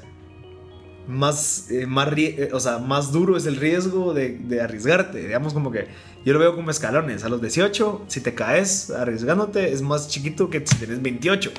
más, 1.08 1.72
eh, 1.72 1.88
más, 1.88 2.10
eh, 2.16 2.50
o 2.54 2.60
sea, 2.60 2.78
más 2.78 3.12
duro 3.12 3.36
es 3.36 3.48
el 3.48 3.56
riesgo 3.56 4.14
de, 4.14 4.38
de, 4.38 4.62
arriesgarte. 4.62 5.18
Digamos 5.20 5.54
como 5.56 5.72
que 5.72 5.88
yo 6.24 6.34
lo 6.34 6.40
veo 6.40 6.56
como 6.56 6.70
escalones. 6.70 7.24
A 7.24 7.30
los 7.30 7.42
18, 7.42 8.06
si 8.08 8.22
te 8.22 8.36
caes 8.36 8.92
arriesgándote, 8.92 9.74
es 9.74 9.82
más 9.82 10.08
chiquito 10.08 10.52
que 10.52 10.66
si 10.66 10.76
tienes 10.76 11.02
28. 11.02 11.52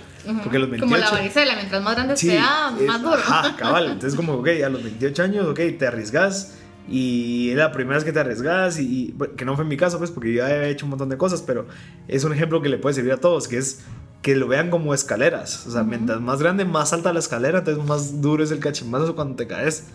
Porque 0.44 0.58
los 0.58 0.70
28... 0.70 0.80
Como 0.80 0.96
la 0.96 1.10
varicela, 1.10 1.56
mientras 1.56 1.82
más 1.82 1.94
grande 1.96 2.16
sea, 2.16 2.70
más 2.86 3.02
duro. 3.02 3.14
Ajá, 3.14 3.56
cabal. 3.56 3.86
Entonces 3.86 4.14
como, 4.14 4.34
ok, 4.34 4.48
a 4.64 4.68
los 4.68 4.84
28 4.84 5.22
años, 5.22 5.46
ok, 5.46 5.60
te 5.78 5.86
arriesgas. 5.86 6.54
Y 6.88 7.50
es 7.50 7.56
la 7.56 7.72
primera 7.72 7.96
vez 7.96 8.04
que 8.04 8.12
te 8.12 8.20
arriesgas 8.20 8.78
y, 8.78 9.14
que 9.36 9.44
no 9.44 9.54
fue 9.56 9.64
en 9.64 9.68
mi 9.68 9.76
caso, 9.76 9.98
pues, 9.98 10.10
porque 10.10 10.32
yo 10.32 10.46
ya 10.46 10.50
he 10.50 10.70
hecho 10.70 10.86
un 10.86 10.90
montón 10.90 11.08
de 11.08 11.16
cosas, 11.16 11.42
pero 11.42 11.66
es 12.08 12.24
un 12.24 12.32
ejemplo 12.32 12.62
que 12.62 12.68
le 12.68 12.78
puede 12.78 12.94
servir 12.94 13.12
a 13.12 13.16
todos, 13.16 13.48
que 13.48 13.58
es 13.58 13.80
que 14.22 14.36
lo 14.36 14.48
vean 14.48 14.70
como 14.70 14.92
escaleras. 14.92 15.66
O 15.66 15.70
sea, 15.70 15.82
mientras 15.82 16.20
más 16.20 16.40
grande, 16.40 16.64
más 16.64 16.92
alta 16.92 17.12
la 17.12 17.20
escalera, 17.20 17.60
entonces 17.60 17.84
más 17.84 18.20
duro 18.20 18.44
es 18.44 18.50
el 18.50 18.60
cachimazo 18.60 19.14
cuando 19.14 19.36
te 19.36 19.46
caes. 19.46 19.86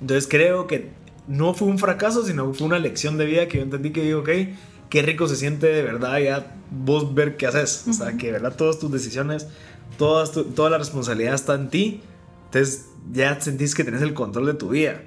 entonces 0.00 0.26
creo 0.28 0.66
que 0.66 0.90
no 1.26 1.52
fue 1.52 1.68
un 1.68 1.78
fracaso, 1.78 2.24
sino 2.24 2.52
fue 2.54 2.66
una 2.66 2.78
lección 2.78 3.18
de 3.18 3.26
vida 3.26 3.48
que 3.48 3.58
yo 3.58 3.64
entendí 3.64 3.90
que 3.90 4.02
digo, 4.02 4.20
ok, 4.20 4.30
qué 4.88 5.02
rico 5.02 5.28
se 5.28 5.36
siente 5.36 5.66
de 5.66 5.82
verdad 5.82 6.18
ya 6.18 6.56
vos 6.70 7.14
ver 7.14 7.36
qué 7.36 7.46
haces. 7.46 7.84
O 7.88 7.92
sea, 7.92 8.16
que 8.16 8.26
de 8.26 8.32
verdad 8.32 8.54
todas 8.56 8.78
tus 8.78 8.90
decisiones, 8.90 9.46
todas 9.98 10.32
toda 10.32 10.70
la 10.70 10.78
responsabilidad 10.78 11.34
está 11.34 11.54
en 11.54 11.68
ti. 11.68 12.00
Entonces 12.46 12.86
ya 13.12 13.38
sentís 13.40 13.74
que 13.74 13.84
tenés 13.84 14.00
el 14.00 14.14
control 14.14 14.46
de 14.46 14.54
tu 14.54 14.70
vida. 14.70 15.02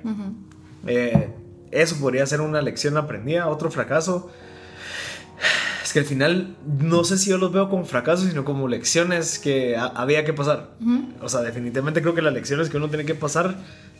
Eh, 0.85 1.29
eso 1.71 1.95
podría 1.97 2.25
ser 2.27 2.41
una 2.41 2.61
lección 2.61 2.97
aprendida, 2.97 3.47
otro 3.47 3.71
fracaso 3.71 4.29
que 5.93 5.99
al 5.99 6.05
final 6.05 6.55
no 6.65 7.03
sé 7.03 7.17
si 7.17 7.29
yo 7.29 7.37
los 7.37 7.51
veo 7.51 7.69
como 7.69 7.85
fracasos, 7.85 8.27
sino 8.27 8.45
como 8.45 8.67
lecciones 8.67 9.39
que 9.39 9.75
había 9.77 10.25
que 10.25 10.33
pasar. 10.33 10.71
O 11.21 11.29
sea, 11.29 11.41
definitivamente 11.41 12.01
creo 12.01 12.13
que 12.13 12.21
las 12.21 12.33
lecciones 12.33 12.69
que 12.69 12.77
uno 12.77 12.89
tiene 12.89 13.05
que 13.05 13.15
pasar 13.15 13.55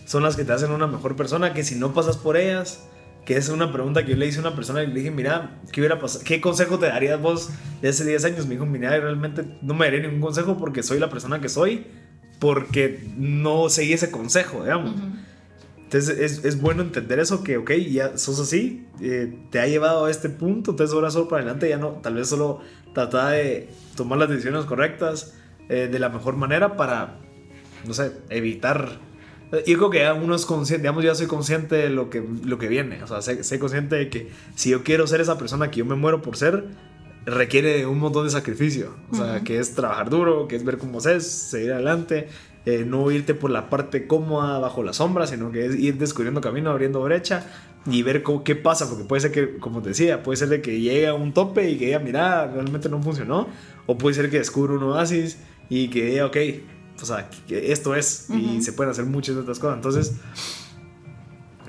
son 0.06 0.24
las 0.24 0.36
que 0.36 0.44
te 0.44 0.54
hacen 0.54 0.72
una 0.72 0.88
mejor 0.88 1.16
persona, 1.16 1.54
que 1.54 1.64
si 1.64 1.76
no 1.76 1.94
pasas 1.94 2.18
por 2.18 2.38
ellas, 2.38 2.84
que 3.26 3.38
es 3.38 3.50
una 3.50 3.72
pregunta 3.72 4.04
que 4.04 4.12
yo 4.12 4.18
le 4.18 4.28
hice 4.28 4.40
a 4.40 4.42
una 4.42 4.56
persona 4.56 4.84
y 4.84 4.88
le 4.88 4.94
dije, 4.96 5.12
mira, 5.12 5.60
¿qué, 5.72 5.82
hubiera? 5.82 6.00
¿qué 6.26 6.42
consejo 6.42 6.80
te 6.80 6.88
darías 6.88 7.22
vos 7.22 7.50
de 7.82 7.90
hace 7.90 8.06
10 8.06 8.26
años? 8.26 8.46
Me 8.46 8.56
dijo, 8.56 8.66
mira, 8.66 8.90
realmente 8.90 9.46
no 9.62 9.74
me 9.74 9.86
daría 9.86 10.02
ningún 10.02 10.22
consejo 10.22 10.58
porque 10.58 10.84
soy 10.84 11.00
la 11.00 11.10
persona 11.10 11.40
que 11.40 11.50
soy, 11.50 11.86
porque 12.40 13.04
no 13.18 13.70
seguí 13.70 13.94
ese 13.94 14.10
consejo, 14.10 14.64
digamos. 14.64 14.96
Entonces 15.92 16.20
es, 16.20 16.46
es, 16.46 16.62
bueno 16.62 16.84
entender 16.84 17.20
eso, 17.20 17.44
que 17.44 17.58
ok, 17.58 17.72
ya 17.74 18.18
sos 18.18 18.40
así, 18.40 18.88
eh, 19.02 19.38
te 19.50 19.60
ha 19.60 19.68
llevado 19.68 20.06
a 20.06 20.10
este 20.10 20.30
punto, 20.30 20.72
entonces 20.72 20.94
ahora 20.94 21.12
solo 21.12 21.28
para 21.28 21.42
adelante 21.42 21.68
ya 21.68 21.78
no, 21.78 21.90
tal 22.02 22.16
vez 22.16 22.30
solo 22.30 22.62
trata 22.94 23.32
de 23.32 23.68
tomar 23.98 24.18
las 24.18 24.30
decisiones 24.30 24.64
correctas 24.64 25.34
eh, 25.68 25.90
de 25.92 26.00
la 26.00 26.08
mejor 26.08 26.38
manera 26.38 26.78
para, 26.78 27.20
no 27.86 27.94
sé, 27.94 28.14
evitar... 28.30 29.00
Yo 29.68 29.78
creo 29.78 29.90
que 29.90 30.00
ya 30.00 30.14
uno 30.14 30.34
es 30.34 30.46
consciente, 30.46 30.84
digamos, 30.84 31.04
ya 31.04 31.14
soy 31.14 31.28
consciente 31.28 31.76
de 31.76 31.90
lo 31.90 32.10
que, 32.10 32.24
lo 32.46 32.58
que 32.58 32.70
viene, 32.70 33.04
o 33.04 33.08
sea, 33.08 33.22
sé, 33.22 33.44
sé 33.44 33.60
consciente 33.60 33.98
de 33.98 34.10
que 34.10 34.32
si 34.56 34.70
yo 34.70 34.84
quiero 34.84 35.08
ser 35.08 35.20
esa 35.20 35.38
persona 35.38 35.72
que 35.72 35.80
yo 35.80 35.86
me 35.86 35.96
muero 35.96 36.22
por 36.22 36.38
ser, 36.38 36.68
requiere 37.26 37.86
un 37.86 38.00
montón 38.00 38.24
de 38.24 38.32
sacrificio, 38.32 38.96
o 39.12 39.16
sea, 39.16 39.42
que 39.42 39.60
es 39.60 39.76
trabajar 39.76 40.10
duro, 40.10 40.48
que 40.48 40.56
es 40.56 40.64
ver 40.64 40.78
cómo 40.78 41.00
es, 41.00 41.28
seguir 41.28 41.74
adelante, 41.74 42.30
eh, 42.66 42.86
no 42.86 43.10
irte 43.10 43.34
por 43.34 43.50
la 43.50 43.70
parte 43.70 44.06
cómoda 44.06 44.60
bajo 44.60 44.84
la 44.84 44.94
sombra, 44.94 45.26
sino 45.26 45.52
que 45.52 45.66
es 45.66 45.76
ir 45.76 45.98
descubriendo 45.98 46.42
camino, 46.42 46.70
abriendo 46.70 47.02
brecha 47.02 47.46
y 47.86 48.04
ver 48.04 48.22
cómo, 48.22 48.44
qué 48.44 48.56
pasa, 48.56 48.88
porque 48.88 49.06
puede 49.06 49.22
ser 49.22 49.32
que, 49.32 49.58
como 49.58 49.82
te 49.82 49.90
decía, 49.90 50.22
puede 50.22 50.38
ser 50.38 50.50
de 50.50 50.62
que 50.62 50.80
llegue 50.80 51.08
a 51.08 51.14
un 51.14 51.34
tope 51.34 51.70
y 51.70 51.78
que 51.78 51.88
diga, 51.88 52.00
mira, 52.00 52.48
realmente 52.48 52.88
no 52.90 53.02
funcionó, 53.02 53.48
o 53.88 53.98
puede 53.98 54.16
ser 54.16 54.30
que 54.30 54.38
descubra 54.38 54.74
un 54.74 54.84
oasis 54.84 55.40
y 55.70 55.90
que 55.90 56.06
diga, 56.06 56.28
ok, 56.28 56.38
o 57.02 57.06
sea, 57.06 57.30
que 57.48 57.72
esto 57.72 57.96
es, 57.96 58.28
y 58.30 58.62
se 58.62 58.74
pueden 58.74 58.92
hacer 58.92 59.06
muchas 59.06 59.36
otras 59.36 59.58
cosas. 59.58 59.78
Entonces, 59.78 60.16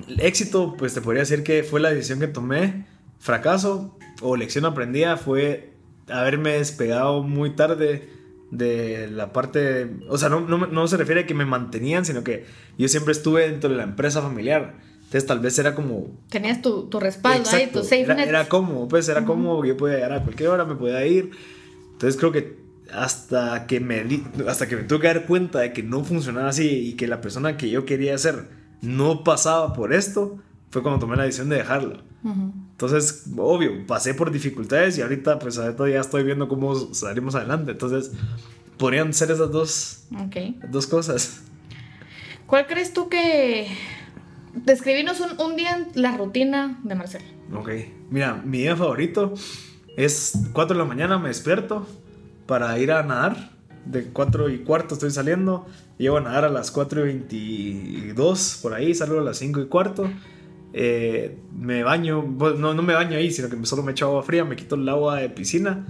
el 0.07 0.19
éxito, 0.19 0.75
pues 0.77 0.93
te 0.93 1.01
podría 1.01 1.21
decir 1.21 1.43
que 1.43 1.63
fue 1.63 1.79
la 1.79 1.89
decisión 1.89 2.19
que 2.19 2.27
tomé, 2.27 2.85
fracaso 3.17 3.97
o 4.21 4.35
lección 4.35 4.65
aprendida 4.65 5.17
fue 5.17 5.73
haberme 6.07 6.51
despegado 6.51 7.23
muy 7.23 7.55
tarde 7.55 8.09
de 8.57 9.09
la 9.09 9.33
parte, 9.33 9.97
o 10.09 10.17
sea, 10.17 10.29
no, 10.29 10.41
no, 10.41 10.67
no, 10.67 10.87
se 10.87 10.97
refiere 10.97 11.21
a 11.21 11.25
que 11.25 11.33
me 11.33 11.45
mantenían, 11.45 12.05
sino 12.05 12.23
que 12.23 12.45
yo 12.77 12.87
siempre 12.87 13.11
estuve 13.11 13.49
dentro 13.49 13.69
de 13.69 13.77
la 13.77 13.83
empresa 13.83 14.21
familiar. 14.21 14.75
Entonces 14.97 15.25
tal 15.25 15.39
vez 15.39 15.57
era 15.59 15.75
como... 15.75 16.07
Tenías 16.29 16.61
tu, 16.61 16.87
tu 16.89 16.99
respaldo 16.99 17.49
ahí, 17.51 17.67
tu 17.71 17.83
safe 17.83 18.01
era, 18.01 18.23
Era 18.23 18.49
como, 18.49 18.87
pues 18.87 19.09
era 19.09 19.25
como 19.25 19.63
yo 19.65 19.75
podía 19.77 19.95
llegar 19.95 20.13
a 20.13 20.23
cualquier 20.23 20.49
hora, 20.49 20.65
me 20.65 20.75
podía 20.75 21.05
ir. 21.05 21.31
Entonces 21.93 22.19
creo 22.19 22.31
que 22.31 22.63
hasta 22.91 23.65
que 23.65 23.79
me 23.79 24.05
hasta 24.47 24.67
que 24.67 24.75
me 24.75 24.83
tuve 24.83 25.01
que 25.01 25.07
dar 25.07 25.25
cuenta 25.25 25.59
de 25.59 25.73
que 25.73 25.81
no 25.81 26.03
funcionaba 26.03 26.49
así 26.49 26.89
y 26.89 26.93
que 26.93 27.07
la 27.07 27.21
persona 27.21 27.57
que 27.57 27.69
yo 27.69 27.85
quería 27.85 28.17
ser 28.17 28.49
no 28.81 29.23
pasaba 29.23 29.73
por 29.73 29.93
esto, 29.93 30.39
fue 30.69 30.83
cuando 30.83 30.99
tomé 30.99 31.15
la 31.15 31.23
decisión 31.23 31.49
de 31.49 31.57
dejarlo. 31.57 32.03
Entonces, 32.85 33.23
obvio, 33.37 33.87
pasé 33.87 34.13
por 34.13 34.29
dificultades 34.29 34.97
y 34.97 35.01
ahorita 35.01 35.39
pues 35.39 35.57
ahorita 35.57 35.87
ya 35.87 36.01
estoy 36.01 36.23
viendo 36.23 36.49
cómo 36.49 36.93
salimos 36.93 37.33
adelante. 37.33 37.71
Entonces, 37.71 38.11
podrían 38.77 39.13
ser 39.13 39.31
esas 39.31 39.51
dos, 39.51 40.03
dos 40.69 40.87
cosas. 40.87 41.43
¿Cuál 42.45 42.67
crees 42.67 42.91
tú 42.91 43.07
que... 43.07 43.67
Describirnos 44.53 45.21
un, 45.21 45.39
un 45.39 45.55
día 45.55 45.87
la 45.95 46.17
rutina 46.17 46.79
de 46.83 46.93
Marcel. 46.93 47.21
Ok, 47.55 47.69
mira, 48.11 48.35
mi 48.43 48.59
día 48.59 48.75
favorito 48.75 49.33
es 49.95 50.33
4 50.51 50.75
de 50.75 50.83
la 50.83 50.87
mañana, 50.87 51.17
me 51.17 51.29
despierto 51.29 51.87
para 52.45 52.77
ir 52.79 52.91
a 52.91 53.01
nadar. 53.01 53.51
De 53.85 54.05
4 54.05 54.49
y 54.49 54.59
cuarto 54.59 54.93
estoy 54.93 55.11
saliendo. 55.11 55.65
Llego 55.97 56.17
a 56.17 56.21
nadar 56.21 56.45
a 56.45 56.49
las 56.49 56.69
4 56.69 57.01
y 57.01 57.03
22, 57.05 58.59
por 58.61 58.73
ahí, 58.73 58.93
salgo 58.93 59.19
a 59.19 59.23
las 59.23 59.37
5 59.37 59.61
y 59.61 59.65
cuarto. 59.67 60.09
Eh, 60.73 61.37
me 61.55 61.83
baño, 61.83 62.23
no, 62.57 62.73
no 62.73 62.81
me 62.81 62.93
baño 62.93 63.15
ahí, 63.17 63.31
sino 63.31 63.47
que 63.49 63.63
solo 63.65 63.83
me 63.83 63.91
echo 63.91 64.07
agua 64.07 64.23
fría, 64.23 64.43
me 64.43 64.55
quito 64.55 64.75
el 64.75 64.89
agua 64.89 65.17
de 65.17 65.29
piscina 65.29 65.85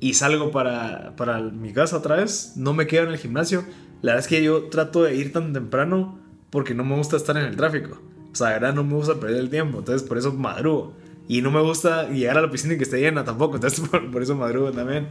y 0.00 0.14
salgo 0.14 0.50
para, 0.50 1.14
para 1.16 1.38
mi 1.40 1.72
casa 1.72 1.96
otra 1.96 2.16
vez. 2.16 2.54
No 2.56 2.74
me 2.74 2.86
quedo 2.86 3.04
en 3.04 3.10
el 3.10 3.18
gimnasio. 3.18 3.64
La 4.02 4.12
verdad 4.12 4.24
es 4.24 4.28
que 4.28 4.42
yo 4.42 4.64
trato 4.64 5.04
de 5.04 5.14
ir 5.14 5.32
tan 5.32 5.52
temprano 5.52 6.18
porque 6.50 6.74
no 6.74 6.84
me 6.84 6.96
gusta 6.96 7.16
estar 7.16 7.36
en 7.36 7.44
el 7.44 7.56
tráfico. 7.56 8.00
O 8.32 8.34
sea, 8.34 8.50
verdad 8.50 8.74
no 8.74 8.84
me 8.84 8.94
gusta 8.94 9.14
perder 9.20 9.38
el 9.38 9.50
tiempo. 9.50 9.78
Entonces 9.78 10.06
por 10.06 10.18
eso 10.18 10.32
madrugo. 10.32 10.94
Y 11.26 11.40
no 11.40 11.50
me 11.50 11.62
gusta 11.62 12.10
llegar 12.10 12.36
a 12.36 12.42
la 12.42 12.50
piscina 12.50 12.74
y 12.74 12.76
que 12.76 12.84
esté 12.84 13.00
llena 13.00 13.24
tampoco. 13.24 13.54
Entonces 13.54 13.80
por, 13.88 14.10
por 14.10 14.22
eso 14.22 14.34
madrugo 14.34 14.72
también. 14.72 15.08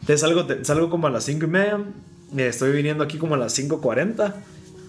Entonces 0.00 0.20
salgo, 0.20 0.46
salgo 0.62 0.90
como 0.90 1.06
a 1.06 1.10
las 1.10 1.24
5 1.24 1.44
y 1.44 1.48
media. 1.48 1.84
eh, 2.36 2.46
Estoy 2.48 2.72
viniendo 2.72 3.04
aquí 3.04 3.18
como 3.18 3.34
a 3.34 3.38
las 3.38 3.56
5.40. 3.58 4.34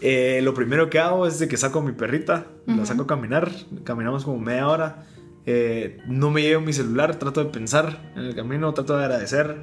Eh, 0.01 0.39
lo 0.43 0.53
primero 0.53 0.89
que 0.89 0.99
hago 0.99 1.25
es 1.27 1.39
de 1.39 1.47
que 1.47 1.57
saco 1.57 1.79
a 1.79 1.83
mi 1.83 1.91
perrita. 1.93 2.47
La 2.67 2.85
saco 2.85 3.03
a 3.03 3.07
caminar. 3.07 3.51
Caminamos 3.83 4.25
como 4.25 4.39
media 4.39 4.67
hora. 4.67 5.05
Eh, 5.45 5.97
no 6.07 6.31
me 6.31 6.41
llevo 6.41 6.61
mi 6.61 6.73
celular. 6.73 7.15
Trato 7.15 7.43
de 7.43 7.49
pensar 7.49 8.11
en 8.15 8.23
el 8.23 8.35
camino. 8.35 8.73
Trato 8.73 8.97
de 8.97 9.03
agradecer. 9.05 9.55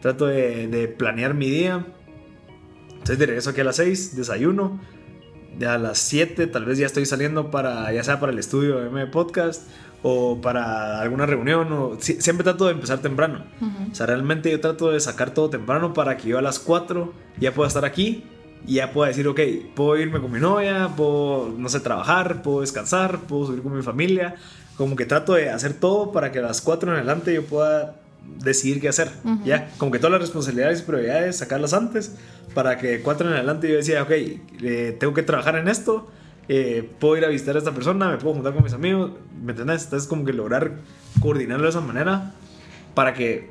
Trato 0.00 0.26
de, 0.26 0.68
de 0.68 0.88
planear 0.88 1.34
mi 1.34 1.50
día. 1.50 1.86
Entonces 2.92 3.18
de 3.18 3.26
regreso 3.26 3.50
aquí 3.50 3.60
a 3.60 3.64
las 3.64 3.76
6. 3.76 4.16
Desayuno 4.16 4.80
ya 5.58 5.74
a 5.74 5.78
las 5.78 5.98
7 5.98 6.46
tal 6.46 6.64
vez 6.64 6.78
ya 6.78 6.86
estoy 6.86 7.04
saliendo 7.04 7.50
para, 7.50 7.92
ya 7.92 8.02
sea 8.04 8.20
para 8.20 8.32
el 8.32 8.38
estudio 8.38 8.78
de 8.80 8.86
M 8.86 9.06
Podcast 9.08 9.68
o 10.02 10.40
para 10.40 11.00
alguna 11.02 11.26
reunión, 11.26 11.70
o 11.72 11.96
si- 11.98 12.22
siempre 12.22 12.44
trato 12.44 12.64
de 12.66 12.72
empezar 12.72 13.00
temprano. 13.00 13.44
O 13.90 13.94
sea, 13.94 14.06
realmente 14.06 14.50
yo 14.50 14.60
trato 14.60 14.90
de 14.92 15.00
sacar 15.00 15.34
todo 15.34 15.50
temprano 15.50 15.92
para 15.92 16.16
que 16.16 16.28
yo 16.28 16.38
a 16.38 16.42
las 16.42 16.58
4 16.60 17.12
ya 17.38 17.52
pueda 17.52 17.68
estar 17.68 17.84
aquí 17.84 18.24
y 18.66 18.74
ya 18.74 18.92
pueda 18.92 19.08
decir, 19.08 19.26
ok, 19.26 19.40
puedo 19.74 19.96
irme 19.96 20.20
con 20.20 20.30
mi 20.30 20.40
novia, 20.40 20.90
puedo, 20.96 21.52
no 21.56 21.68
sé, 21.68 21.80
trabajar, 21.80 22.42
puedo 22.42 22.60
descansar, 22.60 23.20
puedo 23.20 23.46
subir 23.46 23.62
con 23.62 23.74
mi 23.76 23.82
familia. 23.82 24.36
Como 24.76 24.96
que 24.96 25.04
trato 25.06 25.34
de 25.34 25.50
hacer 25.50 25.74
todo 25.74 26.12
para 26.12 26.32
que 26.32 26.38
a 26.38 26.42
las 26.42 26.60
4 26.60 26.90
en 26.90 26.96
adelante 26.96 27.34
yo 27.34 27.44
pueda 27.44 27.96
decidir 28.42 28.80
qué 28.80 28.88
hacer. 28.88 29.10
Ya, 29.44 29.70
como 29.78 29.90
que 29.90 29.98
todas 29.98 30.12
las 30.12 30.20
responsabilidades 30.20 30.80
y 30.80 30.82
prioridades 30.84 31.36
sacarlas 31.38 31.72
antes 31.74 32.14
para 32.54 32.78
que 32.78 33.00
4 33.02 33.28
en 33.28 33.34
adelante 33.34 33.68
yo 33.68 33.76
decía, 33.76 34.02
ok, 34.02 34.10
eh, 34.10 34.96
tengo 34.98 35.12
que 35.14 35.22
trabajar 35.22 35.56
en 35.56 35.68
esto. 35.68 36.08
eh, 36.48 36.88
puedo 36.98 37.16
ir 37.16 37.24
a 37.24 37.28
visitar 37.28 37.54
a 37.54 37.58
esta 37.58 37.72
persona, 37.72 38.08
me 38.08 38.16
puedo 38.16 38.34
juntar 38.34 38.52
con 38.52 38.64
mis 38.64 38.72
amigos, 38.72 39.12
¿me 39.40 39.52
entiendes? 39.52 39.84
Entonces 39.84 40.08
como 40.08 40.24
que 40.24 40.32
lograr 40.32 40.78
coordinarlo 41.20 41.64
de 41.64 41.70
esa 41.70 41.80
manera 41.80 42.34
para 42.94 43.14
que 43.14 43.50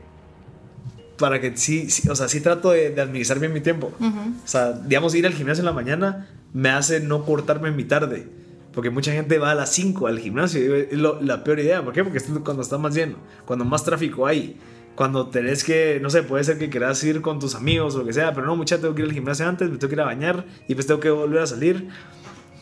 para 1.20 1.40
que 1.42 1.56
sí, 1.58 1.90
sí, 1.90 2.08
o 2.10 2.16
sea, 2.16 2.28
sí 2.28 2.42
trato 2.42 2.72
de, 2.72 2.90
de 2.92 3.02
administrar 3.02 3.40
bien 3.40 3.54
mi 3.54 3.62
tiempo. 3.62 3.92
O 4.00 4.48
sea, 4.48 4.72
digamos, 4.72 5.14
ir 5.16 5.26
al 5.28 5.34
gimnasio 5.34 5.62
en 5.62 5.66
la 5.66 5.74
mañana 5.74 6.28
me 6.54 6.70
hace 6.70 7.00
no 7.00 7.26
cortarme 7.26 7.70
en 7.70 7.76
mi 7.76 7.84
tarde. 7.84 8.28
Porque 8.74 8.90
mucha 8.92 9.12
gente 9.12 9.40
va 9.40 9.52
a 9.52 9.56
las 9.56 9.72
5 9.74 10.08
al 10.08 10.20
gimnasio. 10.20 10.76
Es 10.76 10.94
lo- 10.94 11.20
la 11.22 11.44
peor 11.44 11.60
idea. 11.60 11.84
¿Por 11.84 11.92
qué? 11.94 12.04
Porque 12.04 12.20
es 12.20 12.26
cuando 12.44 12.62
está 12.62 12.78
más 12.78 12.94
lleno, 12.96 13.18
cuando 13.46 13.66
más 13.66 13.84
tráfico 13.84 14.26
hay. 14.28 14.58
Cuando 14.96 15.28
tenés 15.28 15.64
que, 15.64 16.00
no 16.02 16.10
sé, 16.10 16.24
puede 16.24 16.44
ser 16.44 16.58
que 16.58 16.70
quieras 16.70 17.04
ir 17.04 17.22
con 17.22 17.40
tus 17.40 17.56
amigos 17.56 17.96
o 17.96 18.00
lo 18.00 18.06
que 18.06 18.14
sea, 18.14 18.34
pero 18.34 18.46
no, 18.46 18.56
mucha 18.56 18.80
tengo 18.80 18.94
que 18.96 19.02
ir 19.02 19.08
al 19.08 19.14
gimnasio 19.14 19.48
antes, 19.48 19.70
me 19.70 19.78
tengo 19.78 19.90
que 19.90 19.96
ir 19.96 20.02
a 20.02 20.06
bañar 20.06 20.46
y 20.68 20.76
pues 20.76 20.86
tengo 20.88 21.00
que 21.00 21.10
volver 21.10 21.42
a 21.42 21.48
salir. 21.48 21.88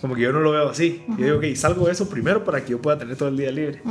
Como 0.02 0.14
que 0.16 0.22
yo 0.22 0.32
no 0.32 0.40
lo 0.40 0.52
veo 0.52 0.70
así. 0.70 1.04
Yo 1.18 1.26
digo, 1.26 1.38
ok, 1.38 1.56
salgo 1.56 1.88
de 1.88 1.92
eso 1.94 2.08
primero 2.08 2.44
para 2.46 2.64
que 2.64 2.72
yo 2.72 2.82
pueda 2.82 2.98
tener 3.00 3.16
todo 3.16 3.30
el 3.30 3.38
día 3.38 3.52
libre. 3.52 3.82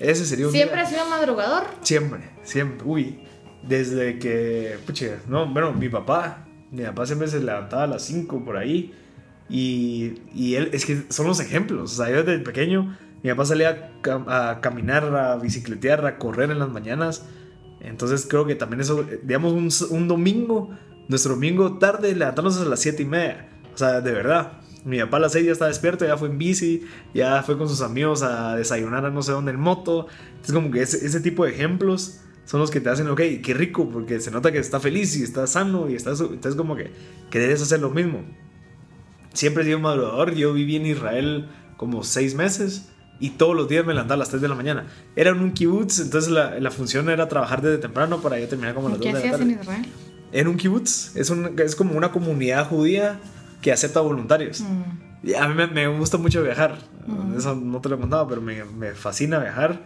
Ese 0.00 0.26
sería 0.26 0.46
un 0.46 0.52
¿Siempre 0.52 0.74
día- 0.76 0.84
has 0.84 0.90
sido 0.90 1.06
madrugador? 1.08 1.62
Siempre, 1.82 2.20
siempre. 2.42 2.84
Uy, 2.84 3.20
desde 3.66 4.18
que, 4.18 4.76
pucha, 4.86 5.18
no, 5.28 5.46
bueno, 5.52 5.72
mi 5.72 5.88
papá, 5.88 6.46
mi 6.70 6.82
papá 6.84 7.06
siempre 7.06 7.28
se 7.28 7.40
levantaba 7.40 7.84
a 7.84 7.86
las 7.86 8.02
5 8.04 8.44
por 8.44 8.56
ahí. 8.56 8.92
Y, 9.48 10.14
y 10.34 10.54
él, 10.54 10.70
es 10.72 10.86
que 10.86 11.02
son 11.10 11.26
los 11.26 11.40
ejemplos. 11.40 11.92
O 11.92 12.04
sea, 12.04 12.10
yo 12.10 12.22
desde 12.24 12.42
pequeño, 12.42 12.96
mi 13.22 13.30
papá 13.30 13.44
salía 13.44 13.70
a, 13.70 14.02
cam- 14.02 14.24
a 14.28 14.60
caminar, 14.60 15.04
a 15.14 15.36
bicicletear, 15.36 16.04
a 16.06 16.18
correr 16.18 16.50
en 16.50 16.58
las 16.58 16.70
mañanas. 16.70 17.26
Entonces 17.80 18.26
creo 18.28 18.46
que 18.46 18.54
también 18.54 18.80
eso, 18.80 19.04
digamos, 19.22 19.52
un, 19.52 19.96
un 19.96 20.08
domingo, 20.08 20.70
nuestro 21.08 21.34
domingo 21.34 21.78
tarde, 21.78 22.14
levantarnos 22.14 22.58
a 22.60 22.64
las 22.64 22.80
7 22.80 23.02
y 23.02 23.06
media. 23.06 23.48
O 23.74 23.78
sea, 23.78 24.00
de 24.00 24.12
verdad. 24.12 24.52
Mi 24.84 24.98
papá 24.98 25.18
a 25.18 25.20
las 25.20 25.32
6 25.32 25.46
ya 25.46 25.52
está 25.52 25.66
despierto, 25.68 26.04
ya 26.04 26.16
fue 26.16 26.28
en 26.28 26.38
bici, 26.38 26.84
ya 27.14 27.42
fue 27.44 27.56
con 27.56 27.68
sus 27.68 27.82
amigos 27.82 28.22
a 28.24 28.56
desayunar 28.56 29.06
a 29.06 29.10
no 29.10 29.22
sé 29.22 29.30
dónde 29.30 29.52
en 29.52 29.60
moto. 29.60 30.08
Es 30.44 30.52
como 30.52 30.72
que 30.72 30.82
ese 30.82 31.20
tipo 31.20 31.44
de 31.44 31.52
ejemplos 31.52 32.20
son 32.44 32.60
los 32.60 32.70
que 32.70 32.80
te 32.80 32.90
hacen, 32.90 33.08
ok, 33.08 33.20
qué 33.42 33.54
rico, 33.54 33.88
porque 33.90 34.20
se 34.20 34.30
nota 34.30 34.50
que 34.52 34.58
está 34.58 34.80
feliz 34.80 35.16
y 35.16 35.22
está 35.22 35.46
sano 35.46 35.88
y 35.88 35.94
está... 35.94 36.14
su- 36.16 36.26
Entonces 36.32 36.54
como 36.56 36.76
que, 36.76 36.90
que 37.30 37.38
debes 37.38 37.62
hacer 37.62 37.80
lo 37.80 37.90
mismo. 37.90 38.20
Siempre 39.32 39.62
he 39.62 39.66
sido 39.66 39.78
madrugador, 39.78 40.34
yo 40.34 40.52
viví 40.52 40.76
en 40.76 40.86
Israel 40.86 41.48
como 41.76 42.04
6 42.04 42.34
meses 42.34 42.88
y 43.18 43.30
todos 43.30 43.56
los 43.56 43.68
días 43.68 43.86
me 43.86 43.94
levantaba 43.94 44.16
a 44.16 44.18
las 44.18 44.28
3 44.30 44.42
de 44.42 44.48
la 44.48 44.54
mañana. 44.54 44.86
Era 45.16 45.30
en 45.30 45.40
un 45.40 45.52
kibutz, 45.52 46.00
entonces 46.00 46.30
la, 46.30 46.58
la 46.60 46.70
función 46.70 47.08
era 47.08 47.28
trabar 47.28 47.62
desde 47.62 47.78
temprano 47.78 48.20
para 48.20 48.38
yo 48.38 48.48
terminar 48.48 48.74
como 48.74 48.88
a 48.88 48.90
las 48.90 48.98
2 48.98 49.06
¿Qué 49.06 49.08
de 49.08 49.12
la 49.14 49.18
hacías 49.20 49.38
tarde. 49.38 49.52
en 49.52 49.60
Israel? 49.60 49.86
En 50.32 50.48
un 50.48 50.56
kibutz, 50.56 51.16
es, 51.16 51.30
un, 51.30 51.58
es 51.58 51.76
como 51.76 51.96
una 51.96 52.10
comunidad 52.12 52.68
judía 52.68 53.20
que 53.62 53.72
acepta 53.72 54.00
voluntarios. 54.00 54.60
Mm. 54.60 55.28
Y 55.28 55.34
a 55.34 55.46
mí 55.46 55.54
me, 55.54 55.66
me 55.68 55.86
gusta 55.86 56.18
mucho 56.18 56.42
viajar. 56.42 56.78
Eso 57.36 57.54
no 57.54 57.80
te 57.80 57.88
lo 57.88 57.94
he 57.94 57.98
contado, 58.00 58.26
pero 58.28 58.40
me, 58.40 58.64
me 58.64 58.92
fascina 58.92 59.38
viajar. 59.38 59.80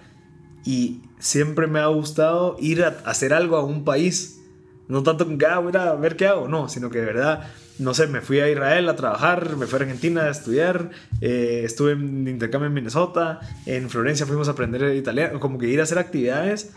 Y 0.66 1.00
siempre 1.18 1.66
me 1.66 1.78
ha 1.78 1.86
gustado 1.86 2.56
ir 2.60 2.84
a, 2.84 2.88
hacer 3.04 3.32
algo 3.32 3.56
a 3.56 3.64
un 3.64 3.84
país. 3.84 4.42
No 4.88 5.02
tanto 5.02 5.26
que 5.36 5.46
ah, 5.46 5.58
voy 5.58 5.76
a 5.76 5.94
ver 5.94 6.16
qué 6.16 6.26
hago, 6.26 6.48
no, 6.48 6.68
sino 6.68 6.90
que 6.90 7.00
de 7.00 7.06
verdad, 7.06 7.48
no 7.78 7.92
sé, 7.92 8.06
me 8.06 8.20
fui 8.20 8.38
a 8.38 8.48
Israel 8.48 8.88
a 8.88 8.94
trabajar, 8.94 9.56
me 9.56 9.66
fui 9.66 9.78
a 9.78 9.82
Argentina 9.82 10.22
a 10.22 10.30
estudiar, 10.30 10.90
eh, 11.20 11.62
estuve 11.64 11.92
en 11.92 12.28
intercambio 12.28 12.68
en 12.68 12.74
Minnesota, 12.74 13.40
en 13.66 13.90
Florencia 13.90 14.26
fuimos 14.26 14.46
a 14.46 14.52
aprender 14.52 14.94
italiano, 14.94 15.40
como 15.40 15.58
que 15.58 15.66
ir 15.66 15.80
a 15.80 15.82
hacer 15.82 15.98
actividades, 15.98 16.72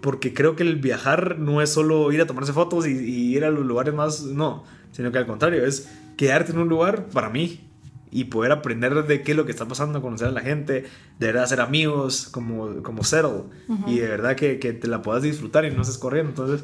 porque 0.00 0.32
creo 0.32 0.54
que 0.54 0.62
el 0.62 0.76
viajar 0.76 1.38
no 1.40 1.62
es 1.62 1.70
solo 1.70 2.12
ir 2.12 2.20
a 2.20 2.26
tomarse 2.26 2.52
fotos 2.52 2.86
y, 2.86 2.92
y 2.92 3.36
ir 3.36 3.44
a 3.44 3.50
los 3.50 3.66
lugares 3.66 3.92
más, 3.92 4.22
no, 4.22 4.62
sino 4.92 5.10
que 5.10 5.18
al 5.18 5.26
contrario, 5.26 5.66
es 5.66 5.88
quedarte 6.16 6.52
en 6.52 6.58
un 6.58 6.68
lugar 6.68 7.06
para 7.06 7.28
mí 7.28 7.71
y 8.12 8.24
poder 8.24 8.52
aprender 8.52 8.94
de 9.06 9.22
qué 9.22 9.30
es 9.30 9.36
lo 9.36 9.46
que 9.46 9.50
está 9.50 9.66
pasando, 9.66 10.02
conocer 10.02 10.28
a 10.28 10.30
la 10.30 10.42
gente, 10.42 10.84
de 11.18 11.26
verdad 11.26 11.44
hacer 11.44 11.62
amigos, 11.62 12.28
como, 12.30 12.82
como 12.82 13.02
settle, 13.02 13.44
y 13.86 13.98
de 13.98 14.06
verdad 14.06 14.36
que, 14.36 14.58
que 14.58 14.74
te 14.74 14.86
la 14.86 15.00
puedas 15.00 15.22
disfrutar 15.22 15.64
y 15.64 15.70
no 15.70 15.80
estés 15.80 15.96
corriendo. 15.96 16.28
Entonces, 16.28 16.62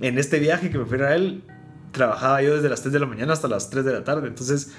en 0.00 0.18
este 0.18 0.40
viaje 0.40 0.68
que 0.70 0.78
me 0.78 0.84
fui 0.84 1.00
a 1.00 1.14
él, 1.14 1.44
trabajaba 1.92 2.42
yo 2.42 2.56
desde 2.56 2.68
las 2.68 2.82
3 2.82 2.92
de 2.92 2.98
la 2.98 3.06
mañana 3.06 3.32
hasta 3.32 3.46
las 3.46 3.70
3 3.70 3.84
de 3.84 3.92
la 3.92 4.02
tarde. 4.02 4.26
Entonces, 4.26 4.74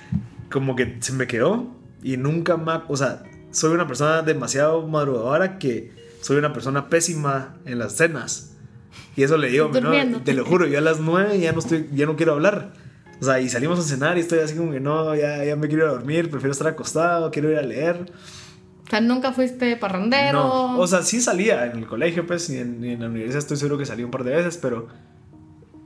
como 0.52 0.76
que 0.76 0.98
se 1.00 1.14
me 1.14 1.26
quedó 1.26 1.74
y 2.04 2.18
nunca 2.18 2.58
más, 2.58 2.84
o 2.90 2.98
sea, 2.98 3.24
soy 3.52 3.74
una 3.74 3.88
persona 3.88 4.22
demasiado 4.22 4.86
madrugadora 4.88 5.58
que 5.58 5.92
soy 6.20 6.36
una 6.36 6.52
persona 6.52 6.90
pésima 6.90 7.56
en 7.66 7.80
las 7.80 7.94
cenas. 7.94 8.58
Y 9.16 9.24
eso 9.24 9.38
le 9.38 9.50
digo, 9.50 9.72
¿no? 9.82 10.22
Te 10.22 10.34
lo 10.34 10.46
juro, 10.46 10.68
yo 10.68 10.78
a 10.78 10.82
las 10.82 11.00
9 11.00 11.40
ya 11.40 11.54
no, 11.54 11.60
estoy, 11.60 11.90
ya 11.94 12.06
no 12.06 12.18
quiero 12.18 12.34
hablar. 12.34 12.74
O 13.20 13.26
sea, 13.26 13.40
y 13.40 13.50
salimos 13.50 13.80
a 13.80 13.84
cenar 13.84 14.18
y 14.18 14.22
estoy 14.22 14.40
así 14.40 14.56
como 14.56 14.72
que 14.72 14.80
no, 14.80 15.16
ya, 15.16 15.44
ya 15.44 15.56
me 15.56 15.68
quiero 15.68 15.86
ir 15.86 15.90
a 15.90 15.94
dormir, 15.94 16.30
prefiero 16.30 16.52
estar 16.52 16.68
acostado, 16.68 17.32
quiero 17.32 17.52
ir 17.52 17.58
a 17.58 17.64
leer. 17.64 18.12
O 18.86 18.90
sea, 18.90 19.02
nunca 19.02 19.34
fuiste 19.34 19.76
parrandero. 19.76 20.40
No, 20.40 20.80
o 20.80 20.88
sea, 20.88 21.02
sí 21.04 21.20
salía 21.20 21.66
en 21.66 21.80
el 21.80 21.88
colegio, 21.88 22.26
pues, 22.28 22.50
y 22.50 22.58
en, 22.60 22.84
y 22.84 22.92
en 22.92 23.02
la 23.02 23.08
universidad 23.08 23.40
estoy 23.40 23.58
seguro 23.58 23.78
que 23.78 23.86
salí 23.86 24.04
un 24.04 24.12
par 24.12 24.24
de 24.24 24.36
veces, 24.36 24.58
pero 24.58 24.88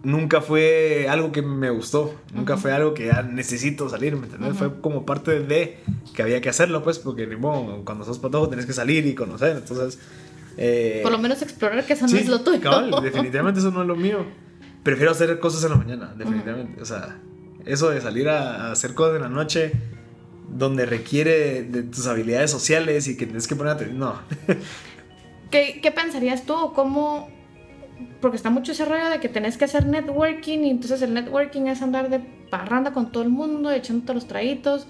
nunca 0.03 0.41
fue 0.41 1.07
algo 1.09 1.31
que 1.31 1.41
me 1.41 1.69
gustó, 1.69 2.13
nunca 2.33 2.57
fue 2.57 2.73
algo 2.73 2.93
que 2.93 3.07
ya 3.07 3.21
necesito 3.21 3.87
salir, 3.89 4.15
¿me 4.17 4.25
entiendes? 4.25 4.57
Fue 4.57 4.81
como 4.81 5.05
parte 5.05 5.39
de 5.39 5.79
que 6.13 6.21
había 6.21 6.41
que 6.41 6.49
hacerlo, 6.49 6.83
pues, 6.83 6.99
porque 6.99 7.25
modo, 7.37 7.83
cuando 7.85 8.03
sos 8.03 8.19
patojo 8.19 8.49
tenés 8.49 8.65
que 8.65 8.73
salir 8.73 9.05
y 9.05 9.15
conocer, 9.15 9.57
entonces... 9.57 9.99
eh, 10.57 10.99
Por 11.03 11.11
lo 11.11 11.17
menos 11.17 11.41
explorar 11.41 11.85
que 11.85 11.93
eso 11.93 12.07
sí, 12.07 12.15
no 12.15 12.19
es 12.19 12.27
lo 12.27 12.41
tuyo. 12.41 12.61
cabal, 12.61 12.91
definitivamente 13.01 13.59
eso 13.61 13.71
no 13.71 13.81
es 13.83 13.87
lo 13.87 13.95
mío. 13.95 14.25
Prefiero 14.83 15.11
hacer 15.11 15.39
cosas 15.39 15.63
en 15.63 15.71
la 15.71 15.75
mañana, 15.77 16.13
definitivamente. 16.17 16.81
O 16.81 16.85
sea, 16.85 17.19
eso 17.65 17.89
de 17.89 18.01
salir 18.01 18.29
a, 18.29 18.67
a 18.67 18.71
hacer 18.71 18.93
cosas 18.93 19.17
en 19.17 19.21
la 19.21 19.29
noche 19.29 19.73
donde 20.49 20.85
requiere 20.85 21.63
de 21.63 21.83
tus 21.83 22.07
habilidades 22.07 22.51
sociales 22.51 23.07
y 23.07 23.17
que 23.17 23.25
tienes 23.25 23.47
que 23.47 23.55
poner 23.55 23.73
atención. 23.73 23.99
No. 23.99 24.15
¿Qué, 25.51 25.79
¿Qué 25.81 25.91
pensarías 25.91 26.43
tú? 26.43 26.73
¿Cómo? 26.73 27.29
Porque 28.19 28.37
está 28.37 28.49
mucho 28.49 28.71
ese 28.71 28.85
rollo 28.85 29.09
de 29.09 29.19
que 29.19 29.29
tenés 29.29 29.57
que 29.57 29.65
hacer 29.65 29.85
networking 29.85 30.59
y 30.59 30.69
entonces 30.69 31.01
el 31.01 31.13
networking 31.13 31.63
es 31.67 31.81
andar 31.81 32.09
de 32.09 32.19
parranda 32.19 32.93
con 32.93 33.11
todo 33.11 33.23
el 33.23 33.29
mundo, 33.29 33.71
echándote 33.71 34.13
los 34.13 34.27
traguitos. 34.27 34.87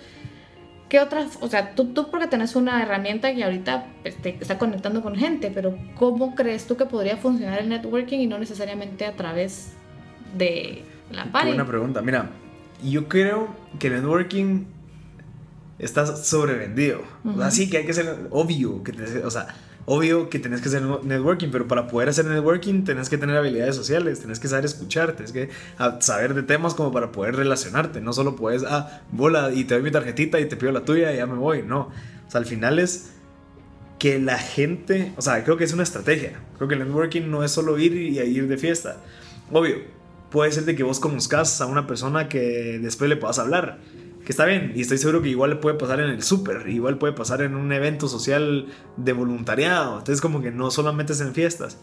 ¿Qué 0.89 0.99
otras? 0.99 1.37
O 1.41 1.47
sea, 1.47 1.73
tú, 1.73 1.93
tú 1.93 2.09
porque 2.11 2.27
tenés 2.27 2.55
una 2.55 2.83
herramienta 2.83 3.33
que 3.33 3.43
ahorita 3.43 3.87
pues, 4.01 4.21
te 4.21 4.37
está 4.39 4.57
conectando 4.57 5.01
con 5.01 5.15
gente, 5.15 5.51
pero 5.53 5.77
¿cómo 5.95 6.35
crees 6.35 6.67
tú 6.67 6.75
que 6.75 6.85
podría 6.85 7.17
funcionar 7.17 7.59
el 7.59 7.69
networking 7.69 8.19
y 8.19 8.27
no 8.27 8.37
necesariamente 8.37 9.05
a 9.05 9.15
través 9.15 9.73
de 10.33 10.83
la 11.11 11.31
party? 11.31 11.49
buena 11.49 11.65
pregunta. 11.65 12.01
Mira, 12.01 12.29
yo 12.83 13.07
creo 13.07 13.49
que 13.79 13.87
el 13.87 13.93
networking 13.93 14.65
está 15.79 16.05
sobrevendido. 16.15 17.01
O 17.25 17.37
sea, 17.37 17.51
sí 17.51 17.69
que 17.69 17.77
hay 17.77 17.85
que 17.85 17.93
ser 17.93 18.27
obvio, 18.29 18.83
que 18.83 18.93
te, 18.93 19.23
o 19.23 19.31
sea, 19.31 19.47
obvio 19.85 20.29
que 20.29 20.39
tenés 20.39 20.61
que 20.61 20.69
hacer 20.69 20.83
networking, 20.83 21.49
pero 21.51 21.67
para 21.67 21.87
poder 21.87 22.09
hacer 22.09 22.25
networking 22.25 22.83
tenés 22.83 23.09
que 23.09 23.17
tener 23.17 23.35
habilidades 23.35 23.75
sociales, 23.75 24.19
tenés 24.19 24.39
que 24.39 24.47
saber 24.47 24.65
escuchar, 24.65 25.13
tenés 25.13 25.31
que 25.31 25.49
ah, 25.79 25.97
saber 25.99 26.33
de 26.33 26.43
temas 26.43 26.75
como 26.75 26.91
para 26.91 27.11
poder 27.11 27.35
relacionarte. 27.35 27.99
No 28.01 28.13
solo 28.13 28.35
puedes, 28.35 28.63
ah, 28.63 29.01
bola 29.11 29.51
y 29.51 29.63
te 29.63 29.73
doy 29.73 29.83
mi 29.83 29.91
tarjetita 29.91 30.39
y 30.39 30.45
te 30.45 30.55
pido 30.55 30.71
la 30.71 30.85
tuya 30.85 31.13
y 31.13 31.17
ya 31.17 31.25
me 31.25 31.35
voy. 31.35 31.63
No. 31.63 31.89
O 32.27 32.31
sea, 32.31 32.39
al 32.39 32.45
final 32.45 32.79
es 32.79 33.11
que 33.97 34.19
la 34.19 34.37
gente, 34.37 35.13
o 35.17 35.21
sea, 35.21 35.43
creo 35.43 35.57
que 35.57 35.63
es 35.63 35.73
una 35.73 35.83
estrategia. 35.83 36.39
Creo 36.57 36.67
que 36.67 36.75
el 36.75 36.81
networking 36.81 37.29
no 37.29 37.43
es 37.43 37.51
solo 37.51 37.77
ir 37.77 37.93
y 37.93 38.19
ir 38.19 38.47
de 38.47 38.57
fiesta. 38.57 38.97
Obvio, 39.51 39.75
puede 40.31 40.51
ser 40.51 40.65
de 40.65 40.75
que 40.75 40.83
vos 40.83 40.99
conozcas 40.99 41.61
a 41.61 41.65
una 41.65 41.85
persona 41.85 42.29
que 42.29 42.79
después 42.81 43.09
le 43.09 43.17
puedas 43.17 43.37
hablar 43.37 43.79
que 44.25 44.31
está 44.31 44.45
bien, 44.45 44.73
y 44.75 44.81
estoy 44.81 44.97
seguro 44.97 45.21
que 45.21 45.29
igual 45.29 45.59
puede 45.59 45.77
pasar 45.77 45.99
en 45.99 46.09
el 46.09 46.21
súper, 46.21 46.69
igual 46.69 46.97
puede 46.97 47.13
pasar 47.13 47.41
en 47.41 47.55
un 47.55 47.71
evento 47.71 48.07
social 48.07 48.67
de 48.97 49.13
voluntariado, 49.13 49.97
entonces 49.97 50.21
como 50.21 50.41
que 50.41 50.51
no 50.51 50.69
solamente 50.69 51.13
es 51.13 51.21
en 51.21 51.33
fiestas. 51.33 51.79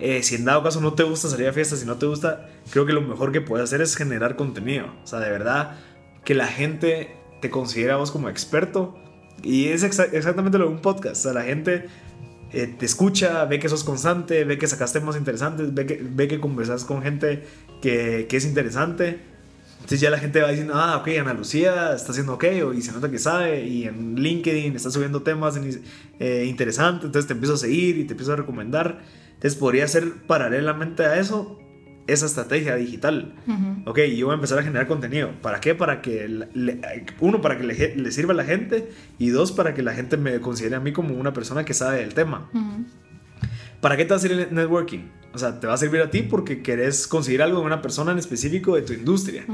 Eh, 0.00 0.22
si 0.22 0.36
en 0.36 0.44
dado 0.44 0.62
caso 0.62 0.80
no 0.80 0.94
te 0.94 1.02
gusta 1.02 1.28
salir 1.28 1.48
a 1.48 1.52
fiestas, 1.52 1.80
si 1.80 1.86
no 1.86 1.96
te 1.96 2.06
gusta, 2.06 2.48
creo 2.70 2.86
que 2.86 2.92
lo 2.92 3.00
mejor 3.00 3.32
que 3.32 3.40
puedes 3.40 3.64
hacer 3.64 3.80
es 3.80 3.96
generar 3.96 4.36
contenido, 4.36 4.86
o 5.02 5.06
sea, 5.06 5.20
de 5.20 5.30
verdad, 5.30 5.76
que 6.24 6.34
la 6.34 6.46
gente 6.46 7.16
te 7.40 7.50
considere 7.50 7.94
vos 7.94 8.10
como 8.10 8.28
experto, 8.28 8.96
y 9.42 9.68
es 9.68 9.84
exactamente 9.84 10.58
lo 10.58 10.66
de 10.66 10.72
un 10.72 10.80
podcast, 10.80 11.20
o 11.20 11.22
sea, 11.22 11.32
la 11.32 11.42
gente... 11.42 11.86
Eh, 12.50 12.66
te 12.66 12.86
escucha, 12.86 13.44
ve 13.44 13.58
que 13.58 13.68
sos 13.68 13.84
constante, 13.84 14.42
ve 14.44 14.56
que 14.56 14.66
sacas 14.66 14.90
temas 14.90 15.18
interesantes, 15.18 15.74
ve 15.74 15.84
que, 15.84 16.00
ve 16.02 16.28
que 16.28 16.40
conversas 16.40 16.82
con 16.82 17.02
gente 17.02 17.44
que, 17.80 18.26
que 18.28 18.36
es 18.36 18.44
interesante 18.44 19.28
entonces 19.88 20.02
ya 20.02 20.10
la 20.10 20.18
gente 20.18 20.42
va 20.42 20.50
diciendo, 20.50 20.74
ah, 20.76 20.98
ok, 20.98 21.08
Ana 21.18 21.32
Lucía 21.32 21.94
está 21.94 22.12
haciendo 22.12 22.34
ok, 22.34 22.44
y 22.76 22.82
se 22.82 22.92
nota 22.92 23.10
que 23.10 23.18
sabe, 23.18 23.64
y 23.64 23.84
en 23.84 24.16
LinkedIn 24.16 24.76
está 24.76 24.90
subiendo 24.90 25.22
temas 25.22 25.58
eh, 26.18 26.44
interesantes, 26.46 27.06
entonces 27.06 27.26
te 27.26 27.32
empiezo 27.32 27.54
a 27.54 27.56
seguir 27.56 27.96
y 27.96 28.04
te 28.04 28.12
empiezo 28.12 28.34
a 28.34 28.36
recomendar. 28.36 29.00
Entonces 29.28 29.58
podría 29.58 29.88
ser 29.88 30.12
paralelamente 30.26 31.06
a 31.06 31.18
eso 31.18 31.58
esa 32.06 32.26
estrategia 32.26 32.74
digital. 32.74 33.34
Ok, 33.86 34.00
yo 34.14 34.26
voy 34.26 34.32
a 34.32 34.36
empezar 34.36 34.58
a 34.58 34.62
generar 34.62 34.86
contenido. 34.86 35.30
¿Para 35.40 35.58
qué? 35.60 35.74
Para 35.74 36.02
que, 36.02 36.48
uno, 37.20 37.40
para 37.40 37.56
que 37.56 37.64
le, 37.64 38.12
sirva 38.12 38.34
a 38.34 38.36
la 38.36 38.44
gente, 38.44 38.90
y 39.18 39.28
dos, 39.28 39.52
para 39.52 39.72
que 39.72 39.82
la 39.82 39.94
gente 39.94 40.18
me 40.18 40.38
considere 40.40 40.76
a 40.76 40.80
mí 40.80 40.92
como 40.92 41.14
una 41.14 41.32
persona 41.32 41.64
que 41.64 41.72
sabe 41.72 42.00
del 42.00 42.12
tema. 42.12 42.50
¿Para 43.80 43.96
qué 43.96 44.04
te 44.04 44.10
va 44.10 44.16
a 44.16 44.18
servir 44.18 44.48
el 44.48 44.54
networking? 44.54 45.00
O 45.38 45.40
sea, 45.40 45.60
te 45.60 45.68
va 45.68 45.74
a 45.74 45.76
servir 45.76 46.00
a 46.00 46.10
ti 46.10 46.22
porque 46.22 46.62
querés 46.62 47.06
conseguir 47.06 47.42
algo 47.42 47.60
de 47.60 47.66
una 47.66 47.80
persona 47.80 48.10
en 48.10 48.18
específico 48.18 48.74
de 48.74 48.82
tu 48.82 48.92
industria 48.92 49.44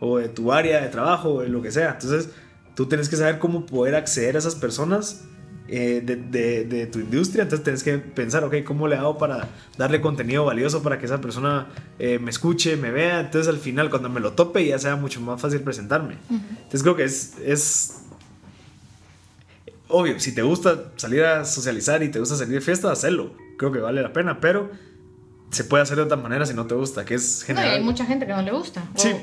o 0.00 0.16
de 0.16 0.30
tu 0.30 0.52
área 0.52 0.80
de 0.80 0.88
trabajo 0.88 1.34
o 1.34 1.40
de 1.42 1.50
lo 1.50 1.60
que 1.60 1.70
sea. 1.70 1.90
Entonces, 1.92 2.30
tú 2.74 2.86
tienes 2.86 3.10
que 3.10 3.16
saber 3.16 3.38
cómo 3.38 3.66
poder 3.66 3.94
acceder 3.94 4.36
a 4.36 4.38
esas 4.38 4.54
personas 4.54 5.24
eh, 5.68 6.02
de, 6.02 6.64
de, 6.64 6.86
tu 6.86 6.98
industria. 6.98 7.42
Entonces, 7.42 7.62
tienes 7.62 7.82
que 7.82 7.98
pensar, 7.98 8.42
ok, 8.44 8.64
¿cómo 8.64 8.88
le 8.88 8.96
hago 8.96 9.18
para 9.18 9.50
darle 9.76 10.00
contenido 10.00 10.46
valioso 10.46 10.82
para 10.82 10.98
que 10.98 11.04
esa 11.04 11.20
persona 11.20 11.66
eh, 11.98 12.18
me 12.18 12.30
escuche, 12.30 12.76
me 12.76 12.90
vea? 12.90 13.20
Entonces, 13.20 13.52
al 13.52 13.60
final, 13.60 13.90
cuando 13.90 14.08
me 14.08 14.20
lo 14.20 14.32
tope, 14.32 14.64
ya 14.64 14.78
sea 14.78 14.96
mucho 14.96 15.20
más 15.20 15.40
fácil 15.40 15.60
presentarme. 15.60 16.16
Entonces, 16.30 16.82
creo 16.82 16.96
que 16.96 17.04
es, 17.04 17.34
es 17.44 18.00
obvio, 19.88 20.18
si 20.18 20.34
te 20.34 20.40
gusta 20.40 20.92
salir 20.96 21.22
a 21.22 21.44
socializar 21.44 22.02
y 22.02 22.08
te 22.08 22.18
gusta 22.18 22.34
salir 22.34 22.54
de 22.54 22.60
fiesta, 22.62 22.90
hazlo 22.90 23.44
creo 23.56 23.72
que 23.72 23.78
vale 23.78 24.02
la 24.02 24.12
pena, 24.12 24.40
pero 24.40 24.70
se 25.54 25.64
puede 25.64 25.82
hacer 25.82 25.96
de 25.96 26.02
otra 26.02 26.16
manera 26.16 26.44
si 26.44 26.54
no 26.54 26.66
te 26.66 26.74
gusta, 26.74 27.04
que 27.04 27.14
es 27.14 27.44
general. 27.44 27.70
hay 27.70 27.82
mucha 27.82 28.04
gente 28.04 28.26
que 28.26 28.32
no 28.32 28.42
le 28.42 28.50
gusta. 28.50 28.82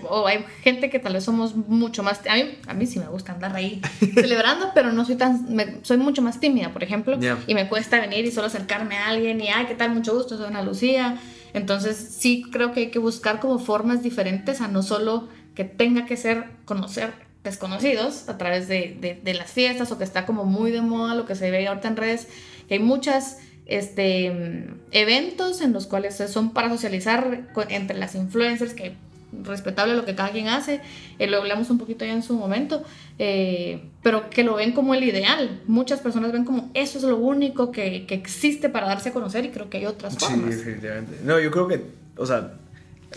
O, 0.09 0.25
hay 0.25 0.45
gente 0.63 0.89
que 0.89 0.99
tal 0.99 1.13
vez 1.13 1.23
somos 1.23 1.55
mucho 1.55 2.03
más... 2.03 2.21
A 2.29 2.35
mí, 2.35 2.57
a 2.67 2.73
mí 2.73 2.85
sí 2.85 2.99
me 2.99 3.07
gusta 3.07 3.33
andar 3.33 3.55
ahí 3.55 3.81
celebrando, 4.13 4.71
pero 4.73 4.91
no 4.91 5.05
soy 5.05 5.15
tan... 5.15 5.47
soy 5.83 5.97
mucho 5.97 6.21
más 6.21 6.39
tímida, 6.39 6.71
por 6.71 6.83
ejemplo. 6.83 7.19
Y 7.47 7.53
me 7.53 7.67
cuesta 7.67 7.99
venir 7.99 8.25
y 8.25 8.31
solo 8.31 8.47
acercarme 8.47 8.97
a 8.97 9.09
alguien 9.09 9.41
y, 9.41 9.49
ay, 9.49 9.65
¿qué 9.65 9.75
tal? 9.75 9.91
Mucho 9.91 10.13
gusto, 10.15 10.37
soy 10.37 10.47
Ana 10.47 10.63
Lucía. 10.63 11.19
Entonces 11.53 11.97
sí 11.97 12.45
creo 12.49 12.71
que 12.71 12.79
hay 12.81 12.91
que 12.91 12.99
buscar 12.99 13.39
como 13.39 13.59
formas 13.59 14.01
diferentes 14.01 14.61
a 14.61 14.67
no 14.67 14.83
solo 14.83 15.27
que 15.53 15.65
tenga 15.65 16.05
que 16.05 16.15
ser 16.15 16.45
conocer 16.63 17.13
desconocidos 17.43 18.29
a 18.29 18.37
través 18.37 18.67
de, 18.67 18.97
de, 19.01 19.19
de 19.21 19.33
las 19.33 19.51
fiestas 19.51 19.91
o 19.91 19.97
que 19.97 20.03
está 20.03 20.25
como 20.25 20.45
muy 20.45 20.71
de 20.71 20.81
moda 20.81 21.15
lo 21.15 21.25
que 21.25 21.35
se 21.35 21.51
ve 21.51 21.67
ahorita 21.67 21.87
en 21.87 21.97
redes, 21.97 22.27
que 22.67 22.75
hay 22.75 22.79
muchas 22.79 23.39
este, 23.71 24.67
eventos 24.91 25.61
en 25.61 25.71
los 25.71 25.87
cuales 25.87 26.21
son 26.27 26.51
para 26.51 26.69
socializar 26.69 27.49
entre 27.69 27.97
las 27.97 28.15
influencers, 28.15 28.73
que 28.73 28.95
respetable 29.43 29.95
lo 29.95 30.03
que 30.03 30.13
cada 30.13 30.31
quien 30.31 30.49
hace, 30.49 30.81
eh, 31.17 31.27
lo 31.27 31.37
hablamos 31.37 31.69
un 31.69 31.77
poquito 31.77 32.03
ya 32.03 32.11
en 32.11 32.21
su 32.21 32.35
momento, 32.35 32.83
eh, 33.17 33.81
pero 34.03 34.29
que 34.29 34.43
lo 34.43 34.55
ven 34.55 34.73
como 34.73 34.93
el 34.93 35.05
ideal. 35.05 35.61
Muchas 35.67 36.01
personas 36.01 36.33
ven 36.33 36.43
como 36.43 36.69
eso 36.73 36.97
es 36.97 37.05
lo 37.05 37.15
único 37.15 37.71
que, 37.71 38.05
que, 38.05 38.13
existe 38.13 38.67
para 38.67 38.87
darse 38.87 39.09
a 39.09 39.13
conocer 39.13 39.45
y 39.45 39.51
creo 39.51 39.69
que 39.69 39.77
hay 39.77 39.85
otras 39.85 40.17
formas. 40.17 40.53
Sí, 40.53 40.57
definitivamente. 40.57 41.15
No, 41.23 41.39
yo 41.39 41.49
creo 41.49 41.69
que, 41.69 41.81
o 42.17 42.25
sea, 42.25 42.55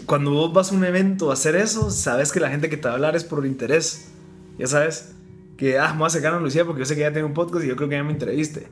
cuando 0.07 0.31
vos 0.31 0.53
vas 0.53 0.71
a 0.71 0.77
un 0.77 0.85
evento 0.85 1.31
a 1.31 1.35
hacer 1.35 1.57
eso, 1.57 1.91
sabes 1.91 2.31
que 2.31 2.39
la 2.39 2.51
gente 2.51 2.71
que 2.71 2.77
te 2.77 2.85
va 2.85 2.93
a 2.93 2.95
hablar 2.95 3.17
es 3.17 3.25
por 3.25 3.45
interés. 3.45 4.09
Ya 4.57 4.69
sabes 4.69 5.15
que, 5.57 5.81
ah, 5.81 5.93
me 5.95 5.99
voy 5.99 6.07
a 6.07 6.11
sacar 6.11 6.33
a 6.33 6.39
Lucía 6.39 6.65
porque 6.65 6.81
yo 6.81 6.87
sé 6.87 6.95
que 6.95 7.01
ya 7.01 7.13
tengo 7.13 7.27
un 7.27 7.35
podcast 7.35 7.65
y 7.65 7.69
yo 7.69 7.75
creo 7.75 7.89
que 7.89 7.97
ya 7.97 8.05
me 8.05 8.13
entreviste. 8.13 8.69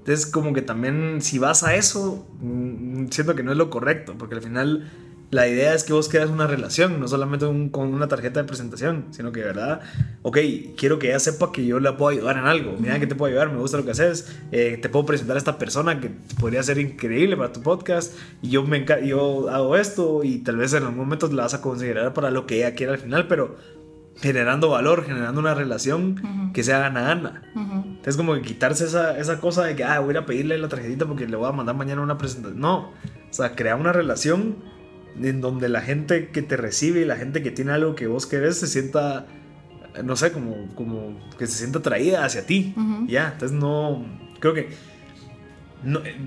Entonces, 0.00 0.26
como 0.26 0.52
que 0.54 0.62
también 0.62 1.20
si 1.20 1.38
vas 1.38 1.62
a 1.62 1.74
eso, 1.74 2.26
mm, 2.40 3.08
siento 3.10 3.34
que 3.34 3.42
no 3.42 3.52
es 3.52 3.58
lo 3.58 3.68
correcto, 3.70 4.14
porque 4.18 4.34
al 4.34 4.42
final 4.42 4.90
la 5.30 5.46
idea 5.46 5.74
es 5.74 5.84
que 5.84 5.92
vos 5.92 6.08
creas 6.08 6.28
una 6.28 6.46
relación, 6.46 6.98
no 6.98 7.06
solamente 7.06 7.46
con 7.70 7.94
una 7.94 8.08
tarjeta 8.08 8.40
de 8.40 8.48
presentación, 8.48 9.04
sino 9.10 9.30
que 9.30 9.40
verdad, 9.40 9.80
ok, 10.22 10.38
quiero 10.76 10.98
que 10.98 11.10
ella 11.10 11.20
sepa 11.20 11.52
que 11.52 11.64
yo 11.64 11.78
la 11.78 11.96
puedo 11.96 12.16
ayudar 12.16 12.38
en 12.38 12.46
algo. 12.46 12.76
Mira 12.80 12.98
que 12.98 13.06
te 13.06 13.14
puedo 13.14 13.30
ayudar, 13.30 13.52
me 13.52 13.60
gusta 13.60 13.76
lo 13.76 13.84
que 13.84 13.92
haces, 13.92 14.36
eh, 14.50 14.78
te 14.82 14.88
puedo 14.88 15.06
presentar 15.06 15.36
a 15.36 15.38
esta 15.38 15.56
persona 15.56 16.00
que 16.00 16.10
podría 16.40 16.62
ser 16.64 16.78
increíble 16.78 17.36
para 17.36 17.52
tu 17.52 17.62
podcast, 17.62 18.14
y 18.42 18.50
yo, 18.50 18.64
me 18.64 18.84
yo 19.06 19.48
hago 19.50 19.76
esto, 19.76 20.24
y 20.24 20.38
tal 20.38 20.56
vez 20.56 20.72
en 20.72 20.82
algún 20.82 20.98
momento 20.98 21.28
la 21.28 21.44
vas 21.44 21.54
a 21.54 21.60
considerar 21.60 22.12
para 22.12 22.30
lo 22.32 22.46
que 22.46 22.56
ella 22.56 22.74
quiera 22.74 22.94
al 22.94 22.98
final, 22.98 23.28
pero 23.28 23.56
generando 24.20 24.68
valor, 24.68 25.04
generando 25.04 25.40
una 25.40 25.54
relación 25.54 26.50
que 26.52 26.62
sea 26.62 26.78
gana-gana. 26.78 27.42
Es 28.04 28.16
como 28.16 28.34
que 28.34 28.42
quitarse 28.42 28.84
esa, 28.84 29.18
esa, 29.18 29.40
cosa 29.40 29.64
de 29.64 29.76
que, 29.76 29.84
ah, 29.84 30.00
voy 30.00 30.08
a 30.08 30.12
ir 30.12 30.18
a 30.18 30.26
pedirle 30.26 30.58
la 30.58 30.68
tarjetita 30.68 31.06
porque 31.06 31.26
le 31.26 31.36
voy 31.36 31.48
a 31.48 31.52
mandar 31.52 31.76
mañana 31.76 32.02
una 32.02 32.18
presentación. 32.18 32.60
No, 32.60 32.78
o 32.78 33.32
sea, 33.32 33.54
crea 33.54 33.76
una 33.76 33.92
relación 33.92 34.56
en 35.20 35.40
donde 35.40 35.68
la 35.68 35.80
gente 35.80 36.28
que 36.28 36.42
te 36.42 36.56
recibe 36.56 37.00
y 37.00 37.04
la 37.04 37.16
gente 37.16 37.42
que 37.42 37.50
tiene 37.50 37.72
algo 37.72 37.94
que 37.94 38.06
vos 38.06 38.26
querés 38.26 38.58
se 38.58 38.66
sienta, 38.66 39.26
no 40.04 40.16
sé, 40.16 40.32
como, 40.32 40.68
como 40.74 41.18
que 41.38 41.46
se 41.46 41.58
sienta 41.58 41.80
atraída 41.80 42.24
hacia 42.24 42.46
ti. 42.46 42.74
Ya, 43.06 43.30
entonces 43.32 43.56
no, 43.56 44.04
creo 44.38 44.54
que 44.54 44.70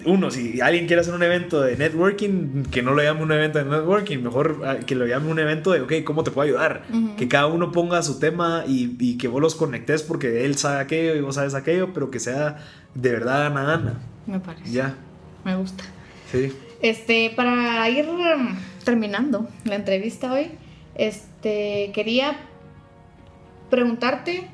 uno, 0.06 0.32
si 0.32 0.62
alguien 0.62 0.88
quiere 0.88 1.02
hacer 1.02 1.14
un 1.14 1.22
evento 1.22 1.62
de 1.62 1.78
networking, 1.78 2.64
que 2.72 2.82
no 2.82 2.94
lo 2.94 3.04
llame 3.04 3.22
un 3.22 3.32
evento 3.32 3.60
de 3.60 3.66
networking, 3.66 4.20
mejor 4.20 4.62
ah, 4.66 4.78
que 4.86 4.96
lo 4.96 5.06
llame 5.06 5.30
un 5.30 5.40
evento 5.40 5.72
de, 5.72 5.82
ok, 5.82 5.94
¿cómo 6.04 6.24
te 6.24 6.32
puedo 6.32 6.48
ayudar? 6.48 6.84
Que 7.18 7.28
cada 7.28 7.48
uno 7.48 7.72
ponga 7.72 8.02
su 8.02 8.20
tema 8.20 8.64
y, 8.68 9.18
que 9.18 9.28
vos 9.28 9.42
los 9.42 9.56
conectes 9.56 10.02
porque 10.04 10.46
él 10.46 10.58
sabe 10.58 10.82
aquello 10.82 11.16
y 11.16 11.22
vos 11.22 11.36
sabes 11.36 11.54
aquello, 11.54 11.94
pero 11.94 12.10
que 12.10 12.20
sea 12.20 12.58
de 12.96 13.12
verdad 13.12 13.50
gana 13.50 13.64
gana. 13.64 14.00
Me 14.26 14.40
parece. 14.40 14.72
Ya. 14.72 14.96
Me 15.44 15.56
gusta. 15.56 15.84
Sí. 16.32 16.52
Este, 16.82 17.32
para 17.36 17.88
ir 17.90 18.08
terminando 18.84 19.48
la 19.66 19.76
entrevista 19.76 20.34
hoy, 20.34 20.52
este, 20.96 21.92
quería 21.94 22.38
preguntarte 23.70 24.50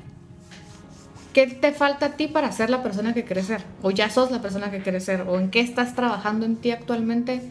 ¿Qué 1.32 1.46
te 1.46 1.72
falta 1.72 2.06
a 2.06 2.16
ti 2.16 2.26
para 2.26 2.50
ser 2.50 2.70
la 2.70 2.82
persona 2.82 3.14
que 3.14 3.24
quieres 3.24 3.46
ser? 3.46 3.64
¿O 3.82 3.90
ya 3.90 4.10
sos 4.10 4.30
la 4.30 4.42
persona 4.42 4.70
que 4.70 4.82
quieres 4.82 5.04
ser? 5.04 5.22
¿O 5.22 5.38
en 5.38 5.50
qué 5.50 5.60
estás 5.60 5.94
trabajando 5.94 6.44
en 6.44 6.56
ti 6.56 6.72
actualmente 6.72 7.42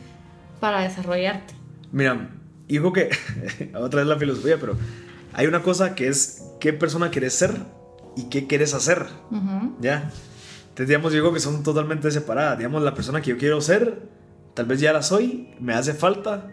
para 0.59 0.81
desarrollarte? 0.81 1.53
Mira, 1.91 2.29
digo 2.67 2.91
que, 2.91 3.09
otra 3.75 3.99
vez 3.99 4.07
la 4.07 4.17
filosofía, 4.17 4.57
pero 4.59 4.75
hay 5.33 5.47
una 5.47 5.63
cosa 5.63 5.95
que 5.95 6.07
es 6.07 6.43
qué 6.59 6.73
persona 6.73 7.09
quieres 7.09 7.33
ser 7.33 7.55
y 8.17 8.23
qué 8.29 8.47
quieres 8.47 8.73
hacer. 8.73 9.05
¿Ya? 9.79 10.11
Entonces, 10.69 10.87
digamos, 10.87 11.13
digo 11.13 11.33
que 11.33 11.39
son 11.39 11.63
totalmente 11.63 12.11
separadas. 12.11 12.57
Digamos, 12.57 12.83
la 12.83 12.93
persona 12.93 13.21
que 13.21 13.29
yo 13.29 13.37
quiero 13.37 13.61
ser, 13.61 14.09
tal 14.55 14.65
vez 14.65 14.81
ya 14.81 14.91
la 14.91 15.03
soy, 15.03 15.55
me 15.59 15.73
hace 15.73 15.93
falta, 15.93 16.51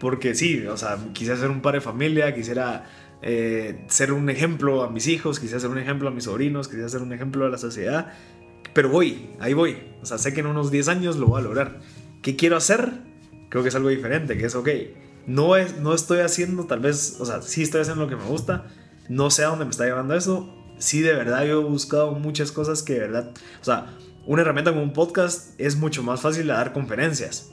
porque 0.00 0.34
sí, 0.34 0.66
o 0.66 0.76
sea, 0.76 0.96
quisiera 1.12 1.38
ser 1.38 1.50
un 1.50 1.60
padre 1.60 1.78
de 1.78 1.84
familia, 1.84 2.34
quisiera 2.34 2.86
eh, 3.22 3.84
ser 3.88 4.12
un 4.12 4.28
ejemplo 4.30 4.82
a 4.82 4.90
mis 4.90 5.06
hijos, 5.06 5.38
quisiera 5.38 5.60
ser 5.60 5.70
un 5.70 5.78
ejemplo 5.78 6.08
a 6.08 6.10
mis 6.10 6.24
sobrinos, 6.24 6.68
quisiera 6.68 6.88
ser 6.88 7.02
un 7.02 7.12
ejemplo 7.12 7.46
a 7.46 7.48
la 7.48 7.58
sociedad. 7.58 8.12
Pero 8.74 8.88
voy, 8.88 9.30
ahí 9.40 9.54
voy. 9.54 9.78
O 10.02 10.06
sea, 10.06 10.18
sé 10.18 10.34
que 10.34 10.40
en 10.40 10.46
unos 10.46 10.70
10 10.70 10.88
años 10.88 11.16
lo 11.16 11.26
voy 11.26 11.40
a 11.40 11.44
lograr. 11.44 11.80
¿Qué 12.22 12.36
quiero 12.36 12.56
hacer? 12.56 12.90
Creo 13.48 13.62
que 13.62 13.68
es 13.68 13.74
algo 13.74 13.88
diferente, 13.88 14.36
que 14.36 14.46
es, 14.46 14.54
ok, 14.54 14.68
no, 15.26 15.56
es, 15.56 15.78
no 15.78 15.94
estoy 15.94 16.20
haciendo 16.20 16.64
tal 16.64 16.80
vez, 16.80 17.16
o 17.20 17.26
sea, 17.26 17.42
sí 17.42 17.62
estoy 17.62 17.82
haciendo 17.82 18.04
lo 18.04 18.08
que 18.08 18.16
me 18.16 18.24
gusta, 18.24 18.66
no 19.08 19.30
sé 19.30 19.44
a 19.44 19.48
dónde 19.48 19.66
me 19.66 19.70
está 19.70 19.84
llevando 19.84 20.14
eso. 20.14 20.54
Sí, 20.78 21.00
de 21.02 21.12
verdad, 21.12 21.44
yo 21.44 21.60
he 21.60 21.64
buscado 21.64 22.12
muchas 22.12 22.50
cosas 22.50 22.82
que 22.82 22.94
de 22.94 23.00
verdad, 23.00 23.32
o 23.60 23.64
sea, 23.64 23.94
una 24.26 24.42
herramienta 24.42 24.72
como 24.72 24.82
un 24.82 24.92
podcast 24.92 25.60
es 25.60 25.76
mucho 25.76 26.02
más 26.02 26.20
fácil 26.20 26.46
de 26.46 26.54
dar 26.54 26.72
conferencias. 26.72 27.50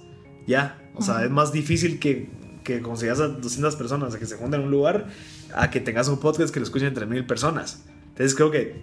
Ya, 0.47 0.81
o 0.95 1.01
sea, 1.01 1.23
es 1.25 1.29
más 1.29 1.51
difícil 1.51 1.99
que 1.99 2.29
que 2.63 2.81
consigas 2.81 3.19
a 3.19 3.27
200 3.27 3.75
personas 3.75 4.13
a 4.13 4.19
que 4.19 4.25
se 4.25 4.35
junten 4.35 4.61
en 4.61 4.67
un 4.67 4.71
lugar, 4.71 5.07
a 5.55 5.69
que 5.69 5.79
tengas 5.79 6.07
un 6.07 6.19
podcast 6.19 6.53
que 6.53 6.59
lo 6.59 6.65
escuchen 6.65 6.87
entre 6.87 7.05
mil 7.05 7.25
personas. 7.25 7.83
Entonces 8.09 8.35
creo 8.35 8.51
que 8.51 8.81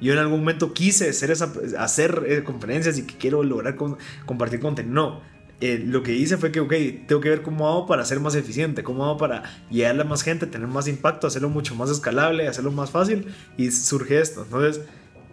yo 0.00 0.12
en 0.12 0.18
algún 0.18 0.40
momento 0.40 0.72
quise 0.72 1.10
hacer, 1.10 1.30
esa, 1.30 1.52
hacer 1.78 2.24
eh, 2.26 2.42
conferencias 2.42 2.98
y 2.98 3.06
que 3.06 3.16
quiero 3.16 3.42
lograr 3.42 3.76
compartir 4.24 4.60
contenido. 4.60 4.94
No, 4.94 5.20
eh, 5.60 5.82
lo 5.86 6.02
que 6.02 6.14
hice 6.14 6.38
fue 6.38 6.50
que, 6.50 6.60
ok, 6.60 6.72
tengo 7.06 7.20
que 7.20 7.28
ver 7.28 7.42
cómo 7.42 7.68
hago 7.68 7.86
para 7.86 8.04
ser 8.06 8.18
más 8.18 8.34
eficiente, 8.34 8.82
cómo 8.82 9.04
hago 9.04 9.18
para 9.18 9.42
llegarle 9.70 10.02
a 10.02 10.04
más 10.06 10.22
gente, 10.22 10.46
tener 10.46 10.68
más 10.68 10.88
impacto, 10.88 11.26
hacerlo 11.26 11.50
mucho 11.50 11.74
más 11.74 11.90
escalable, 11.90 12.48
hacerlo 12.48 12.72
más 12.72 12.90
fácil 12.90 13.26
y 13.58 13.70
surge 13.70 14.20
esto. 14.20 14.42
Entonces, 14.44 14.80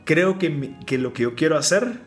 creo 0.04 0.38
que, 0.38 0.76
que 0.86 0.98
lo 0.98 1.14
que 1.14 1.24
yo 1.24 1.36
quiero 1.36 1.58
hacer 1.58 2.02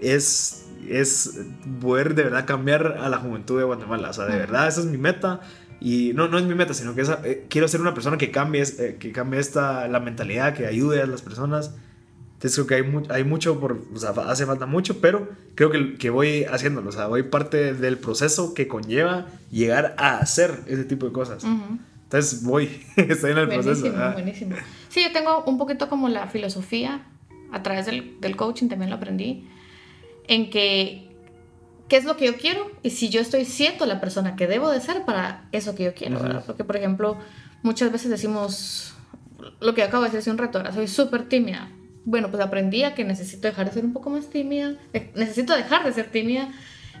es, 0.00 0.66
es 0.88 1.40
poder 1.80 2.14
de 2.14 2.24
verdad 2.24 2.46
cambiar 2.46 2.98
a 3.00 3.08
la 3.08 3.18
juventud 3.18 3.58
de 3.58 3.64
Guatemala. 3.64 4.10
O 4.10 4.12
sea, 4.12 4.26
de 4.26 4.36
verdad, 4.36 4.68
esa 4.68 4.80
es 4.80 4.86
mi 4.86 4.98
meta. 4.98 5.40
Y 5.84 6.12
no, 6.14 6.28
no 6.28 6.38
es 6.38 6.44
mi 6.44 6.54
meta, 6.54 6.74
sino 6.74 6.94
que 6.94 7.02
eh, 7.24 7.46
quiero 7.48 7.66
ser 7.66 7.80
una 7.80 7.92
persona 7.92 8.16
que 8.16 8.30
cambie, 8.30 8.62
eh, 8.62 8.96
que 9.00 9.10
cambie 9.10 9.40
esta, 9.40 9.88
la 9.88 9.98
mentalidad, 9.98 10.54
que 10.54 10.66
ayude 10.66 11.02
a 11.02 11.06
las 11.06 11.22
personas. 11.22 11.74
Entonces 12.34 12.54
creo 12.54 12.66
que 12.68 12.74
hay, 12.76 13.16
hay 13.16 13.24
mucho, 13.24 13.58
por, 13.58 13.82
o 13.92 13.98
sea, 13.98 14.10
hace 14.10 14.46
falta 14.46 14.66
mucho, 14.66 15.00
pero 15.00 15.28
creo 15.56 15.70
que, 15.72 15.94
que 15.94 16.10
voy 16.10 16.44
haciéndolo. 16.44 16.88
O 16.90 16.92
sea, 16.92 17.08
voy 17.08 17.24
parte 17.24 17.74
del 17.74 17.98
proceso 17.98 18.54
que 18.54 18.68
conlleva 18.68 19.26
llegar 19.50 19.96
a 19.98 20.18
hacer 20.18 20.60
ese 20.68 20.84
tipo 20.84 21.06
de 21.06 21.12
cosas. 21.12 21.44
Entonces 22.04 22.44
voy, 22.44 22.84
estoy 22.96 23.32
en 23.32 23.38
el 23.38 23.46
buenísimo, 23.46 23.80
proceso. 23.80 24.12
Buenísimo. 24.12 24.56
Sí, 24.88 25.02
yo 25.02 25.12
tengo 25.12 25.42
un 25.44 25.58
poquito 25.58 25.88
como 25.88 26.08
la 26.08 26.28
filosofía, 26.28 27.06
a 27.50 27.62
través 27.64 27.86
del, 27.86 28.20
del 28.20 28.36
coaching 28.36 28.68
también 28.68 28.90
lo 28.90 28.96
aprendí, 28.96 29.48
en 30.28 30.48
que 30.48 31.11
qué 31.92 31.98
es 31.98 32.06
lo 32.06 32.16
que 32.16 32.24
yo 32.24 32.38
quiero 32.38 32.70
y 32.82 32.88
si 32.88 33.10
yo 33.10 33.20
estoy 33.20 33.44
siendo 33.44 33.84
la 33.84 34.00
persona 34.00 34.34
que 34.34 34.46
debo 34.46 34.70
de 34.70 34.80
ser 34.80 35.04
para 35.04 35.44
eso 35.52 35.74
que 35.74 35.84
yo 35.84 35.92
quiero, 35.92 36.18
Porque, 36.46 36.64
por 36.64 36.74
ejemplo, 36.74 37.18
muchas 37.62 37.92
veces 37.92 38.08
decimos 38.08 38.94
lo 39.60 39.74
que 39.74 39.82
acabo 39.82 40.02
de 40.02 40.08
decir 40.08 40.20
hace 40.20 40.30
un 40.30 40.38
rato, 40.38 40.56
ahora 40.56 40.72
soy 40.72 40.88
súper 40.88 41.28
tímida. 41.28 41.68
Bueno, 42.06 42.30
pues 42.30 42.42
aprendí 42.42 42.82
a 42.84 42.94
que 42.94 43.04
necesito 43.04 43.46
dejar 43.46 43.66
de 43.66 43.72
ser 43.72 43.84
un 43.84 43.92
poco 43.92 44.08
más 44.08 44.30
tímida, 44.30 44.72
eh, 44.94 45.10
necesito 45.14 45.54
dejar 45.54 45.84
de 45.84 45.92
ser 45.92 46.10
tímida 46.10 46.48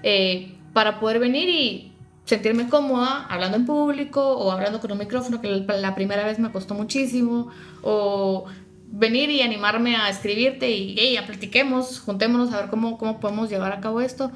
eh, 0.02 0.58
para 0.74 1.00
poder 1.00 1.20
venir 1.20 1.48
y 1.48 1.94
sentirme 2.26 2.68
cómoda 2.68 3.24
hablando 3.30 3.56
en 3.56 3.64
público 3.64 4.20
o 4.20 4.52
hablando 4.52 4.78
con 4.78 4.92
un 4.92 4.98
micrófono 4.98 5.40
que 5.40 5.48
la 5.48 5.94
primera 5.94 6.26
vez 6.26 6.38
me 6.38 6.52
costó 6.52 6.74
muchísimo 6.74 7.48
o 7.80 8.44
venir 8.90 9.30
y 9.30 9.40
animarme 9.40 9.96
a 9.96 10.10
escribirte 10.10 10.70
y 10.70 10.94
hey, 10.98 11.14
ya 11.14 11.24
platiquemos, 11.24 11.98
juntémonos 11.98 12.52
a 12.52 12.60
ver 12.60 12.68
cómo, 12.68 12.98
cómo 12.98 13.20
podemos 13.20 13.48
llevar 13.48 13.72
a 13.72 13.80
cabo 13.80 14.02
esto. 14.02 14.30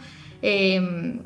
Em, 0.49 1.23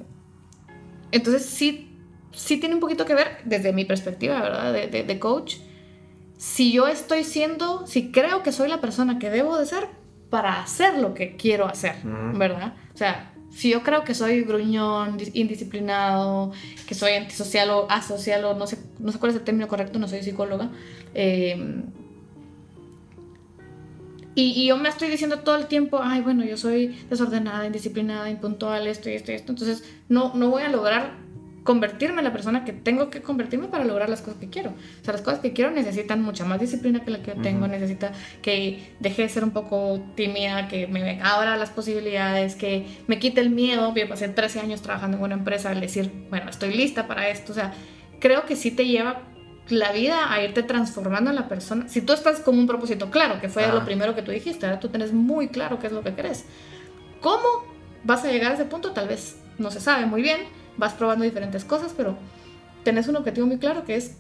entonces 1.12 1.44
sí, 1.44 1.94
sí 2.32 2.56
tiene 2.56 2.74
un 2.74 2.80
poquito 2.80 3.04
que 3.04 3.14
ver 3.14 3.36
desde 3.44 3.70
mi 3.74 3.84
perspectiva, 3.84 4.40
¿verdad? 4.40 4.72
De, 4.72 5.04
de, 5.04 5.18
coach. 5.18 5.56
Si 6.38 6.72
yo 6.72 6.88
estoy 6.88 7.24
siendo, 7.24 7.86
si 7.86 8.12
creo 8.12 8.42
que 8.42 8.50
soy 8.50 8.70
la 8.70 8.80
persona 8.80 9.18
que 9.18 9.28
debo 9.28 9.58
de 9.58 9.66
ser 9.66 9.88
para 10.30 10.62
hacer 10.62 10.96
lo 10.98 11.12
que 11.12 11.36
quiero 11.36 11.66
hacer, 11.66 11.96
¿verdad? 12.02 12.72
O 12.94 12.96
sea, 12.96 13.34
si 13.50 13.68
yo 13.68 13.82
creo 13.82 14.04
que 14.04 14.14
soy 14.14 14.40
gruñón, 14.40 15.18
indisciplinado, 15.34 16.52
que 16.86 16.94
soy 16.94 17.12
antisocial 17.12 17.68
o 17.68 17.90
asocial 17.90 18.42
o 18.46 18.54
no 18.54 18.66
sé, 18.66 18.78
no 19.00 19.12
sé 19.12 19.18
cuál 19.18 19.32
es 19.32 19.36
el 19.36 19.44
término 19.44 19.68
correcto, 19.68 19.98
no 19.98 20.08
soy 20.08 20.22
psicóloga, 20.22 20.70
eh, 21.12 21.82
y, 24.34 24.66
yo 24.66 24.76
me 24.76 24.88
estoy 24.88 25.08
diciendo 25.08 25.40
todo 25.40 25.56
el 25.56 25.66
tiempo, 25.66 26.00
ay, 26.02 26.20
bueno, 26.20 26.44
yo 26.44 26.56
soy 26.56 26.88
desordenada, 27.08 27.66
indisciplinada, 27.66 28.30
impuntual, 28.30 28.86
esto 28.86 29.10
y 29.10 29.14
esto 29.14 29.32
y 29.32 29.34
esto. 29.34 29.52
Entonces, 29.52 29.84
no, 30.08 30.32
no 30.34 30.50
voy 30.50 30.62
a 30.62 30.68
lograr 30.68 31.12
convertirme 31.64 32.18
en 32.18 32.24
la 32.24 32.32
persona 32.32 32.64
que 32.64 32.72
tengo 32.72 33.10
que 33.10 33.20
convertirme 33.20 33.68
para 33.68 33.84
lograr 33.84 34.08
las 34.08 34.22
cosas 34.22 34.40
que 34.40 34.48
quiero. 34.48 34.70
O 34.70 35.04
sea, 35.04 35.12
las 35.12 35.22
cosas 35.22 35.40
que 35.40 35.52
quiero 35.52 35.70
necesitan 35.70 36.22
mucha 36.22 36.44
más 36.44 36.60
disciplina 36.60 37.04
que 37.04 37.10
la 37.10 37.22
que 37.22 37.34
yo 37.34 37.42
tengo, 37.42 37.66
necesita 37.66 38.12
que 38.40 38.94
deje 39.00 39.22
de 39.22 39.28
ser 39.28 39.44
un 39.44 39.50
poco 39.50 40.00
tímida, 40.14 40.68
que 40.68 40.86
me 40.86 41.20
abra 41.22 41.56
las 41.56 41.70
posibilidades, 41.70 42.54
que 42.54 42.86
me 43.08 43.18
quite 43.18 43.40
el 43.40 43.50
miedo. 43.50 43.94
Yo 43.94 44.08
pasé 44.08 44.28
13 44.28 44.60
años 44.60 44.80
trabajando 44.80 45.18
en 45.18 45.22
una 45.22 45.34
empresa, 45.34 45.70
al 45.70 45.80
decir, 45.80 46.10
bueno, 46.30 46.50
estoy 46.50 46.72
lista 46.74 47.06
para 47.06 47.28
esto. 47.28 47.52
O 47.52 47.54
sea, 47.54 47.74
creo 48.20 48.46
que 48.46 48.56
sí 48.56 48.70
te 48.70 48.86
lleva 48.86 49.22
la 49.68 49.92
vida 49.92 50.32
a 50.32 50.42
irte 50.42 50.62
transformando 50.62 51.30
en 51.30 51.36
la 51.36 51.48
persona. 51.48 51.88
Si 51.88 52.00
tú 52.00 52.12
estás 52.12 52.40
con 52.40 52.58
un 52.58 52.66
propósito 52.66 53.10
claro, 53.10 53.40
que 53.40 53.48
fue 53.48 53.66
lo 53.68 53.84
primero 53.84 54.14
que 54.14 54.22
tú 54.22 54.30
dijiste, 54.30 54.66
ahora 54.66 54.80
tú 54.80 54.88
tienes 54.88 55.12
muy 55.12 55.48
claro 55.48 55.78
qué 55.78 55.86
es 55.86 55.92
lo 55.92 56.02
que 56.02 56.14
querés. 56.14 56.44
¿Cómo 57.20 57.46
vas 58.02 58.24
a 58.24 58.32
llegar 58.32 58.52
a 58.52 58.54
ese 58.54 58.64
punto? 58.64 58.92
Tal 58.92 59.08
vez 59.08 59.38
no 59.58 59.70
se 59.70 59.80
sabe 59.80 60.06
muy 60.06 60.22
bien, 60.22 60.40
vas 60.76 60.94
probando 60.94 61.24
diferentes 61.24 61.64
cosas, 61.64 61.94
pero 61.96 62.16
tenés 62.82 63.08
un 63.08 63.16
objetivo 63.16 63.46
muy 63.46 63.58
claro 63.58 63.84
que 63.84 63.96
es 63.96 64.16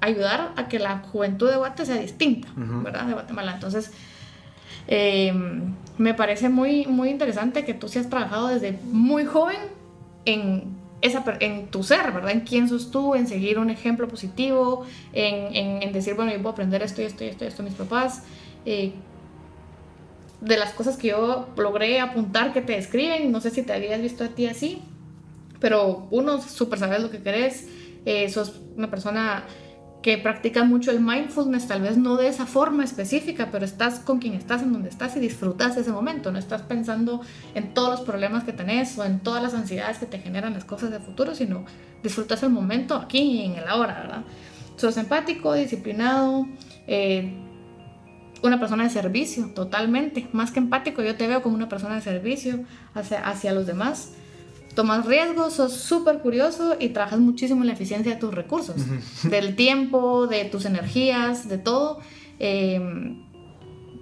ayudar 0.00 0.52
a 0.56 0.68
que 0.68 0.78
la 0.78 0.98
juventud 0.98 1.50
de 1.50 1.56
Guatemala 1.56 1.94
sea 1.94 2.02
distinta, 2.02 2.48
¿verdad? 2.56 3.06
De 3.06 3.12
Guatemala. 3.12 3.52
Entonces, 3.54 3.92
em, 4.86 5.74
me 5.98 6.14
parece 6.14 6.48
muy, 6.48 6.86
muy 6.86 7.10
interesante 7.10 7.64
que 7.64 7.74
tú 7.74 7.88
seas 7.88 8.08
trabajado 8.08 8.48
desde 8.48 8.78
muy 8.84 9.24
joven 9.24 9.58
en 10.24 10.79
esa, 11.02 11.24
en 11.40 11.68
tu 11.68 11.82
ser, 11.82 12.12
¿verdad? 12.12 12.30
En 12.32 12.40
quién 12.40 12.68
sos 12.68 12.90
tú, 12.90 13.14
en 13.14 13.26
seguir 13.26 13.58
un 13.58 13.70
ejemplo 13.70 14.08
positivo, 14.08 14.86
en, 15.12 15.82
en, 15.82 15.92
decir, 15.92 16.14
bueno, 16.14 16.32
yo 16.32 16.38
puedo 16.38 16.50
aprender 16.50 16.82
esto 16.82 17.02
y 17.02 17.06
esto 17.06 17.24
y 17.24 17.28
esto 17.28 17.44
y 17.44 17.48
esto 17.48 17.62
mis 17.62 17.74
papás. 17.74 18.22
Eh, 18.64 18.92
de 20.40 20.56
las 20.56 20.72
cosas 20.72 20.96
que 20.96 21.08
yo 21.08 21.48
logré 21.56 22.00
apuntar 22.00 22.52
que 22.52 22.62
te 22.62 22.76
escriben, 22.76 23.30
no 23.30 23.40
sé 23.40 23.50
si 23.50 23.62
te 23.62 23.72
habías 23.72 24.00
visto 24.00 24.24
a 24.24 24.28
ti 24.28 24.46
así, 24.46 24.82
pero 25.60 26.08
uno, 26.10 26.40
súper 26.40 26.78
sabes 26.78 27.02
lo 27.02 27.10
que 27.10 27.22
querés, 27.22 27.68
eh, 28.06 28.28
sos 28.30 28.60
una 28.76 28.90
persona 28.90 29.44
que 30.02 30.16
practica 30.16 30.64
mucho 30.64 30.90
el 30.90 31.00
mindfulness, 31.00 31.68
tal 31.68 31.82
vez 31.82 31.98
no 31.98 32.16
de 32.16 32.28
esa 32.28 32.46
forma 32.46 32.84
específica, 32.84 33.48
pero 33.52 33.64
estás 33.66 33.98
con 33.98 34.18
quien 34.18 34.34
estás, 34.34 34.62
en 34.62 34.72
donde 34.72 34.88
estás 34.88 35.16
y 35.16 35.20
disfrutas 35.20 35.76
ese 35.76 35.92
momento, 35.92 36.32
no 36.32 36.38
estás 36.38 36.62
pensando 36.62 37.20
en 37.54 37.74
todos 37.74 37.90
los 37.90 38.00
problemas 38.00 38.44
que 38.44 38.52
tenés 38.52 38.96
o 38.98 39.04
en 39.04 39.20
todas 39.20 39.42
las 39.42 39.52
ansiedades 39.52 39.98
que 39.98 40.06
te 40.06 40.18
generan 40.18 40.54
las 40.54 40.64
cosas 40.64 40.90
de 40.90 41.00
futuro, 41.00 41.34
sino 41.34 41.66
disfrutas 42.02 42.42
el 42.42 42.50
momento 42.50 42.94
aquí 42.94 43.18
y 43.18 43.44
en 43.44 43.56
el 43.56 43.68
ahora, 43.68 44.00
¿verdad? 44.00 44.24
Sos 44.76 44.96
empático, 44.96 45.52
disciplinado, 45.52 46.46
eh, 46.86 47.34
una 48.42 48.58
persona 48.58 48.84
de 48.84 48.90
servicio, 48.90 49.50
totalmente, 49.54 50.26
más 50.32 50.50
que 50.50 50.60
empático, 50.60 51.02
yo 51.02 51.14
te 51.16 51.26
veo 51.26 51.42
como 51.42 51.54
una 51.54 51.68
persona 51.68 51.96
de 51.96 52.00
servicio 52.00 52.60
hacia, 52.94 53.20
hacia 53.28 53.52
los 53.52 53.66
demás 53.66 54.14
tomas 54.74 55.06
riesgos, 55.06 55.54
sos 55.54 55.74
súper 55.74 56.18
curioso 56.18 56.76
y 56.78 56.90
trabajas 56.90 57.20
muchísimo 57.20 57.62
en 57.62 57.68
la 57.68 57.72
eficiencia 57.72 58.14
de 58.14 58.20
tus 58.20 58.32
recursos, 58.34 58.76
del 59.24 59.56
tiempo, 59.56 60.26
de 60.26 60.44
tus 60.44 60.64
energías, 60.64 61.48
de 61.48 61.58
todo. 61.58 62.00
Em, 62.38 63.30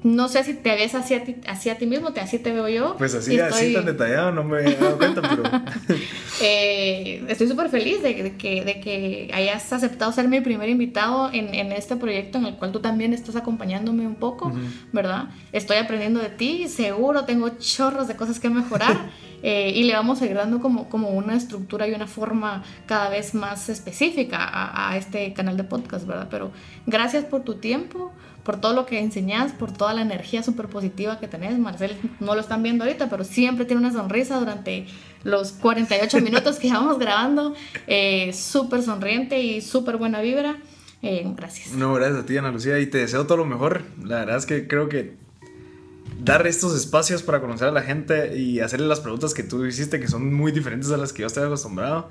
no 0.03 0.29
sé 0.29 0.45
si 0.45 0.55
te 0.55 0.71
ves 0.77 0.95
así 0.95 1.15
a 1.15 1.25
ti, 1.25 1.35
ti 1.79 1.87
mismo, 1.87 2.13
te, 2.13 2.21
así 2.21 2.39
te 2.39 2.53
veo 2.53 2.69
yo. 2.69 2.95
Pues 2.97 3.15
así, 3.15 3.39
así 3.41 3.73
tan 3.75 3.85
detallado, 3.85 4.31
no 4.31 4.45
me 4.45 4.61
he 4.61 4.77
dado 4.77 4.97
cuenta, 4.97 5.21
pero... 5.23 5.43
eh, 6.41 7.25
estoy 7.29 7.49
súper 7.49 7.69
feliz 7.69 8.01
de, 8.03 8.37
que, 8.37 8.65
de 8.65 8.81
que 8.81 9.29
hayas 9.35 9.73
aceptado 9.73 10.13
ser 10.13 10.29
mi 10.29 10.41
primer 10.41 10.69
invitado 10.69 11.31
en, 11.33 11.53
en, 11.53 11.73
este 11.73 11.97
proyecto 11.97 12.39
en 12.39 12.47
el 12.47 12.55
cual 12.55 12.71
tú 12.71 12.79
también 12.79 13.13
estás 13.13 13.35
acompañándome 13.35 14.07
un 14.07 14.15
poco, 14.15 14.53
¿verdad? 14.93 15.31
Estoy 15.51 15.79
aprendiendo 15.79 16.21
de 16.21 16.29
ti, 16.29 16.69
seguro 16.69 17.25
tengo 17.25 17.49
chorros 17.59 18.07
de 18.07 18.15
cosas 18.15 18.39
que 18.39 18.51
mejorar. 18.51 19.11
Eh, 19.43 19.73
y 19.75 19.85
le 19.85 19.95
vamos 19.95 20.21
a 20.23 20.27
ir 20.27 20.35
dando 20.35 20.61
como, 20.61 20.89
como 20.89 21.11
una 21.11 21.37
estructura 21.37 21.87
y 21.87 21.95
una 21.95 22.07
forma 22.07 22.65
cada 22.87 23.09
vez 23.09 23.35
más 23.35 23.69
específica 23.69 24.39
a, 24.39 24.91
a 24.91 24.97
este 24.97 25.33
canal 25.33 25.57
de 25.57 25.65
podcast, 25.65 26.07
¿verdad? 26.07 26.29
Pero 26.31 26.51
gracias 26.87 27.25
por 27.25 27.43
tu 27.43 27.55
tiempo, 27.55 28.13
por 28.43 28.61
todo 28.61 28.73
lo 28.73 28.87
que 28.87 28.99
enseñas, 28.99 29.53
por 29.53 29.73
toda 29.73 29.93
la 29.93 30.03
energía 30.03 30.43
súper 30.43 30.69
positiva 30.69 31.21
que 31.21 31.29
tenés. 31.29 31.59
Marcel 31.59 31.97
no 32.19 32.35
lo 32.35 32.41
están 32.41 32.63
viendo 32.63 32.85
ahorita, 32.85 33.11
pero 33.11 33.23
siempre 33.23 33.65
tiene 33.67 33.81
una 33.81 33.93
sonrisa 33.93 34.39
durante 34.39 34.87
los 35.23 35.53
48 35.53 36.21
minutos 36.21 36.59
que 36.59 36.69
llevamos 36.69 36.99
grabando. 36.99 37.55
Eh, 37.87 38.33
súper 38.33 38.83
sonriente 38.83 39.41
y 39.41 39.61
súper 39.61 39.99
buena 39.99 40.21
vibra. 40.21 40.57
Eh, 41.03 41.31
gracias. 41.37 41.73
No, 41.73 41.95
gracias 41.95 42.21
a 42.21 42.27
ti, 42.27 42.37
Ana 42.37 42.51
Lucía, 42.51 42.79
y 42.81 42.87
te 42.87 42.99
deseo 42.99 43.27
todo 43.27 43.37
lo 43.37 43.45
mejor. 43.45 43.83
La 44.03 44.21
verdad 44.21 44.37
es 44.39 44.47
que 44.47 44.67
creo 44.67 44.89
que 44.89 45.17
dar 46.19 46.47
estos 46.47 46.75
espacios 46.77 47.23
para 47.23 47.41
conocer 47.41 47.69
a 47.69 47.73
la 47.73 47.83
gente 47.83 48.37
y 48.37 48.61
hacerle 48.61 48.87
las 48.87 49.01
preguntas 49.01 49.35
que 49.35 49.43
tú 49.43 49.65
hiciste, 49.65 50.01
que 50.01 50.09
son 50.09 50.33
muy 50.33 50.53
diferentes 50.53 50.91
a 50.91 50.97
las 50.97 51.13
que 51.13 51.23
yo 51.23 51.27
estoy 51.27 51.45
acostumbrado 51.45 52.11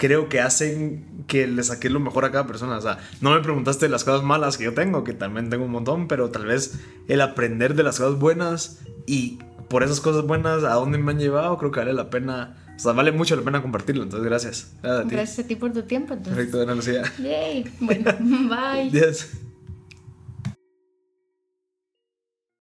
creo 0.00 0.30
que 0.30 0.40
hacen 0.40 1.04
que 1.26 1.46
le 1.46 1.62
saque 1.62 1.90
lo 1.90 2.00
mejor 2.00 2.24
a 2.24 2.30
cada 2.30 2.46
persona. 2.46 2.78
O 2.78 2.80
sea, 2.80 2.98
no 3.20 3.32
me 3.32 3.40
preguntaste 3.40 3.86
las 3.90 4.02
cosas 4.02 4.22
malas 4.22 4.56
que 4.56 4.64
yo 4.64 4.72
tengo, 4.72 5.04
que 5.04 5.12
también 5.12 5.50
tengo 5.50 5.66
un 5.66 5.70
montón, 5.70 6.08
pero 6.08 6.30
tal 6.30 6.46
vez 6.46 6.80
el 7.06 7.20
aprender 7.20 7.74
de 7.74 7.82
las 7.82 7.98
cosas 7.98 8.18
buenas 8.18 8.80
y 9.06 9.40
por 9.68 9.82
esas 9.82 10.00
cosas 10.00 10.26
buenas 10.26 10.64
a 10.64 10.72
dónde 10.72 10.96
me 10.96 11.12
han 11.12 11.18
llevado, 11.18 11.58
creo 11.58 11.70
que 11.70 11.80
vale 11.80 11.92
la 11.92 12.08
pena. 12.08 12.56
O 12.74 12.78
sea, 12.78 12.92
vale 12.92 13.12
mucho 13.12 13.36
la 13.36 13.42
pena 13.42 13.60
compartirlo. 13.60 14.02
Entonces, 14.04 14.26
gracias. 14.26 14.72
Gracias 14.82 15.38
a 15.40 15.46
ti, 15.46 15.54
por 15.54 15.70
tu 15.70 15.82
tiempo. 15.82 16.16
Perfecto, 16.16 16.62
Ana 16.62 16.74
Lucía. 16.74 17.02
Yay. 17.18 17.70
Bueno, 17.80 18.10
bye. 18.48 18.90
Yes. 18.90 19.49